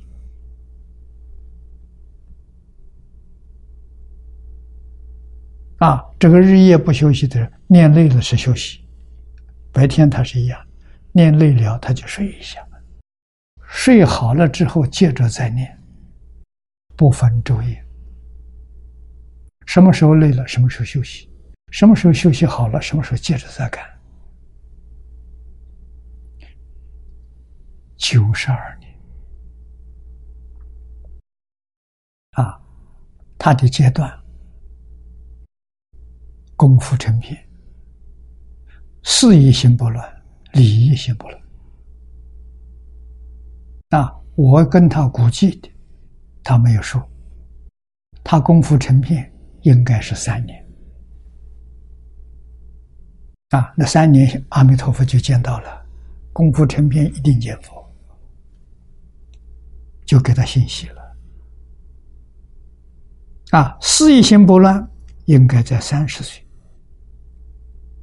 [5.77, 8.81] 啊，这个日夜不休息的人，念累了是休息，
[9.71, 10.59] 白天他是一样，
[11.13, 12.59] 念累了他就睡一下，
[13.69, 15.80] 睡好了之后接着再念，
[16.95, 17.83] 不分昼夜。
[19.65, 21.29] 什么时候累了，什么时候休息；
[21.71, 23.81] 什么时候休息好了，什么时候接着再干。
[27.95, 28.99] 九十二年，
[32.31, 32.59] 啊，
[33.37, 34.11] 他的阶段
[36.55, 37.47] 功夫成片，
[39.03, 40.23] 事业心不乱，
[40.53, 41.41] 礼义心不乱。
[43.89, 45.70] 啊，我跟他估计的，
[46.43, 47.01] 他没有说，
[48.23, 49.31] 他功夫成片
[49.61, 50.65] 应该是三年。
[53.49, 55.85] 啊，那三年阿弥陀佛就见到了，
[56.31, 57.79] 功夫成片一定见佛。
[60.03, 61.15] 就给他信息了，
[63.51, 64.85] 啊，事业心不乱，
[65.23, 66.45] 应该在三十岁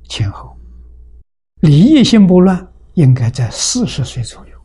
[0.04, 0.56] 前后；
[1.60, 4.58] 理业心不乱，应该在四十岁左右。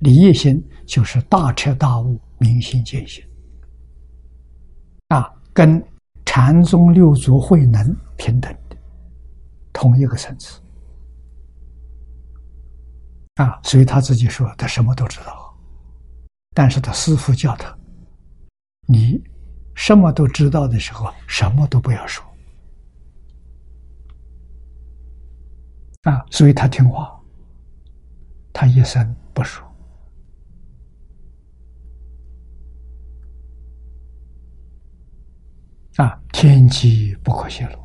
[0.00, 3.24] 理业心就是大彻大悟、明心见性，
[5.08, 5.80] 啊，跟
[6.24, 8.76] 禅宗六祖慧能平等的，
[9.72, 10.60] 同一个层次。
[13.36, 15.56] 啊，所以他自己说，他什么都知道。
[16.52, 17.74] 但是他师父叫他
[18.86, 19.22] ：“你
[19.74, 22.22] 什么都知道的时候，什么都不要说
[26.02, 27.18] 啊！”所以他听话，
[28.52, 29.66] 他一生不说
[35.96, 37.78] 啊，天机不可泄露。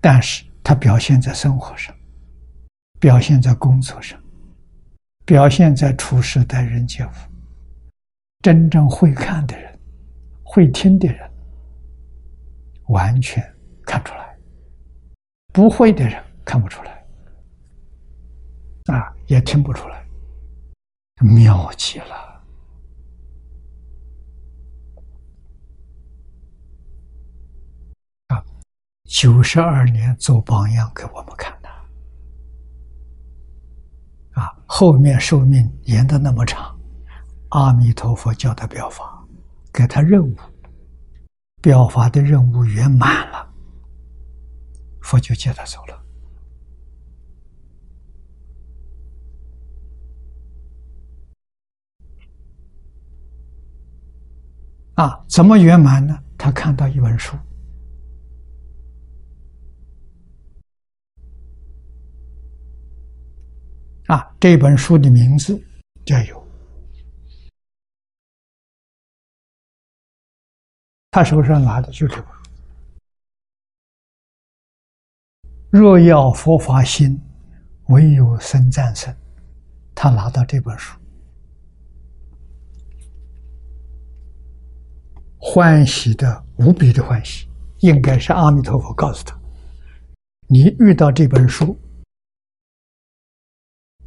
[0.00, 1.94] 但是它表现在生活上，
[2.98, 4.20] 表现在工作上，
[5.24, 7.10] 表现在处事待人接物。
[8.42, 9.78] 真正会看的人，
[10.42, 11.30] 会听的人，
[12.86, 13.42] 完全
[13.84, 14.24] 看出来；
[15.52, 17.04] 不会的人看不出来，
[18.86, 20.02] 啊，也听不出来，
[21.20, 22.42] 妙极了！
[28.28, 28.42] 啊，
[29.10, 31.68] 九十二年做榜样给我们看的，
[34.40, 36.78] 啊，后面寿命延的那么长。
[37.48, 39.26] 阿弥陀佛叫他表法，
[39.72, 40.36] 给他任务，
[41.60, 43.52] 表法的任务圆满了，
[45.02, 46.00] 佛就接他走了。
[54.94, 56.16] 啊，怎么圆满呢？
[56.38, 57.36] 他看到一本书，
[64.10, 65.56] 啊，这本书的名字
[66.04, 66.36] 叫《有》，
[71.12, 72.26] 他手上拿的就这本。
[75.70, 77.20] 若要佛法心，
[77.86, 79.14] 唯有僧战胜。
[79.94, 80.98] 他拿到这本书。
[85.38, 87.46] 欢喜的无比的欢喜，
[87.78, 89.38] 应该是阿弥陀佛告诉他
[90.50, 91.78] ：“你遇到这本书，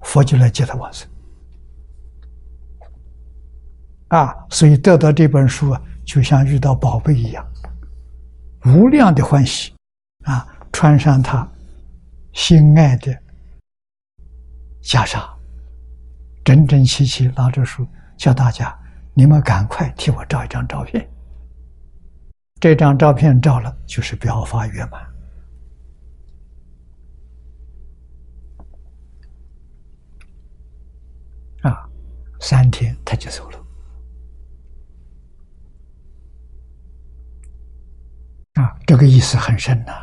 [0.03, 1.09] 佛就来接他往生。”
[4.09, 7.43] 啊，所以得到这本书啊，就像遇到宝贝一样，
[8.65, 9.73] 无量的欢喜
[10.25, 10.47] 啊！
[10.71, 11.47] 穿上他
[12.33, 13.11] 心爱的
[14.81, 15.23] 袈裟，
[16.43, 17.87] 整整齐齐拿着书，
[18.17, 18.75] 叫大家
[19.13, 21.07] ：“你们赶快替我照一张照片。”
[22.59, 25.01] 这张照片照了，就是表法圆满
[31.61, 31.87] 啊！
[32.43, 33.57] 三天他就走了
[38.55, 38.77] 啊！
[38.85, 39.93] 这个意思很深呐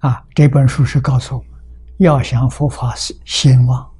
[0.00, 0.22] 啊！
[0.34, 1.50] 这本书是告诉我们，
[1.96, 3.90] 要想佛法兴旺，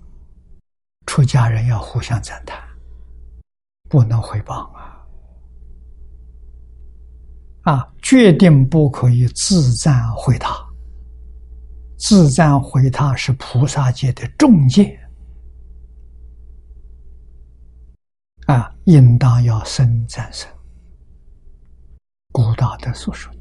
[1.07, 2.63] 出家人要互相赞叹，
[3.89, 5.03] 不能回谤啊！
[7.63, 10.64] 啊，决定不可以自赞毁他。
[11.97, 15.01] 自赞毁他是菩萨界的重戒。
[18.47, 20.51] 啊，应当要生赞生。
[22.31, 23.41] 古大德所说的。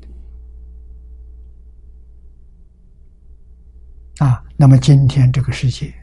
[4.25, 5.93] 啊，那么今天这个世界，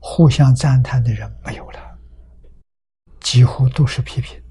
[0.00, 1.78] 互相赞叹的人没有了，
[3.20, 4.42] 几乎都是批评。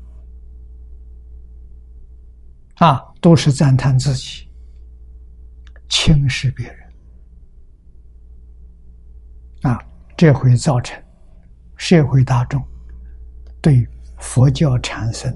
[2.75, 4.48] 啊，都是赞叹自己，
[5.89, 6.93] 轻视别人，
[9.63, 9.83] 啊，
[10.15, 10.97] 这会造成
[11.75, 12.63] 社会大众
[13.61, 13.85] 对
[14.19, 15.35] 佛教产生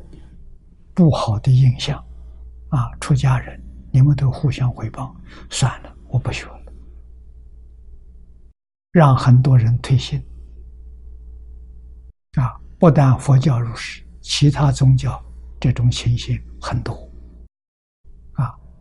[0.93, 2.01] 不好的印象。
[2.69, 3.61] 啊，出家人
[3.91, 5.13] 你们都互相诽谤，
[5.49, 6.73] 算了，我不学了，
[8.91, 10.19] 让很多人退心。
[12.35, 15.23] 啊，不但佛教如是，其他宗教
[15.59, 17.07] 这种情形很多。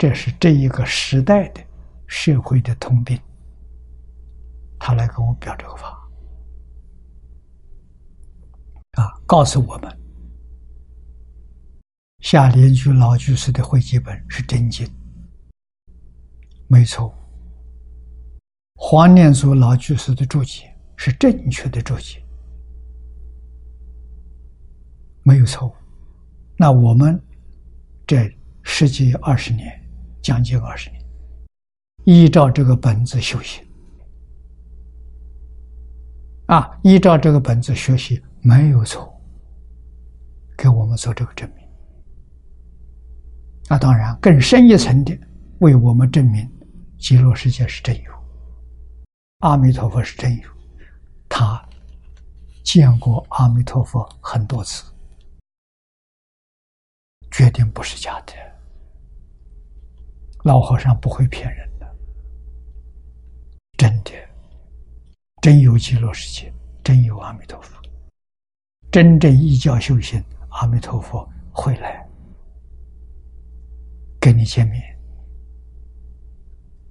[0.02, 1.62] 这是这一个时代的
[2.08, 3.16] 社会的通病。
[4.76, 5.96] 他来跟我表这个法，
[8.94, 9.88] 啊，告诉我们，
[12.18, 14.84] 下联居老居士的会记本是真经，
[16.66, 17.14] 没错。
[18.74, 22.20] 黄念祖老居士的注解是正确的注解，
[25.22, 25.72] 没有错误。
[26.56, 27.22] 那我们
[28.04, 28.28] 这
[28.64, 29.80] 十几二十年。
[30.22, 31.04] 将近二十年，
[32.04, 33.62] 依照这个本子修行，
[36.46, 39.12] 啊，依照这个本子学习没有错，
[40.56, 41.68] 给我们做这个证明。
[43.68, 45.18] 那当然，更深一层的，
[45.58, 46.48] 为我们证明
[46.98, 48.12] 极乐世界是真有，
[49.38, 50.48] 阿弥陀佛是真有，
[51.28, 51.60] 他
[52.62, 54.84] 见过阿弥陀佛很多次，
[57.32, 58.51] 决定不是假的。
[60.44, 61.96] 老和尚不会骗人的，
[63.76, 64.10] 真的，
[65.40, 66.52] 真有极乐世界，
[66.82, 67.80] 真有阿弥陀佛，
[68.90, 72.04] 真正依教修行，阿弥陀佛会来
[74.20, 74.82] 跟你见面，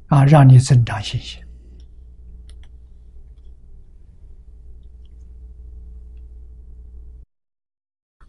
[0.07, 1.43] 啊，让你增长信心。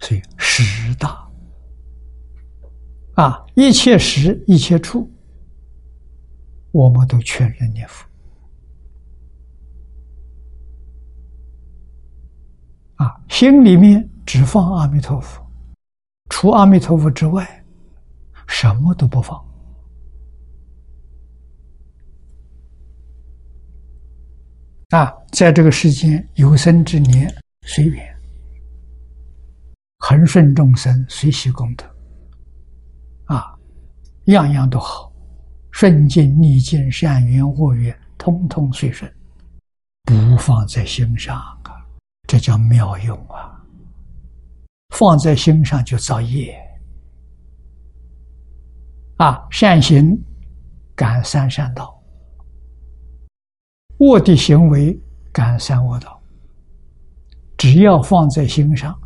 [0.01, 1.32] 所以十大。
[3.15, 5.11] 啊，一切时一切处，
[6.71, 8.07] 我们都全人念佛。
[12.97, 15.45] 啊，心里面只放阿弥陀佛，
[16.31, 17.65] 除阿弥陀佛之外，
[18.47, 19.39] 什么都不放。
[24.91, 27.31] 啊，在这个世间有生之年，
[27.63, 28.17] 随缘，
[29.99, 31.92] 恒顺众生，随喜功德。
[34.27, 35.13] 样样都好，
[35.71, 39.13] 顺境逆境善缘恶缘，通通随顺，
[40.05, 41.75] 不放在心上啊，
[42.29, 43.61] 这叫妙用啊！
[44.91, 46.55] 放在心上就造业
[49.17, 50.17] 啊，善行
[50.95, 51.99] 感三善道，
[53.99, 54.97] 恶的行为
[55.33, 56.21] 感三恶道。
[57.57, 58.97] 只要放在心上，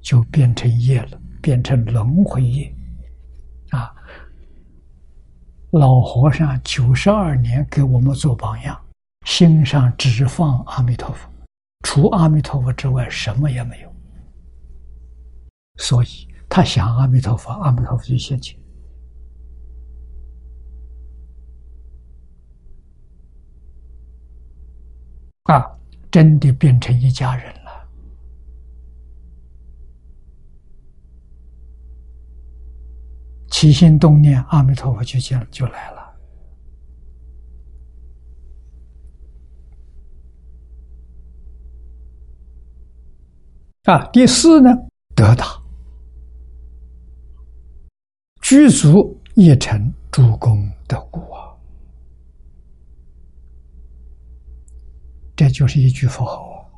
[0.00, 2.72] 就变成业了，变成轮回业。
[5.74, 8.80] 老和尚九十二年给我们做榜样，
[9.26, 11.28] 心上只放阿弥陀佛，
[11.82, 13.92] 除阿弥陀佛之外什么也没有。
[15.78, 18.56] 所以他想阿弥陀佛，阿弥陀佛就现前。
[25.44, 25.68] 啊，
[26.08, 27.63] 真的变成一家人了。
[33.64, 36.14] 起心动念，阿弥陀佛就见就来了。
[43.84, 44.68] 啊，第四呢，
[45.14, 45.46] 得大，
[48.42, 51.56] 具足一成诸功德故啊。
[55.34, 56.70] 这就是一句佛号，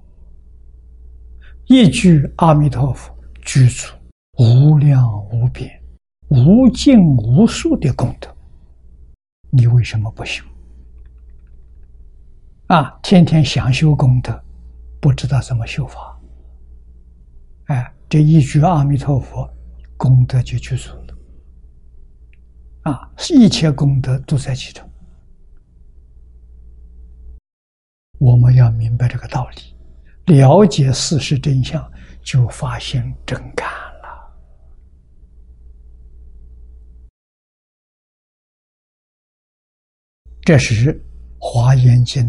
[1.65, 3.93] 一句阿弥陀佛，具足
[4.39, 5.69] 无量无边、
[6.29, 8.35] 无尽无数的功德。
[9.51, 10.45] 你为什么不修？
[12.67, 14.45] 啊，天天想修功德，
[15.01, 16.21] 不知道怎么修法。
[17.67, 19.49] 哎，这一句阿弥陀佛，
[19.97, 21.17] 功德就具足了。
[22.83, 24.89] 啊，一切功德都在其中。
[28.19, 31.89] 我们要明白这个道理，了解事实真相，
[32.23, 33.69] 就发现真感
[40.47, 40.95] 这是
[41.41, 42.25] 《华严经》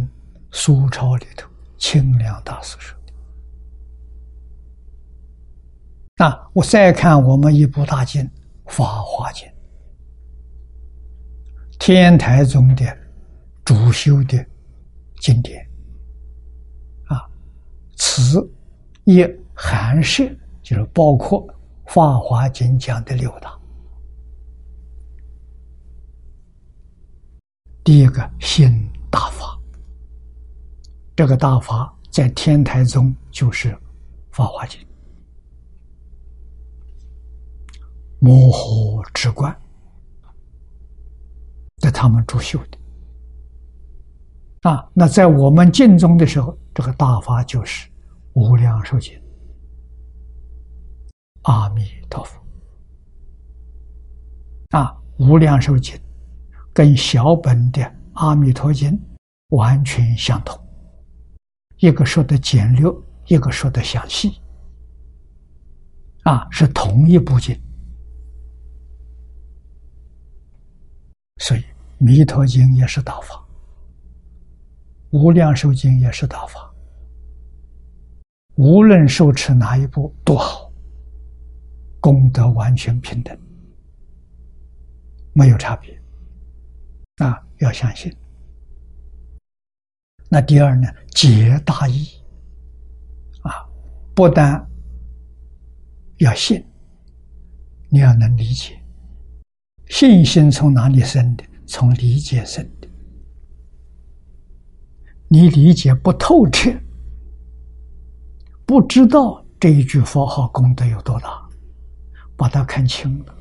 [0.50, 3.14] 苏超里头清凉大师说的。
[6.18, 8.24] 那我再看我们一部大经
[8.66, 9.48] 《法华经》，
[11.78, 12.98] 天台宗的
[13.64, 14.44] 主修的
[15.22, 15.64] 经典
[17.06, 17.22] 啊。
[17.98, 18.50] 此
[19.04, 19.24] 一
[19.54, 20.28] 含摄，
[20.64, 21.48] 就是包括
[21.94, 23.56] 《法华经》讲的六大。
[27.88, 29.58] 第一个新大法，
[31.16, 33.72] 这个大法在天台宗就是
[34.30, 34.78] 《法华经》，
[38.20, 39.58] 摩诃之观，
[41.78, 42.78] 在他们主修的。
[44.70, 47.90] 啊，那在我们晋中的时候，这个大法就是
[48.34, 49.18] 无量寿经，
[51.44, 52.38] 阿弥陀佛。
[54.72, 55.98] 啊，无量寿经
[56.78, 57.82] 跟小本的
[58.14, 58.96] 阿弥陀经
[59.48, 60.56] 完全相同，
[61.78, 62.88] 一个说的简略，
[63.26, 64.40] 一个说的详细。
[66.22, 67.60] 啊，是同一部经，
[71.38, 71.64] 所以
[71.98, 73.44] 弥陀经也是大法。
[75.10, 76.72] 无量寿经也是大法，
[78.54, 80.72] 无论受持哪一部都好，
[82.00, 83.36] 功德完全平等，
[85.34, 85.97] 没有差别。
[87.18, 88.16] 啊，要相信。
[90.30, 90.88] 那第二呢？
[91.12, 92.06] 解大义，
[93.42, 93.66] 啊，
[94.14, 94.64] 不但
[96.18, 96.64] 要信，
[97.90, 98.78] 你要能理解。
[99.88, 101.44] 信心从哪里生的？
[101.66, 102.88] 从理解生的。
[105.28, 106.72] 你理解不透彻，
[108.66, 111.50] 不知道这一句佛号功德有多大，
[112.36, 113.36] 把它看清了，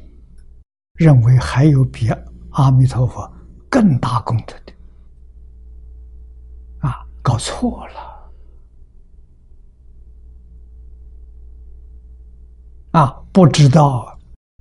[0.95, 2.09] 认为还有比
[2.51, 3.31] 阿弥陀佛
[3.77, 4.73] 更大功德的，
[6.79, 8.33] 啊，搞错了，
[12.93, 14.19] 啊，不知道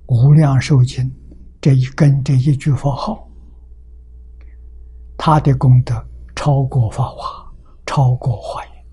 [0.08, 1.10] 无量寿经
[1.62, 3.26] 这一根这一句佛号，
[5.16, 6.06] 他的功德。
[6.34, 7.50] 超过法华，
[7.86, 8.86] 超过华严，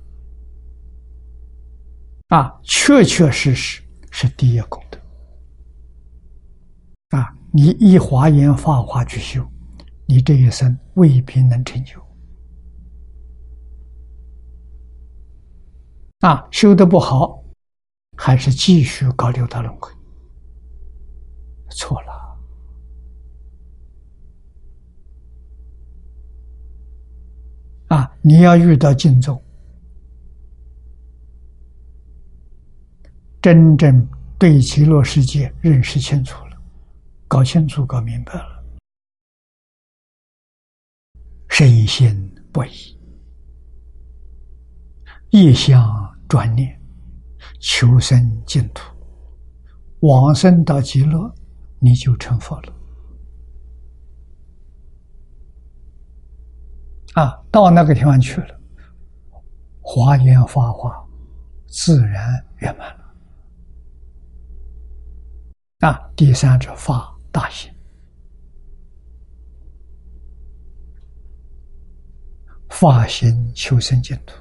[2.29, 4.97] 啊，确确实实是第一功德。
[7.17, 9.45] 啊，你依华严法华去修，
[10.05, 12.01] 你这一生未必能成就。
[16.19, 17.43] 啊，修的不好，
[18.17, 19.91] 还是继续搞六道轮回，
[21.69, 22.23] 错了。
[27.89, 28.11] 啊！
[28.21, 29.39] 你要遇到敬重，
[33.39, 34.07] 真正
[34.39, 36.57] 对极乐世界认识清楚了，
[37.27, 38.52] 搞清楚、搞明白了，
[41.55, 42.97] 深信不疑，
[45.29, 46.81] 一向专念，
[47.59, 48.91] 求生净土，
[49.99, 51.31] 往生到极乐，
[51.77, 52.73] 你就成佛了。
[57.13, 58.59] 啊，到那个地方去了，
[59.79, 60.91] 华严法华
[61.67, 63.03] 自然圆满了。
[65.87, 67.71] 啊，第三者发大心。
[72.73, 74.33] 发心求生净土，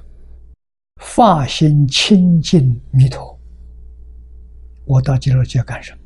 [0.97, 3.39] 发心清净弥陀。
[4.85, 5.99] 我到极乐界干什么？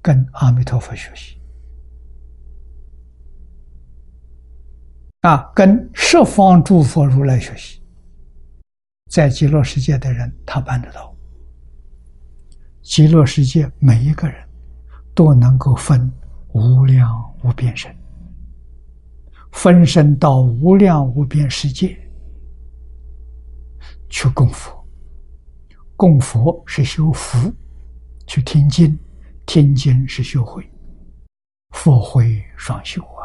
[0.00, 1.38] 跟阿弥陀佛学习。
[5.20, 7.82] 啊，跟十方诸佛如来学习，
[9.10, 11.14] 在极乐世界的人，他办得到。
[12.82, 14.48] 极乐世界每一个人，
[15.14, 16.10] 都能够分
[16.54, 17.08] 无量
[17.44, 17.94] 无边身，
[19.54, 21.96] 分身到无量无边世界
[24.10, 24.84] 去供佛。
[25.96, 27.50] 供佛是修福，
[28.26, 28.98] 去听经，
[29.46, 30.68] 听经是修慧，
[31.70, 33.22] 佛慧双修啊。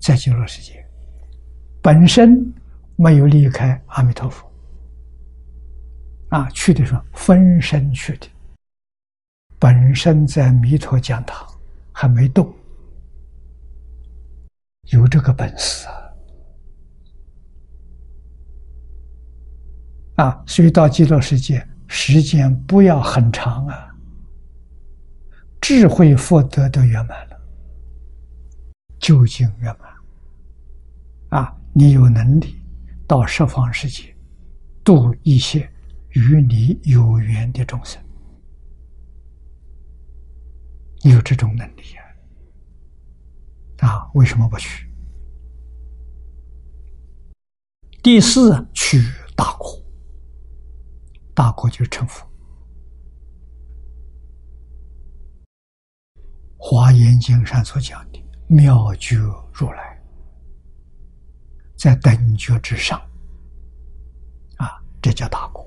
[0.00, 0.84] 在极乐世界，
[1.80, 2.52] 本身
[2.96, 4.50] 没有离开阿弥陀佛，
[6.30, 8.26] 啊，去的时候分身去的，
[9.58, 11.46] 本身在弥陀讲堂
[11.92, 12.52] 还没动，
[14.90, 15.86] 有这个本事
[20.16, 20.24] 啊！
[20.24, 23.94] 啊，所以到极乐世界时间不要很长啊，
[25.60, 27.40] 智慧福德都圆满了，
[28.98, 29.88] 究竟圆满。
[31.40, 32.60] 啊，你有能力
[33.06, 34.16] 到十方世界
[34.82, 35.70] 度一些
[36.12, 38.02] 与你有缘的众生，
[41.02, 42.02] 你有这种能力呀？
[43.78, 44.86] 啊，为什么不去？
[48.02, 49.02] 第四，去
[49.36, 49.80] 大国，
[51.34, 52.26] 大国就是成佛。
[56.56, 59.16] 华严经上所讲的妙觉
[59.52, 59.96] 如来。
[61.76, 63.00] 在等觉之上，
[64.56, 65.64] 啊，这叫大果。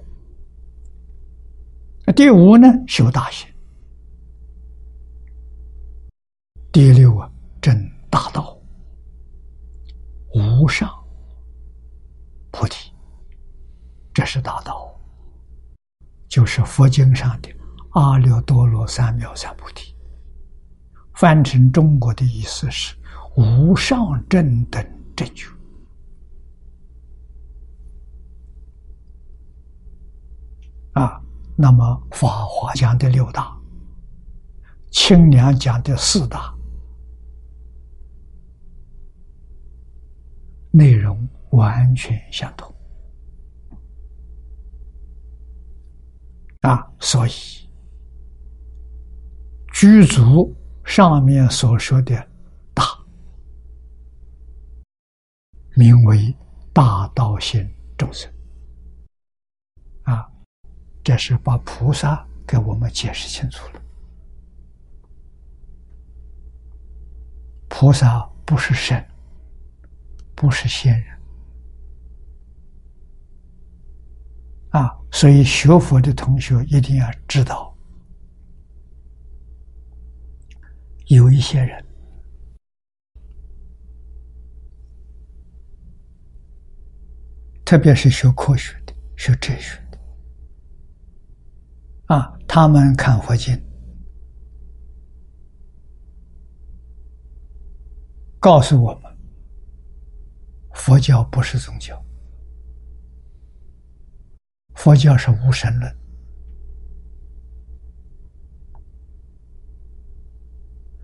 [2.14, 3.48] 第五呢，修大行。
[6.74, 7.32] 第六啊，
[7.62, 7.74] 证
[8.12, 8.56] 大道，
[10.36, 10.92] 无上
[12.52, 12.92] 菩提，
[14.14, 14.94] 这是大道，
[16.28, 17.50] 就是佛经上的
[17.92, 19.96] 阿耨多罗三藐三菩提。
[21.16, 22.96] 翻成中国的意思是
[23.38, 24.86] 无上正等
[25.16, 25.48] 正觉。
[30.94, 31.22] 啊，
[31.56, 31.86] 那么
[32.16, 33.58] 《法华》讲的六大，
[34.92, 36.54] 清凉讲的四大，
[40.72, 42.73] 内容完全相同。
[46.61, 47.31] 啊，所以
[49.73, 52.15] 居足上面所说的
[52.73, 52.84] “大”，
[55.76, 56.34] 名为
[56.72, 57.68] 大道心
[57.98, 58.31] 众生
[60.03, 60.30] 啊。
[61.03, 63.81] 这是把菩萨给我们解释清楚了。
[67.68, 69.03] 菩萨不是神，
[70.42, 71.20] 不是仙人
[74.72, 74.90] 啊！
[75.12, 77.78] 所以学佛的同学一定要知道，
[81.06, 81.86] 有一些人，
[87.64, 90.00] 特别是学科学的、学哲学的。
[92.16, 93.56] 啊，他们看佛经，
[98.40, 99.11] 告诉我们，
[100.84, 102.03] 佛教不是宗教，
[104.74, 105.95] 佛教是无神论，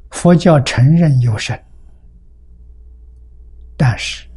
[0.09, 1.63] 佛教承认有神，
[3.77, 4.27] 但是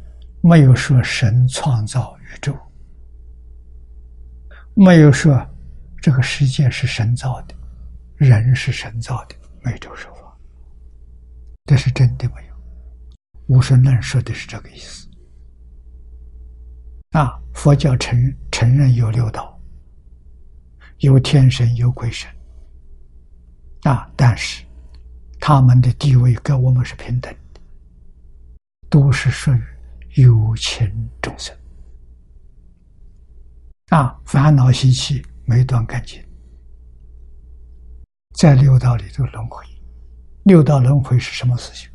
[0.43, 2.55] 没有说神创造宇宙，
[4.75, 5.43] 没有说。
[5.99, 7.55] 这个世界是神造的，
[8.15, 10.37] 人是神造的，没这个说法。
[11.65, 12.55] 这是真的没有？
[13.47, 15.07] 无神论说的是这个意思。
[17.11, 19.59] 啊，佛教承承认有六道，
[20.99, 22.29] 有天神，有鬼神。
[23.83, 24.63] 啊，但是
[25.39, 27.61] 他们的地位跟我们是平等的，
[28.89, 29.61] 都是属于
[30.23, 31.55] 有情众生。
[33.89, 35.23] 啊，烦恼习气。
[35.43, 36.23] 没断干净，
[38.37, 39.65] 在六道里头轮回。
[40.43, 41.89] 六道轮回是什么事情？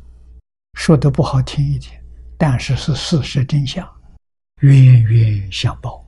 [0.75, 1.99] 说的不好听一点，
[2.37, 3.83] 但是是事实真相，
[4.61, 6.03] 冤冤相报，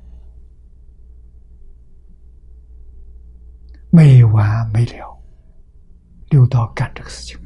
[3.92, 5.18] 没完没了。
[6.30, 7.40] 六道干这个事情，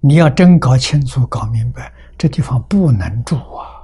[0.00, 3.75] 你要真搞清楚、搞明白，这地方不能住啊！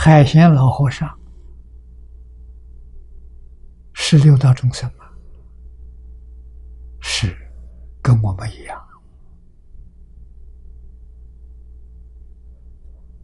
[0.00, 1.12] 海贤老和尚
[3.94, 5.04] 是六道众生吗？
[7.00, 7.36] 是，
[8.00, 8.80] 跟我们一样。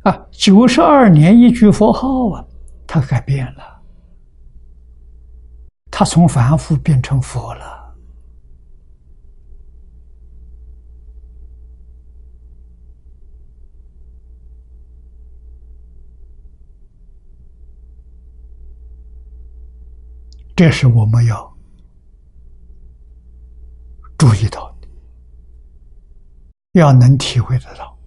[0.02, 2.44] 啊，九十二年一句佛号啊，
[2.88, 3.80] 他改变了，
[5.92, 7.83] 他从凡夫变成佛了。
[20.56, 21.56] 这是我们要
[24.16, 24.88] 注意到的，
[26.72, 27.98] 要能体会得到。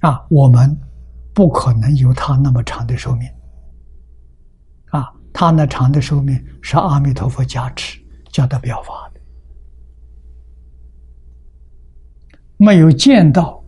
[0.00, 0.78] 啊，我们
[1.34, 3.28] 不可能有他那么长的寿命。
[4.90, 8.00] 啊，他那长的寿命是阿弥陀佛加持
[8.30, 9.20] 叫他表法的，
[12.58, 13.60] 没有见到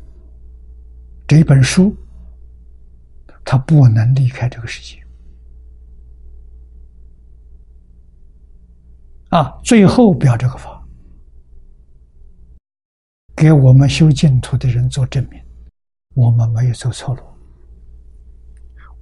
[1.27, 1.97] 这本书，
[3.44, 5.02] 他不能离开这个世界。
[9.28, 10.82] 啊，最后表这个法，
[13.36, 15.38] 给我们修净土的人做证明，
[16.14, 17.22] 我们没有走错路，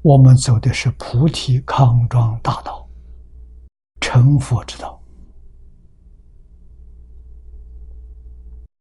[0.03, 2.89] 我们走的是菩提康庄大道，
[4.01, 5.01] 成佛之道。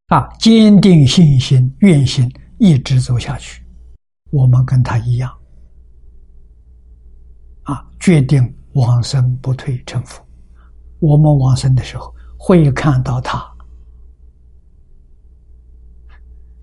[0.08, 2.28] 啊，坚定信心、愿心，
[2.58, 3.64] 一直走下去，
[4.32, 5.32] 我们跟他一样。
[7.66, 10.25] 啊，决定往生不退成佛。
[11.06, 13.46] 我们往生的时候，会看到他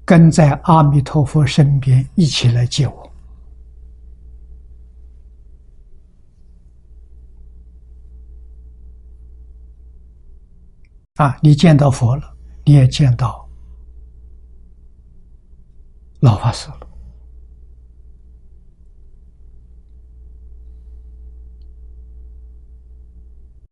[0.04, 3.12] 跟在阿弥陀佛身边一起来接我。
[11.16, 13.48] 啊，你见到佛了，你也见到
[16.20, 16.91] 老法师了。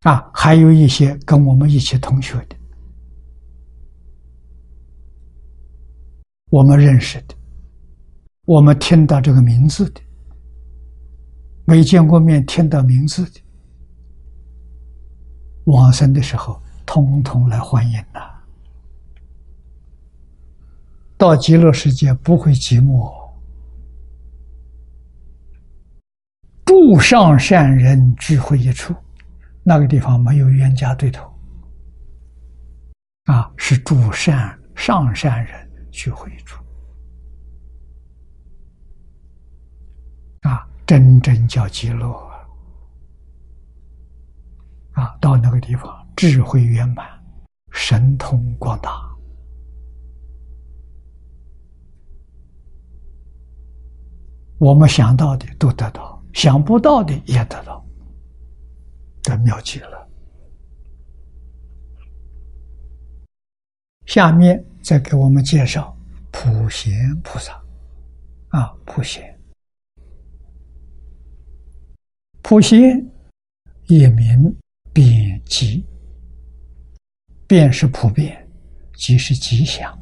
[0.00, 2.56] 啊，还有一些跟我们一起同学的，
[6.48, 7.34] 我们认识的，
[8.46, 10.00] 我们听到这个名字的，
[11.66, 13.42] 没见过面听到名字的，
[15.64, 18.20] 往生的时候通通来欢迎呐！
[21.18, 23.12] 到极乐世界不会寂寞，
[26.64, 28.94] 诸上善人聚会一处。
[29.70, 31.32] 那个地方没有冤家对头，
[33.26, 36.60] 啊，是诸善上善人去会处，
[40.40, 42.10] 啊，真正叫极乐
[44.94, 45.16] 啊！
[45.20, 47.08] 到那个地方，智慧圆满，
[47.70, 48.90] 神通广大，
[54.58, 57.80] 我们想到的都得到，想不到的也得到。
[59.30, 60.08] 的妙极了。
[64.06, 65.96] 下面再给我们介绍
[66.32, 67.52] 普贤菩萨，
[68.48, 69.38] 啊，普贤，
[72.42, 73.08] 普贤
[73.86, 74.52] 也名
[74.92, 75.86] 遍吉，
[77.46, 78.48] 遍是普遍，
[78.94, 79.96] 吉是吉祥，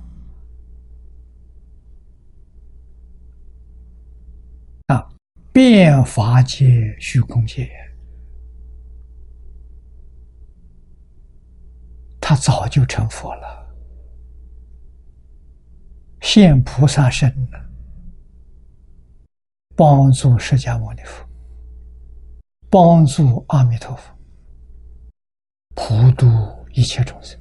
[4.86, 5.06] 啊，
[5.52, 7.70] 遍法界虚空界。
[12.28, 13.74] 他早就成佛了，
[16.20, 17.58] 现菩萨身了，
[19.74, 21.26] 帮助释迦牟尼佛，
[22.68, 24.14] 帮助阿弥陀佛，
[25.74, 26.26] 普度
[26.74, 27.40] 一切众生。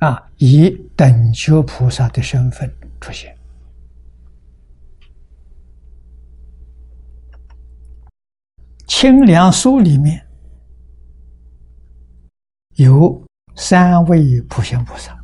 [0.00, 2.68] 啊，以等觉菩萨的身份
[3.00, 3.32] 出现，
[8.92, 10.26] 《清凉书》里面。
[12.80, 13.22] 有
[13.56, 15.14] 三位普贤菩萨，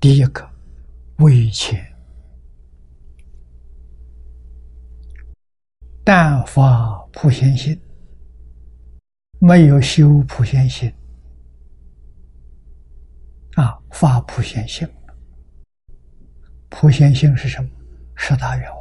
[0.00, 0.44] 第一个
[1.18, 1.80] 为前，
[6.02, 7.80] 但发普贤心，
[9.38, 10.92] 没有修普贤心，
[13.54, 14.88] 啊，发普贤心。
[16.68, 17.70] 普贤心是什么？
[18.16, 18.77] 十大愿望。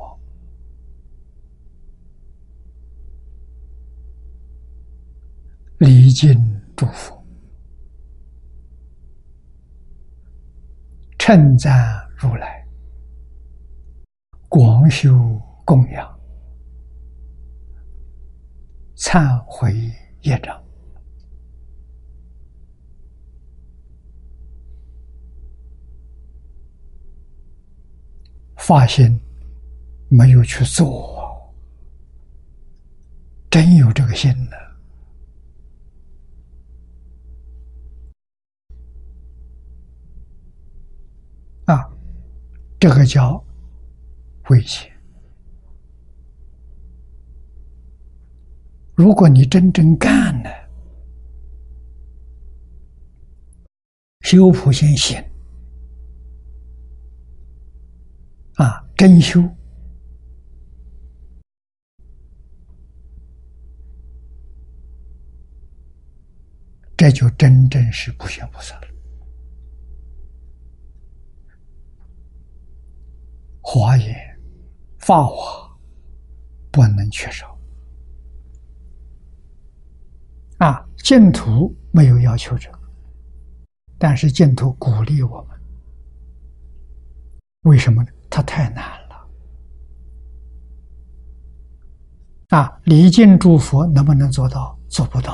[5.80, 6.36] 礼敬
[6.76, 7.24] 诸佛，
[11.20, 11.72] 称赞
[12.18, 12.66] 如来，
[14.50, 16.20] 广修供养，
[18.96, 19.72] 忏悔
[20.22, 20.60] 业障。
[28.56, 29.18] 发心
[30.10, 31.54] 没有去做，
[33.52, 34.67] 真有这个心呢？
[42.80, 43.44] 这个叫
[44.50, 44.92] 危险。
[48.94, 50.50] 如果你真正干了，
[54.22, 55.18] 修普贤行。
[58.56, 59.42] 啊，真修，
[66.96, 68.88] 这就真正是不贤菩萨了。
[73.70, 74.16] 华严、
[75.00, 75.70] 法华
[76.72, 77.60] 不能缺少。
[80.60, 82.72] 啊，净土没有要求者，
[83.98, 85.60] 但是净土鼓励我们，
[87.64, 88.10] 为什么呢？
[88.30, 89.28] 它太难了
[92.58, 92.80] 啊！
[92.86, 94.80] 礼敬诸佛能不能做到？
[94.88, 95.34] 做不到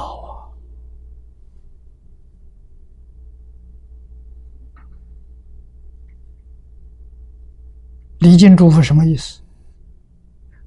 [8.24, 8.26] 啊！
[8.26, 9.42] 礼敬诸佛什么意思？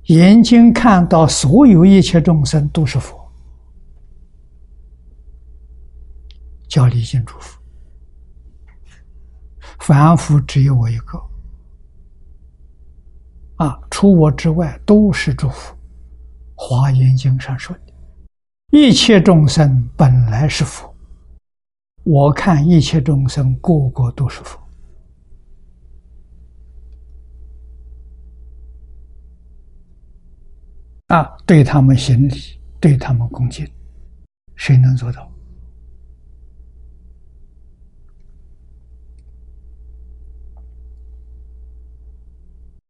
[0.05, 3.19] 眼睛看到所有一切众生都是佛，
[6.69, 7.59] 叫礼敬诸佛。
[9.81, 11.19] 凡夫只有我一个。
[13.57, 15.75] 啊，除我之外都是祝福。
[16.55, 17.93] 华严经上说的，
[18.71, 20.95] 一切众生本来是佛。
[22.05, 24.61] 我看一切众生个个都是佛。
[31.07, 33.65] 啊，对他们行礼，对他们恭敬，
[34.57, 35.33] 谁能做到？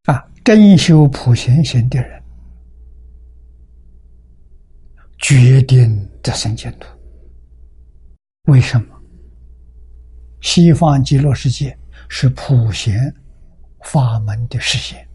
[0.05, 2.23] 啊真修普贤行的人，
[5.19, 6.89] 决定得生净土。
[8.45, 8.87] 为什么？
[10.41, 11.77] 西方极乐世界
[12.09, 13.15] 是普贤
[13.83, 15.07] 法门的实现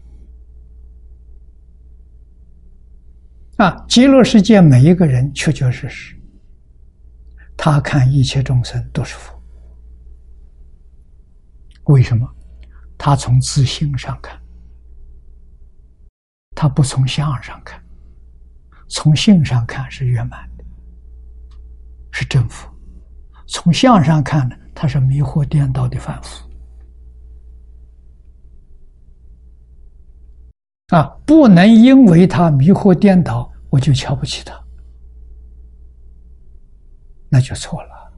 [3.56, 3.84] 啊！
[3.88, 6.16] 极乐世界每一个人确确实实，
[7.56, 9.40] 他看一切众生都是佛。
[11.84, 12.28] 为什么？
[12.96, 14.40] 他从自性上看。
[16.54, 17.82] 他不从相上看，
[18.88, 20.64] 从性上看是圆满的，
[22.12, 22.68] 是正佛；
[23.48, 26.48] 从相上看呢，他是迷惑颠倒的凡夫。
[30.92, 34.54] 啊，不能因为他迷惑颠倒，我就瞧不起他，
[37.30, 38.12] 那就错了。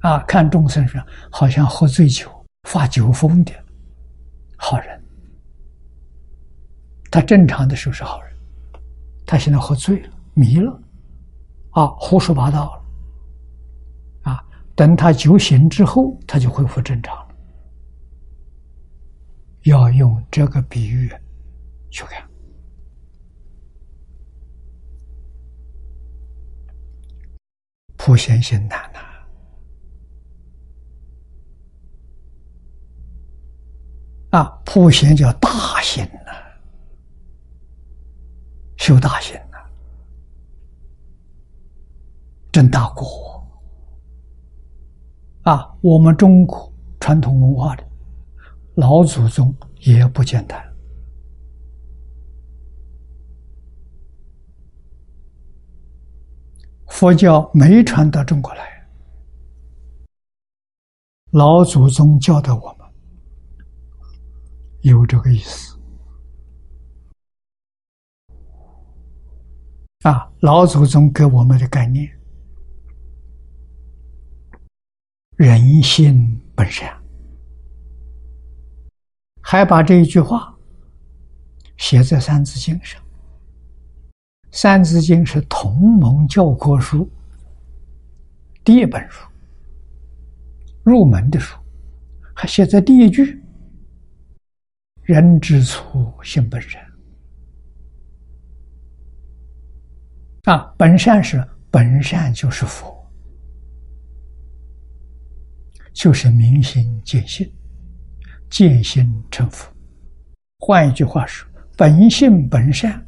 [0.00, 2.30] 啊，看众生上好像喝醉酒
[2.64, 3.52] 发酒疯的
[4.56, 5.02] 好人。
[7.10, 8.32] 他正常的时候是好人，
[9.24, 10.78] 他现在喝醉了、迷了，
[11.70, 14.44] 啊，胡说八道了，啊，
[14.76, 17.34] 等他酒醒之后，他就恢复正常了。
[19.62, 21.10] 要用这个比喻
[21.90, 22.28] 去看，
[27.96, 28.98] 普贤行难呐，
[34.38, 35.48] 啊，普贤叫大
[35.80, 36.32] 行呐。
[38.76, 39.68] 修大行啊，
[42.52, 43.46] 真大果
[45.42, 45.76] 啊！
[45.80, 47.84] 我们中国传统文化的
[48.76, 50.67] 老祖宗也不简单。
[56.88, 58.88] 佛教没传到中国来，
[61.30, 62.86] 老祖宗教导我们
[64.80, 65.78] 有这个意思。
[70.02, 72.08] 啊，老祖宗给我们的概念：
[75.36, 77.00] 人心本善，
[79.42, 80.56] 还把这一句话
[81.76, 83.00] 写在《三字经》上。
[84.50, 87.08] 《三字经》是同盟教科书
[88.64, 89.26] 第一本书，
[90.82, 91.58] 入门的书，
[92.34, 93.42] 还写在第一句
[95.02, 96.82] ：“人之初，性本善。”
[100.44, 103.06] 啊，本善是本善就是佛，
[105.92, 107.50] 就是明心见性，
[108.48, 109.70] 见性成佛。
[110.58, 113.04] 换一句话说，本性本善，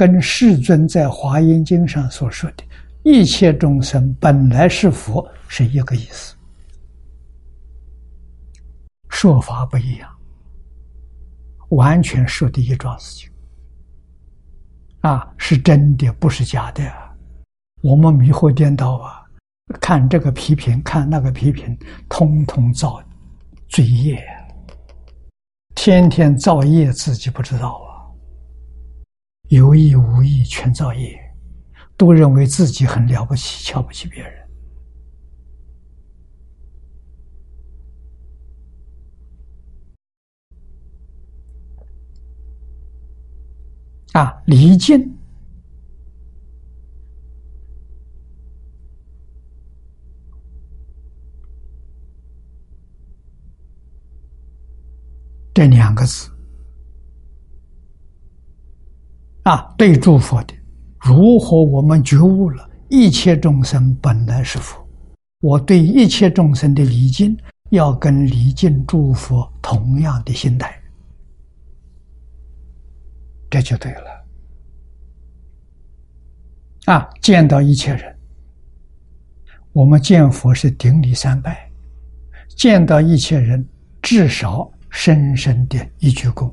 [0.00, 2.64] 跟世尊在华严经上所说的
[3.04, 6.34] “一切众生本来是佛”是一个意思，
[9.10, 10.10] 说法不一样，
[11.68, 13.30] 完全说的一桩事情。
[15.02, 16.82] 啊，是真的，不是假的。
[17.82, 19.22] 我们迷惑颠倒啊，
[19.82, 21.78] 看这个批评，看那个批评，
[22.08, 23.02] 通通造
[23.68, 24.18] 罪业，
[25.74, 27.89] 天天造业，自己不知道啊。
[29.50, 31.18] 有意无意全造业，
[31.96, 34.48] 都认为自己很了不起，瞧不起别人。
[44.12, 45.16] 啊，离境。
[55.52, 56.30] 这两个字
[59.44, 60.54] 啊，对诸佛的，
[60.98, 62.68] 如何我们觉悟了？
[62.88, 64.86] 一切众生本来是佛，
[65.40, 67.36] 我对一切众生的礼敬，
[67.70, 70.74] 要跟礼敬诸佛同样的心态，
[73.48, 74.26] 这就对了。
[76.86, 78.18] 啊，见到一切人，
[79.72, 81.70] 我们见佛是顶礼三拜，
[82.56, 83.66] 见到一切人，
[84.02, 84.70] 至少。
[84.92, 86.52] 深深的一鞠躬，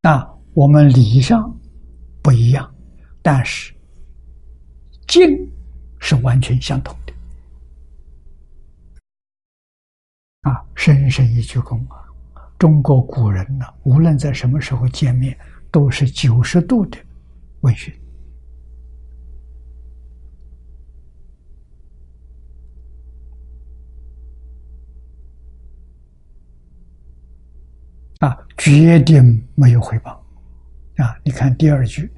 [0.00, 1.58] 那我们礼上
[2.22, 2.74] 不一样，
[3.22, 3.74] 但是
[5.08, 5.50] 敬
[5.98, 7.12] 是完全相同的。
[10.42, 12.04] 啊，深深一鞠躬啊！
[12.58, 15.36] 中国古人呢，无论在什么时候见面，
[15.70, 16.98] 都是九十度的
[17.62, 17.94] 问讯。
[28.18, 30.21] 啊，决定没有回报。
[31.02, 32.08] 啊，你看第二句，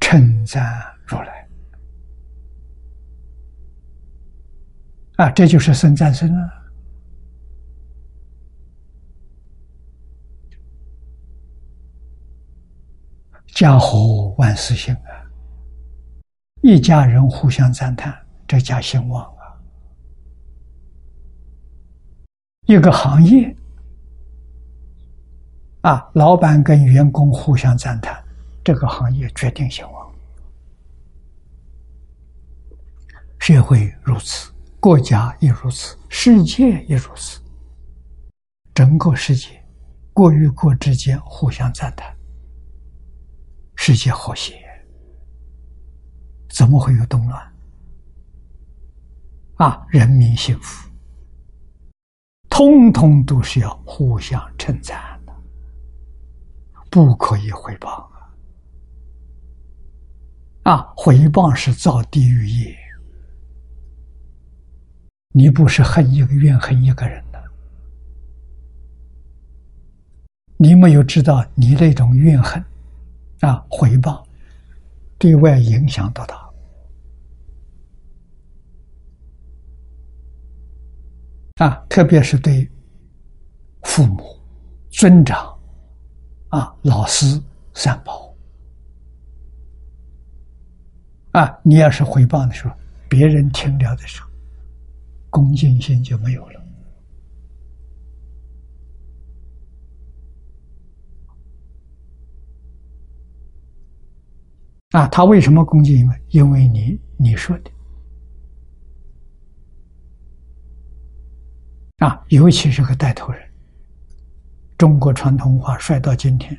[0.00, 1.48] 称赞如来。
[5.16, 6.52] 啊，这就是僧赞僧啊。
[13.46, 15.24] 家和万事兴啊，
[16.60, 18.14] 一家人互相赞叹，
[18.46, 19.56] 这家兴旺啊。
[22.66, 23.56] 一个行业。
[25.82, 28.22] 啊，老板跟员工互相赞叹，
[28.64, 30.12] 这个行业决定兴旺。
[33.38, 34.50] 社会如此，
[34.80, 37.40] 国家也如此，世界也如此。
[38.74, 39.64] 整个世界，
[40.12, 42.14] 国与国之间互相赞叹，
[43.76, 44.54] 世界和谐，
[46.50, 47.52] 怎么会有动乱？
[49.54, 50.90] 啊，人民幸福，
[52.50, 55.17] 通通都是要互相称赞。
[56.90, 58.10] 不可以回报
[60.62, 60.72] 啊！
[60.72, 62.76] 啊，回报是造地狱业。
[65.30, 67.42] 你不是恨一个怨恨一个人的，
[70.56, 72.64] 你没有知道你那种怨恨
[73.40, 74.26] 啊，回报
[75.18, 76.50] 对外影响多大
[81.56, 81.84] 啊！
[81.88, 82.68] 特别是对
[83.82, 84.40] 父母、
[84.90, 85.57] 尊长。
[86.48, 87.40] 啊，老师
[87.74, 88.34] 三宝
[91.32, 91.60] 啊！
[91.62, 92.74] 你要是回报的时候，
[93.08, 94.28] 别人听了的时候，
[95.28, 96.64] 恭敬心就没有了。
[104.92, 105.98] 啊，他为什么恭敬？
[105.98, 107.70] 因为因为你你说的
[111.98, 113.47] 啊，尤其是个带头人。
[114.78, 116.56] 中国传统文化衰到今天，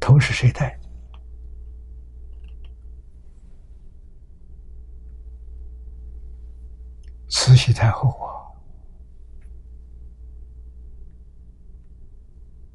[0.00, 0.80] 头是谁戴？
[7.28, 8.32] 慈禧太后啊！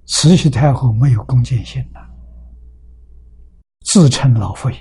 [0.06, 2.08] 慈禧太后没有恭敬心呐，
[3.86, 4.78] 自称老佛爷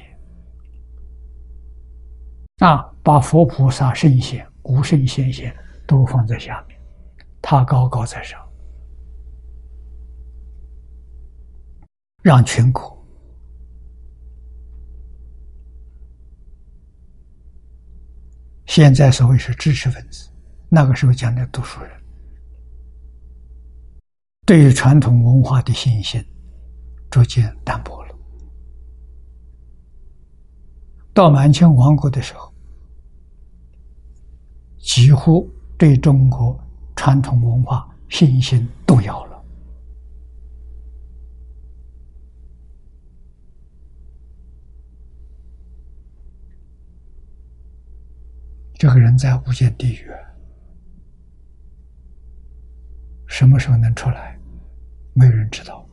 [2.59, 6.79] 啊，把佛菩萨、圣贤、古圣先贤都放在下面，
[7.41, 8.47] 他高高在上。
[12.29, 12.95] 让全国
[18.67, 20.29] 现在所谓是知识分子，
[20.69, 21.91] 那个时候讲的读书人，
[24.45, 26.23] 对于传统文化的信心
[27.11, 28.15] 逐渐淡薄了。
[31.15, 32.53] 到满清亡国的时候，
[34.77, 36.55] 几乎对中国
[36.95, 39.38] 传统文化信心动摇了。
[48.79, 50.09] 这个人在无间地狱，
[53.27, 54.39] 什么时候能出来？
[55.15, 55.85] 没有人知道。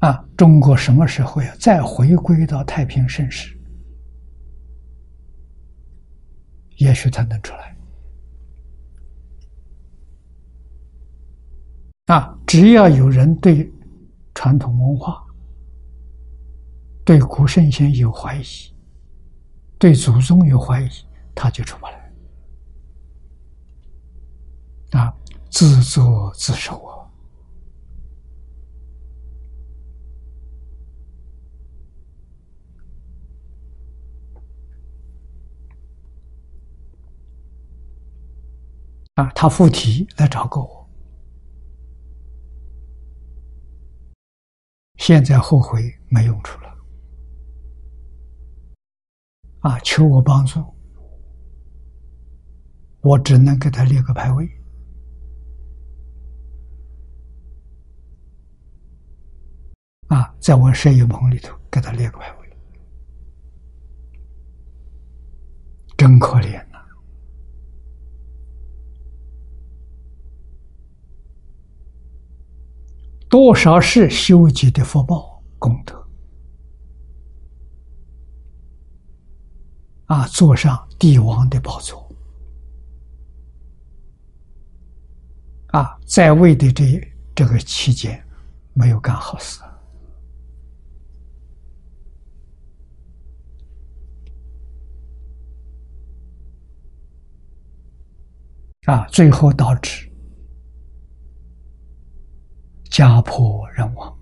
[0.00, 3.56] 啊，中国什么时候要再回归到太平盛世？
[6.78, 7.76] 也许他能出来。
[12.06, 13.72] 啊，只要有人对
[14.34, 15.24] 传统文化、
[17.10, 18.44] 对古圣先有怀疑、
[19.80, 20.88] 对祖宗有怀疑，
[21.34, 22.12] 他就出不来。
[24.92, 25.12] 啊，
[25.50, 27.10] 自作自受啊！
[39.16, 40.88] 啊，他附体来找过我，
[44.98, 46.70] 现在后悔没用处了。
[49.60, 50.64] 啊，求我帮助，
[53.02, 54.48] 我只能给他列个牌位。
[60.08, 62.56] 啊，在我摄影棚里头给他列个牌位，
[65.96, 66.80] 真可怜呐。
[73.28, 75.99] 多少是修集的福报功德
[80.10, 80.26] 啊！
[80.26, 82.04] 坐上帝王的宝座
[85.68, 87.00] 啊，在位的这
[87.32, 88.20] 这个期间，
[88.72, 89.60] 没有干好事
[98.86, 100.10] 啊，最后导致。
[102.90, 104.18] 家破人亡，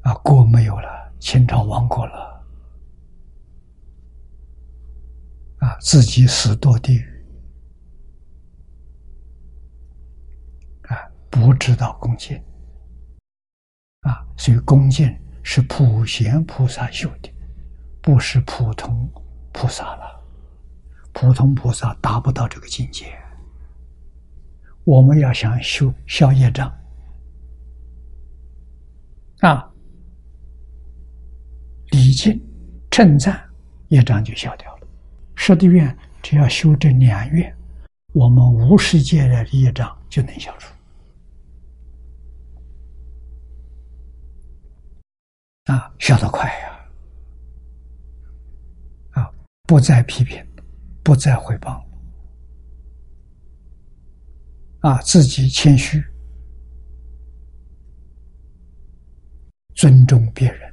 [0.00, 2.29] 啊，国没有了，秦朝亡国了，
[5.60, 7.24] 啊，自己死堕地狱，
[10.88, 10.96] 啊，
[11.28, 12.36] 不知道恭敬，
[14.00, 17.30] 啊，所以恭敬是普贤菩萨修的，
[18.00, 19.06] 不是普通
[19.52, 20.24] 菩萨了，
[21.12, 23.14] 普通菩萨达不到这个境界。
[24.84, 26.74] 我们要想修消业障
[29.40, 29.70] 啊，
[31.90, 32.40] 礼敬、
[32.90, 33.46] 称赞，
[33.88, 34.69] 业障就消掉。
[35.42, 37.56] 十地愿只要修这两愿，
[38.12, 40.70] 我们无世界的业障就能消除
[45.64, 46.80] 啊，消得快呀！
[49.12, 50.46] 啊，不再批评，
[51.02, 51.82] 不再回报。
[54.80, 56.04] 啊，自己谦虚，
[59.74, 60.69] 尊重别人，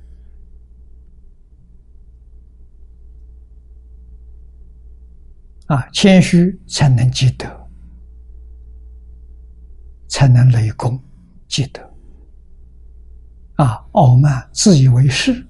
[5.68, 7.46] 啊，谦虚才能积德，
[10.08, 11.02] 才能累功
[11.48, 11.82] 积德。
[13.56, 15.46] 啊，傲慢自以为是，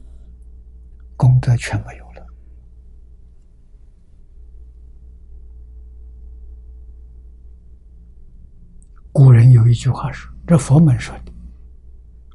[1.15, 2.25] 功德全没有了。
[9.11, 11.33] 古人有一句话说：“这佛门说的，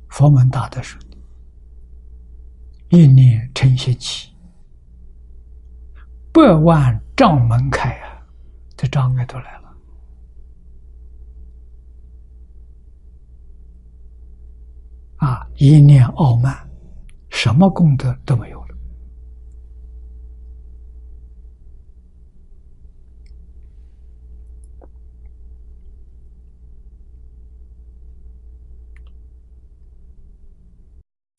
[0.09, 1.17] 佛门大德说的，
[2.91, 4.32] 一念成心起，
[6.33, 8.27] 百万障门开啊，
[8.75, 9.77] 这障碍都来了。
[15.17, 16.69] 啊，一念傲慢，
[17.29, 18.75] 什么功德都没有了。”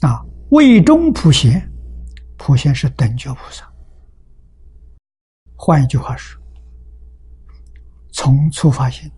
[0.08, 1.68] 啊，位中普贤，
[2.38, 3.73] 普贤是等觉菩萨。
[5.66, 6.38] 换一句话说，
[8.12, 9.10] 从初发心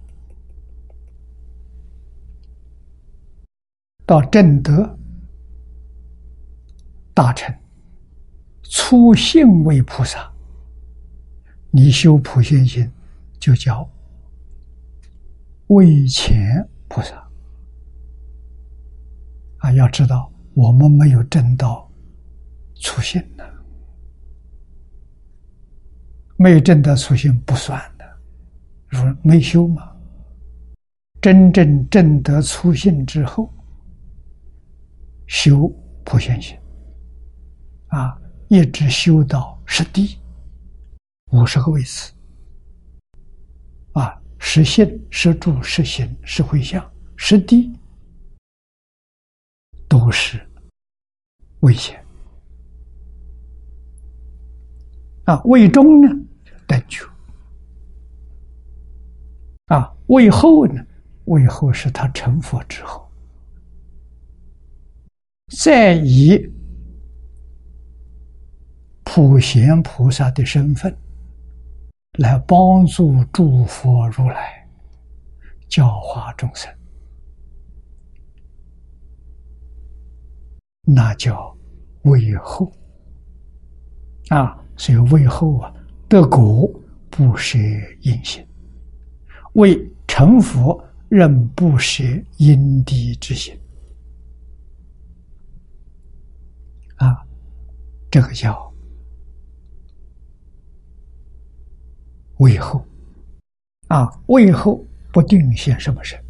[4.06, 4.96] 到正德
[7.16, 7.52] 大成，
[8.62, 10.32] 初信为菩萨，
[11.72, 12.92] 你修普贤心，
[13.40, 13.90] 就叫
[15.70, 17.28] 位前菩萨。
[19.58, 20.32] 啊，要知道。
[20.54, 21.92] 我们没有正道
[22.76, 23.55] 初心的，
[26.38, 28.06] 没有正道初心不算的，
[28.90, 29.91] 说没修嘛。
[31.22, 33.52] 真正正得初心之后，
[35.26, 35.68] 修
[36.03, 36.56] 普贤行，
[37.88, 38.16] 啊，
[38.48, 40.20] 一直修到十地，
[41.32, 42.14] 五十个位次，
[43.94, 47.74] 啊，十信、十住、十行、十回向、十地，
[49.88, 50.40] 都是
[51.62, 52.05] 危险。
[55.26, 56.10] 啊，位中呢，
[56.68, 57.06] 等觉。
[59.68, 60.85] 啊，位后呢？
[61.26, 63.10] 位后是他成佛之后，
[65.60, 66.47] 再以
[69.03, 70.95] 普贤菩萨的身份
[72.19, 74.68] 来帮助诸佛如来
[75.68, 76.72] 教化众生，
[80.84, 81.57] 那叫
[82.03, 82.72] 位后。
[84.30, 85.73] 啊，所以位后啊，
[86.07, 86.69] 得果
[87.10, 87.57] 不舍
[88.02, 88.45] 因心。
[89.53, 92.03] 为成佛，仍不舍
[92.38, 93.57] 因地之心
[96.97, 97.26] 啊！
[98.11, 98.73] 这个叫
[102.38, 102.85] 为后
[103.88, 106.22] 啊，为后不定现什么身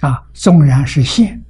[0.00, 1.44] 啊，纵然是现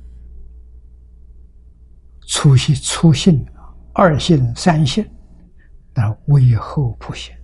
[2.27, 3.47] 粗细粗性。
[3.95, 5.05] 二性、三性，
[5.93, 7.37] 那为后普现，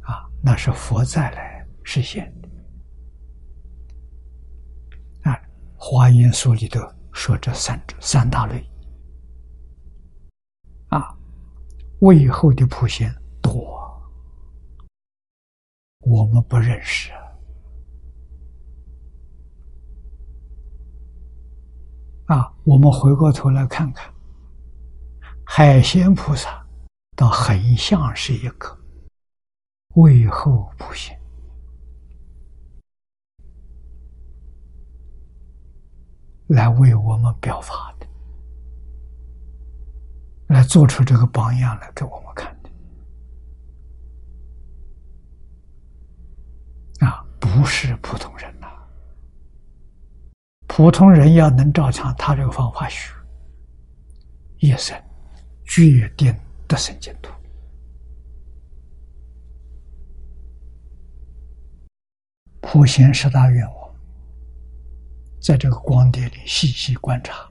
[0.00, 2.48] 啊，那是佛再来实现的。
[5.30, 5.34] 啊，
[5.76, 6.80] 《华严书》里头
[7.12, 8.68] 说这三三大类，
[10.88, 11.16] 啊，
[12.00, 13.80] 为后的普现多，
[16.00, 17.12] 我们不认识
[22.26, 24.12] 啊，我们回过头来看看。
[25.44, 26.66] 海鲜菩萨
[27.14, 28.76] 倒很像是一个
[29.94, 31.16] 为后普贤，
[36.48, 38.06] 来为我们表法的，
[40.48, 42.68] 来做出这个榜样来给我们看的
[47.06, 48.55] 啊，不是普通人！
[50.66, 53.12] 普通人要能照常他这个方法学，
[54.58, 54.96] 一生。
[55.68, 56.32] 决定
[56.68, 57.32] 得生净土。
[62.60, 63.94] 普贤十大愿望，
[65.40, 67.50] 在这个光碟里细细观察，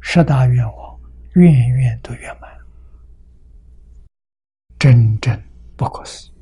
[0.00, 1.00] 十大愿望，
[1.32, 2.48] 愿愿都圆满，
[4.78, 5.36] 真正
[5.76, 6.32] 不可思议。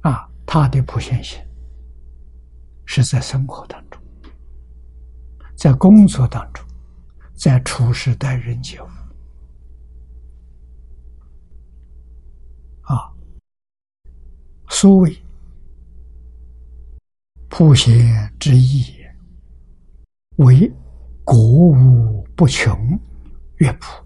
[0.00, 1.40] 啊，他的普贤行
[2.94, 3.98] 是在生活当中，
[5.56, 6.62] 在工作当中。
[7.34, 8.86] 在处事待人接物
[12.82, 13.10] 啊，
[14.68, 15.16] 所谓
[17.48, 18.94] 普贤之意，
[20.36, 20.70] 为
[21.24, 22.78] 国无不穷，
[23.56, 24.01] 乐普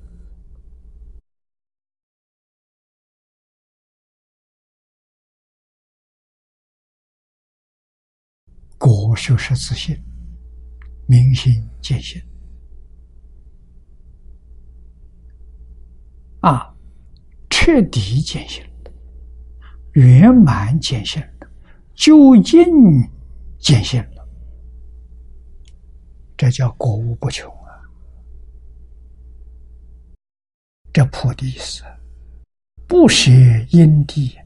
[8.79, 9.97] 国就是自信，
[11.07, 12.21] 明心见性。
[16.41, 16.73] 啊，
[17.51, 18.63] 彻底见性，
[19.95, 21.21] 圆满见性，
[21.95, 22.63] 究竟
[23.59, 24.29] 见性了，
[26.37, 27.83] 这叫果无不穷啊！
[30.93, 31.83] 这破的意思，
[32.87, 33.33] 不舍
[33.71, 34.39] 因地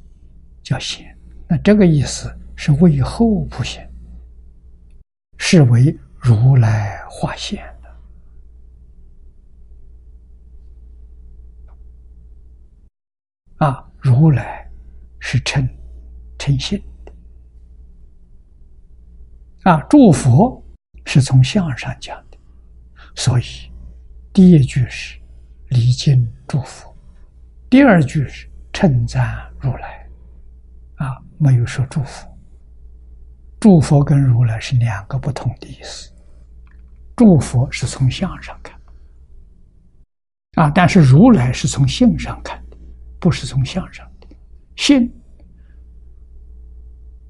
[0.62, 1.14] 叫显，
[1.48, 3.89] 那这个意思是为后不显，
[5.42, 7.64] 是为如来化现。
[13.56, 14.70] 啊，如来
[15.18, 15.66] 是称
[16.38, 17.12] 称性的
[19.70, 20.62] 啊，诸佛
[21.04, 22.38] 是从相上讲的，
[23.16, 23.44] 所以
[24.32, 25.18] 第一句是
[25.70, 26.94] 礼敬诸佛，
[27.68, 30.08] 第二句是称赞如来，
[30.96, 32.29] 啊，没有说祝福。
[33.60, 36.10] 祝佛跟如来是两个不同的意思，
[37.14, 38.80] 祝佛是从相上看，
[40.54, 42.70] 啊，但是如来是从性上看的。
[43.22, 44.26] 不是从相上的，
[44.76, 45.12] 性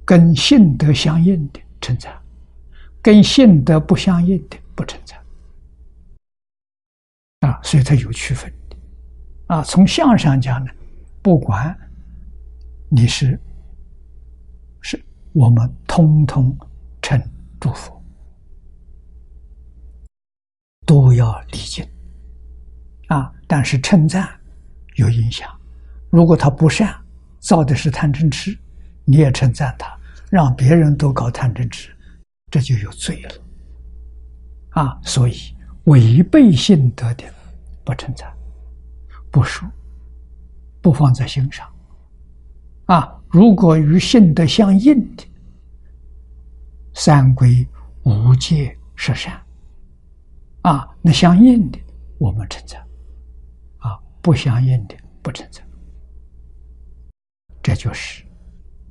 [0.05, 2.16] 跟性德相应的存在，
[3.02, 5.20] 跟性德不相应的不存在，
[7.40, 8.77] 啊，所以它有区分的，
[9.48, 10.70] 啊，从相上讲呢，
[11.20, 11.77] 不管
[12.89, 13.36] 你是
[15.32, 16.57] 我们通通
[17.01, 17.20] 称
[17.61, 17.93] 祝福，
[20.86, 21.86] 都要礼敬，
[23.09, 24.28] 啊，但是称赞
[24.97, 25.48] 有影响。
[26.11, 26.94] 如果他不善，
[27.39, 28.59] 造的是贪嗔痴，
[29.05, 29.97] 你也称赞他，
[30.31, 31.94] 让别人都搞贪嗔痴，
[32.51, 33.31] 这就有罪了。
[34.70, 35.36] 啊，所以
[35.85, 37.24] 违背性德的
[37.85, 38.32] 不称赞、
[39.31, 39.69] 不说、
[40.81, 41.69] 不放在心上。
[42.86, 45.24] 啊，如果与性德相应的，
[46.94, 47.66] 三归
[48.02, 49.40] 无戒十善。
[50.62, 51.78] 啊，那相应的
[52.19, 52.81] 我们称赞，
[53.78, 55.65] 啊，不相应的不称赞。
[57.62, 58.24] 这就是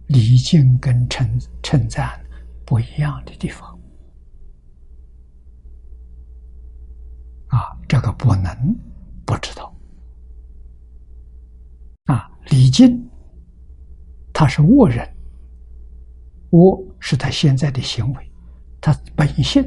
[0.08, 1.28] 礼敬跟称
[1.62, 2.20] 称赞
[2.66, 3.78] 不一样的地方。
[7.48, 8.76] 啊，这个不能
[9.26, 9.76] 不知道。
[12.06, 13.08] 啊，礼敬，
[14.40, 15.06] 他是恶人，
[16.52, 18.32] 恶是他现在的行为，
[18.80, 19.62] 他本性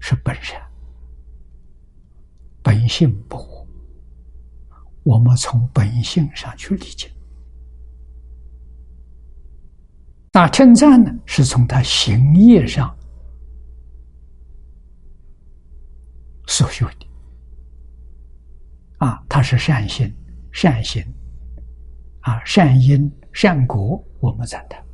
[0.00, 0.58] 是本善，
[2.62, 3.68] 本性不恶。
[5.02, 7.10] 我们从本性上去理解。
[10.32, 11.14] 那称赞呢？
[11.26, 12.96] 是从他行业上
[16.46, 17.06] 所修的
[18.96, 20.10] 啊，他是善心、
[20.52, 21.04] 善行
[22.20, 24.84] 啊，善因、善果，我们赞叹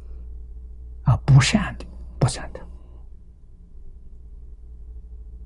[1.05, 1.87] 啊，不善的
[2.19, 2.63] 不赞叹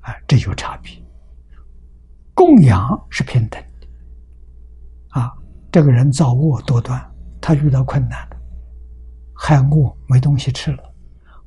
[0.00, 0.92] 啊，这有差别。
[2.34, 3.88] 供养是平等的
[5.20, 5.32] 啊，
[5.72, 7.00] 这个人造恶多端，
[7.40, 8.36] 他遇到困难了。
[9.34, 10.94] 害饿没东西吃了，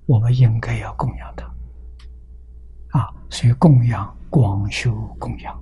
[0.06, 1.46] 我们应该要供养他，
[3.00, 5.62] 啊，所以供养广修供养，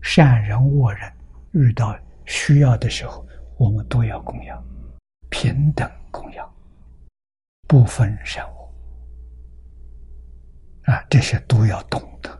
[0.00, 1.12] 善人恶人
[1.52, 3.26] 遇到需要的时候，
[3.56, 4.62] 我们都要供养，
[5.38, 6.50] 平等供养，
[7.68, 8.72] 不分善恶，
[10.84, 12.30] 啊，这些都要懂得，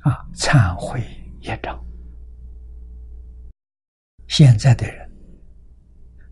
[0.00, 1.00] 啊，忏悔
[1.40, 1.82] 业障，
[4.28, 5.10] 现在的人。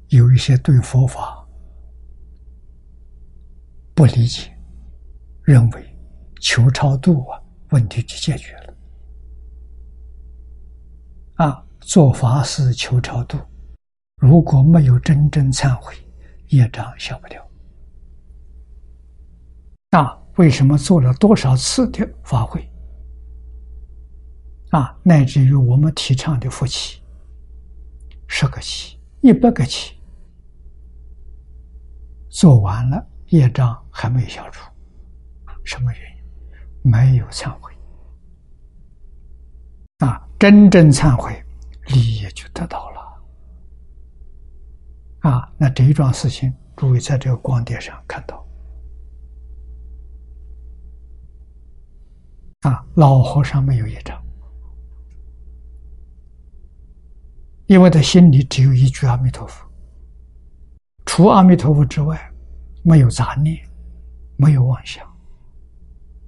[0.09, 1.49] 有一些对佛法
[3.95, 4.55] 不理解，
[5.45, 5.99] 认为
[6.43, 8.75] 求超度啊，问题就解决了。
[11.37, 13.39] 啊，做法事求超度，
[14.23, 15.93] 如果没有真正忏悔，
[16.51, 17.45] 业障消不掉。
[19.91, 22.65] 那为什么做了多少次的法会？
[24.71, 27.03] 啊，乃至于我们提倡的夫妻，
[28.29, 29.97] 十个七、一百个七。
[32.31, 34.71] 做完了，业障还没消除，
[35.65, 36.01] 什么原
[36.85, 36.91] 因？
[36.93, 37.73] 没有忏悔
[39.99, 40.25] 啊！
[40.39, 41.45] 真正忏悔，
[41.89, 42.92] 利益就得到了
[45.23, 45.49] 啊！
[45.57, 48.45] 那这一桩事情，诸位在这个光碟上看到
[52.63, 54.21] 啊，老和尚没有业障，
[57.67, 59.65] 因为他心里只有一句阿弥陀佛。
[61.07, 62.21] 除阿弥陀佛之外，
[62.83, 63.57] 没有杂念，
[64.37, 65.07] 没有妄想，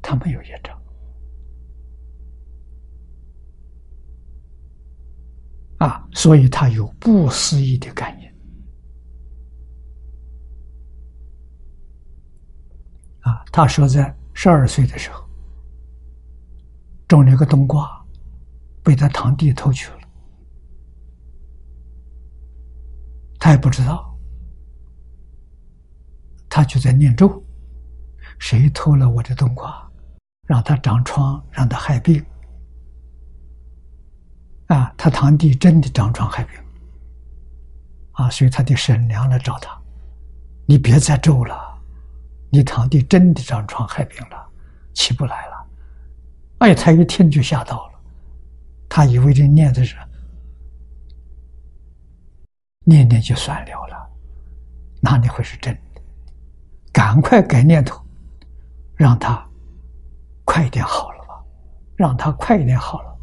[0.00, 0.80] 他没有业障
[5.78, 8.23] 啊，所以他有不思议的感应
[13.52, 15.24] 他说，在十二岁的时候，
[17.09, 18.05] 种了一个冬瓜，
[18.82, 19.98] 被他堂弟偷去了，
[23.39, 24.11] 他也不知道。
[26.48, 27.43] 他就在念咒
[28.39, 29.90] ：“谁偷了我的冬瓜，
[30.47, 32.24] 让他长疮，让他害病。”
[34.69, 36.56] 啊，他堂弟真的长疮害病，
[38.12, 39.77] 啊，所以他的婶娘来找他
[40.65, 41.73] ：“你别再咒了，
[42.55, 44.48] 你堂弟真的长疮害病了，
[44.93, 45.66] 起不来了。”
[46.64, 48.01] 哎，他一听就吓到了，
[48.89, 49.97] 他以为这念的是
[52.85, 54.09] 念念就算了了，
[55.01, 56.01] 哪里会是真的？
[56.93, 58.01] 赶快改念头，
[58.94, 59.44] 让他
[60.44, 61.43] 快一点好了吧，
[61.97, 63.18] 让他快一点好了，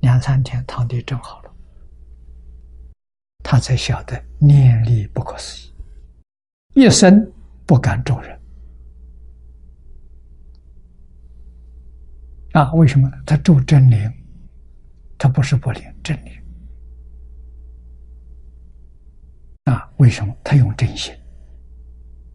[0.00, 1.50] 两三天堂弟正好了，
[3.44, 5.68] 他才晓得念力不可思
[6.74, 7.32] 议，一生
[7.64, 8.37] 不敢咒人
[12.58, 12.72] 啊？
[12.72, 13.08] 为什么？
[13.24, 14.12] 他咒真灵，
[15.16, 16.32] 他不是不灵，真灵
[19.64, 19.88] 啊？
[19.98, 20.36] 为什么？
[20.42, 21.14] 他用真心。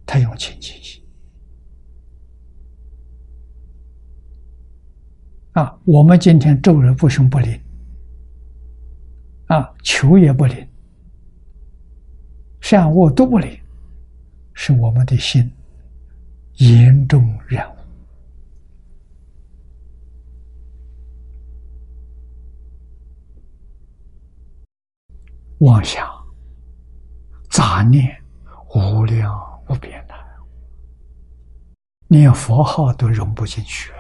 [0.05, 1.01] 他用清净心
[5.53, 5.75] 啊！
[5.85, 7.59] 我们今天咒人不凶不灵
[9.47, 10.67] 啊，求也不灵，
[12.61, 13.57] 善恶都不灵，
[14.53, 15.51] 是我们的心
[16.57, 17.67] 严重染
[25.63, 26.05] 妄想、
[27.49, 28.21] 杂念
[28.75, 29.33] 无量
[29.69, 30.13] 无边的，
[32.07, 33.93] 连佛号都融不进去，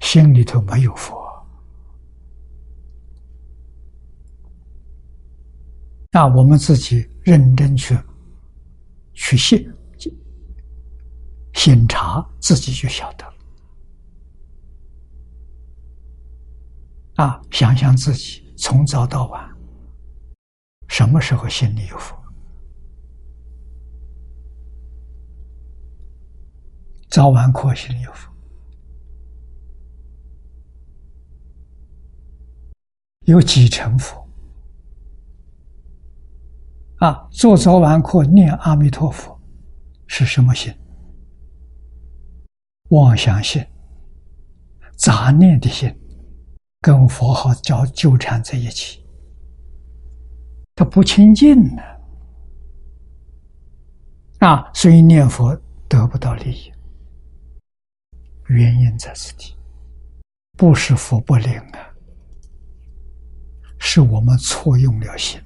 [0.00, 1.22] 心里头没有佛
[6.10, 7.96] 那我们自己认真去
[9.12, 9.72] 去信。
[11.54, 13.34] 检查自己就晓得了。
[17.16, 19.56] 啊，想想自己从早到晚，
[20.86, 22.16] 什么时候心里有佛？
[27.10, 28.32] 早晚课心里有佛，
[33.24, 34.24] 有几成佛？
[36.98, 39.36] 啊，做早晚课念阿弥陀佛
[40.06, 40.72] 是什么心？
[42.90, 43.60] 妄想心、
[44.96, 45.92] 杂念的心，
[46.82, 49.00] 跟佛号交纠缠在一起，
[50.74, 51.82] 他不清净呢。
[54.40, 55.56] 啊，所以念佛
[55.88, 56.72] 得不到利益，
[58.48, 59.54] 原因在此地，
[60.58, 61.78] 不是佛不灵啊，
[63.78, 65.40] 是我们错用了心。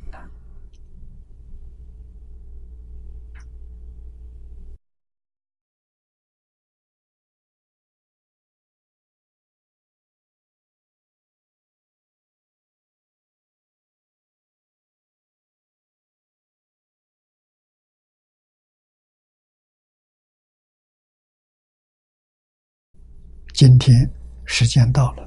[23.56, 24.06] 今天
[24.44, 25.26] 时间到了，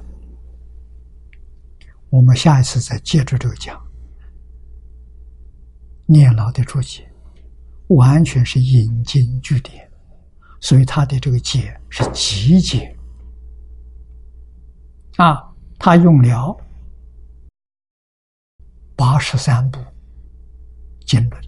[2.10, 3.76] 我们下一次再接着这个讲。
[6.06, 7.10] 念老的注解
[7.88, 9.90] 完全是引经据典，
[10.60, 12.96] 所以他的这个解是极简
[15.16, 16.56] 啊，他用了
[18.94, 19.80] 八十三部
[21.04, 21.42] 经论，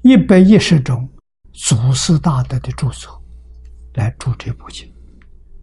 [0.00, 1.06] 一百一十种
[1.52, 3.22] 祖师大德的著作
[3.92, 4.90] 来注这部经。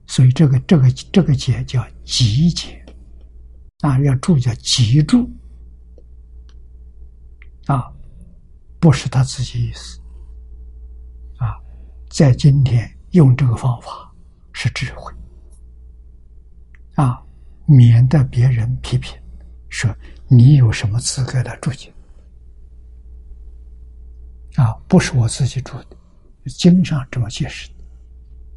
[0.07, 2.85] 所以这个这个这个解叫极解，
[3.81, 5.29] 啊，要注叫极注，
[7.65, 7.91] 啊，
[8.79, 9.99] 不是他自己意思，
[11.37, 11.57] 啊，
[12.09, 14.13] 在今天用这个方法
[14.53, 15.11] 是智慧，
[16.95, 17.21] 啊，
[17.65, 19.17] 免得别人批评
[19.69, 19.93] 说
[20.27, 21.91] 你有什么资格来注解，
[24.55, 25.87] 啊，不是我自己注的，
[26.45, 27.74] 经上这么解释的。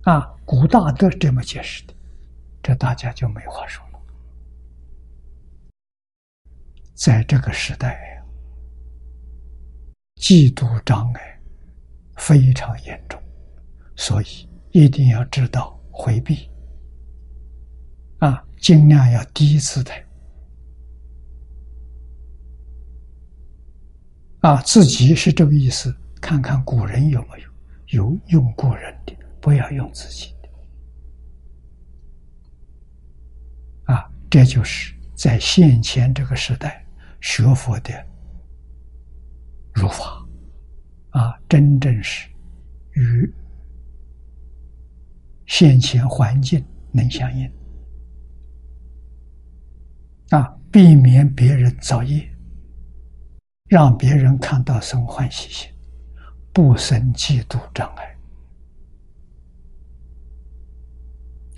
[0.08, 1.94] 啊，古大德这么解释的，
[2.62, 4.00] 这大家就没话说了。
[6.94, 8.24] 在这个时代，
[10.16, 11.38] 嫉妒障碍
[12.16, 13.22] 非常严重，
[13.96, 16.48] 所以一定要知道回避。
[18.20, 20.02] 啊，尽量要低姿态。
[24.40, 27.50] 啊，自己是这个意思，看看古人有没有
[27.88, 29.14] 有用古人的。
[29.48, 30.48] 不要用自己的
[33.94, 34.06] 啊！
[34.28, 36.84] 这就是在现前这个时代
[37.22, 37.90] 学佛的
[39.72, 40.22] 如法
[41.12, 42.28] 啊，真正是
[42.92, 43.32] 与
[45.46, 46.62] 现前环境
[46.92, 47.50] 能相应
[50.28, 52.30] 啊，避免别人造业，
[53.70, 55.70] 让别人看到生欢喜心，
[56.52, 58.17] 不生嫉妒障碍。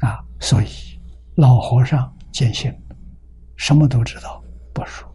[0.01, 0.69] 啊，所以
[1.37, 2.73] 老和尚坚信，
[3.57, 5.07] 什么都知道不说，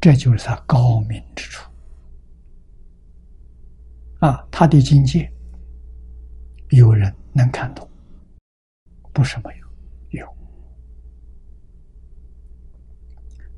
[0.00, 1.70] 这就是他高明之处。
[4.20, 5.32] 啊，他的境界，
[6.70, 7.88] 有人能看懂，
[9.12, 10.36] 不是没有，有。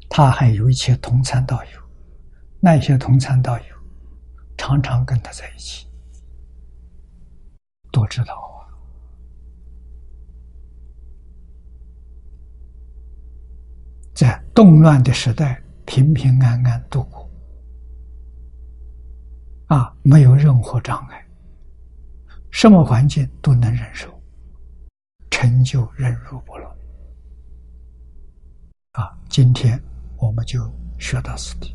[0.08, 1.80] 他还有一些同参道友，
[2.60, 3.64] 那些同参道友
[4.56, 5.86] 常常跟他在一起，
[7.90, 8.53] 都知道。
[14.14, 17.28] 在动乱的时代，平平安安度过，
[19.66, 21.26] 啊，没有任何障碍，
[22.50, 24.08] 什么环境都能忍受，
[25.30, 26.70] 成就忍辱不乱。
[28.92, 29.82] 啊，今天
[30.16, 31.74] 我们就学到此地。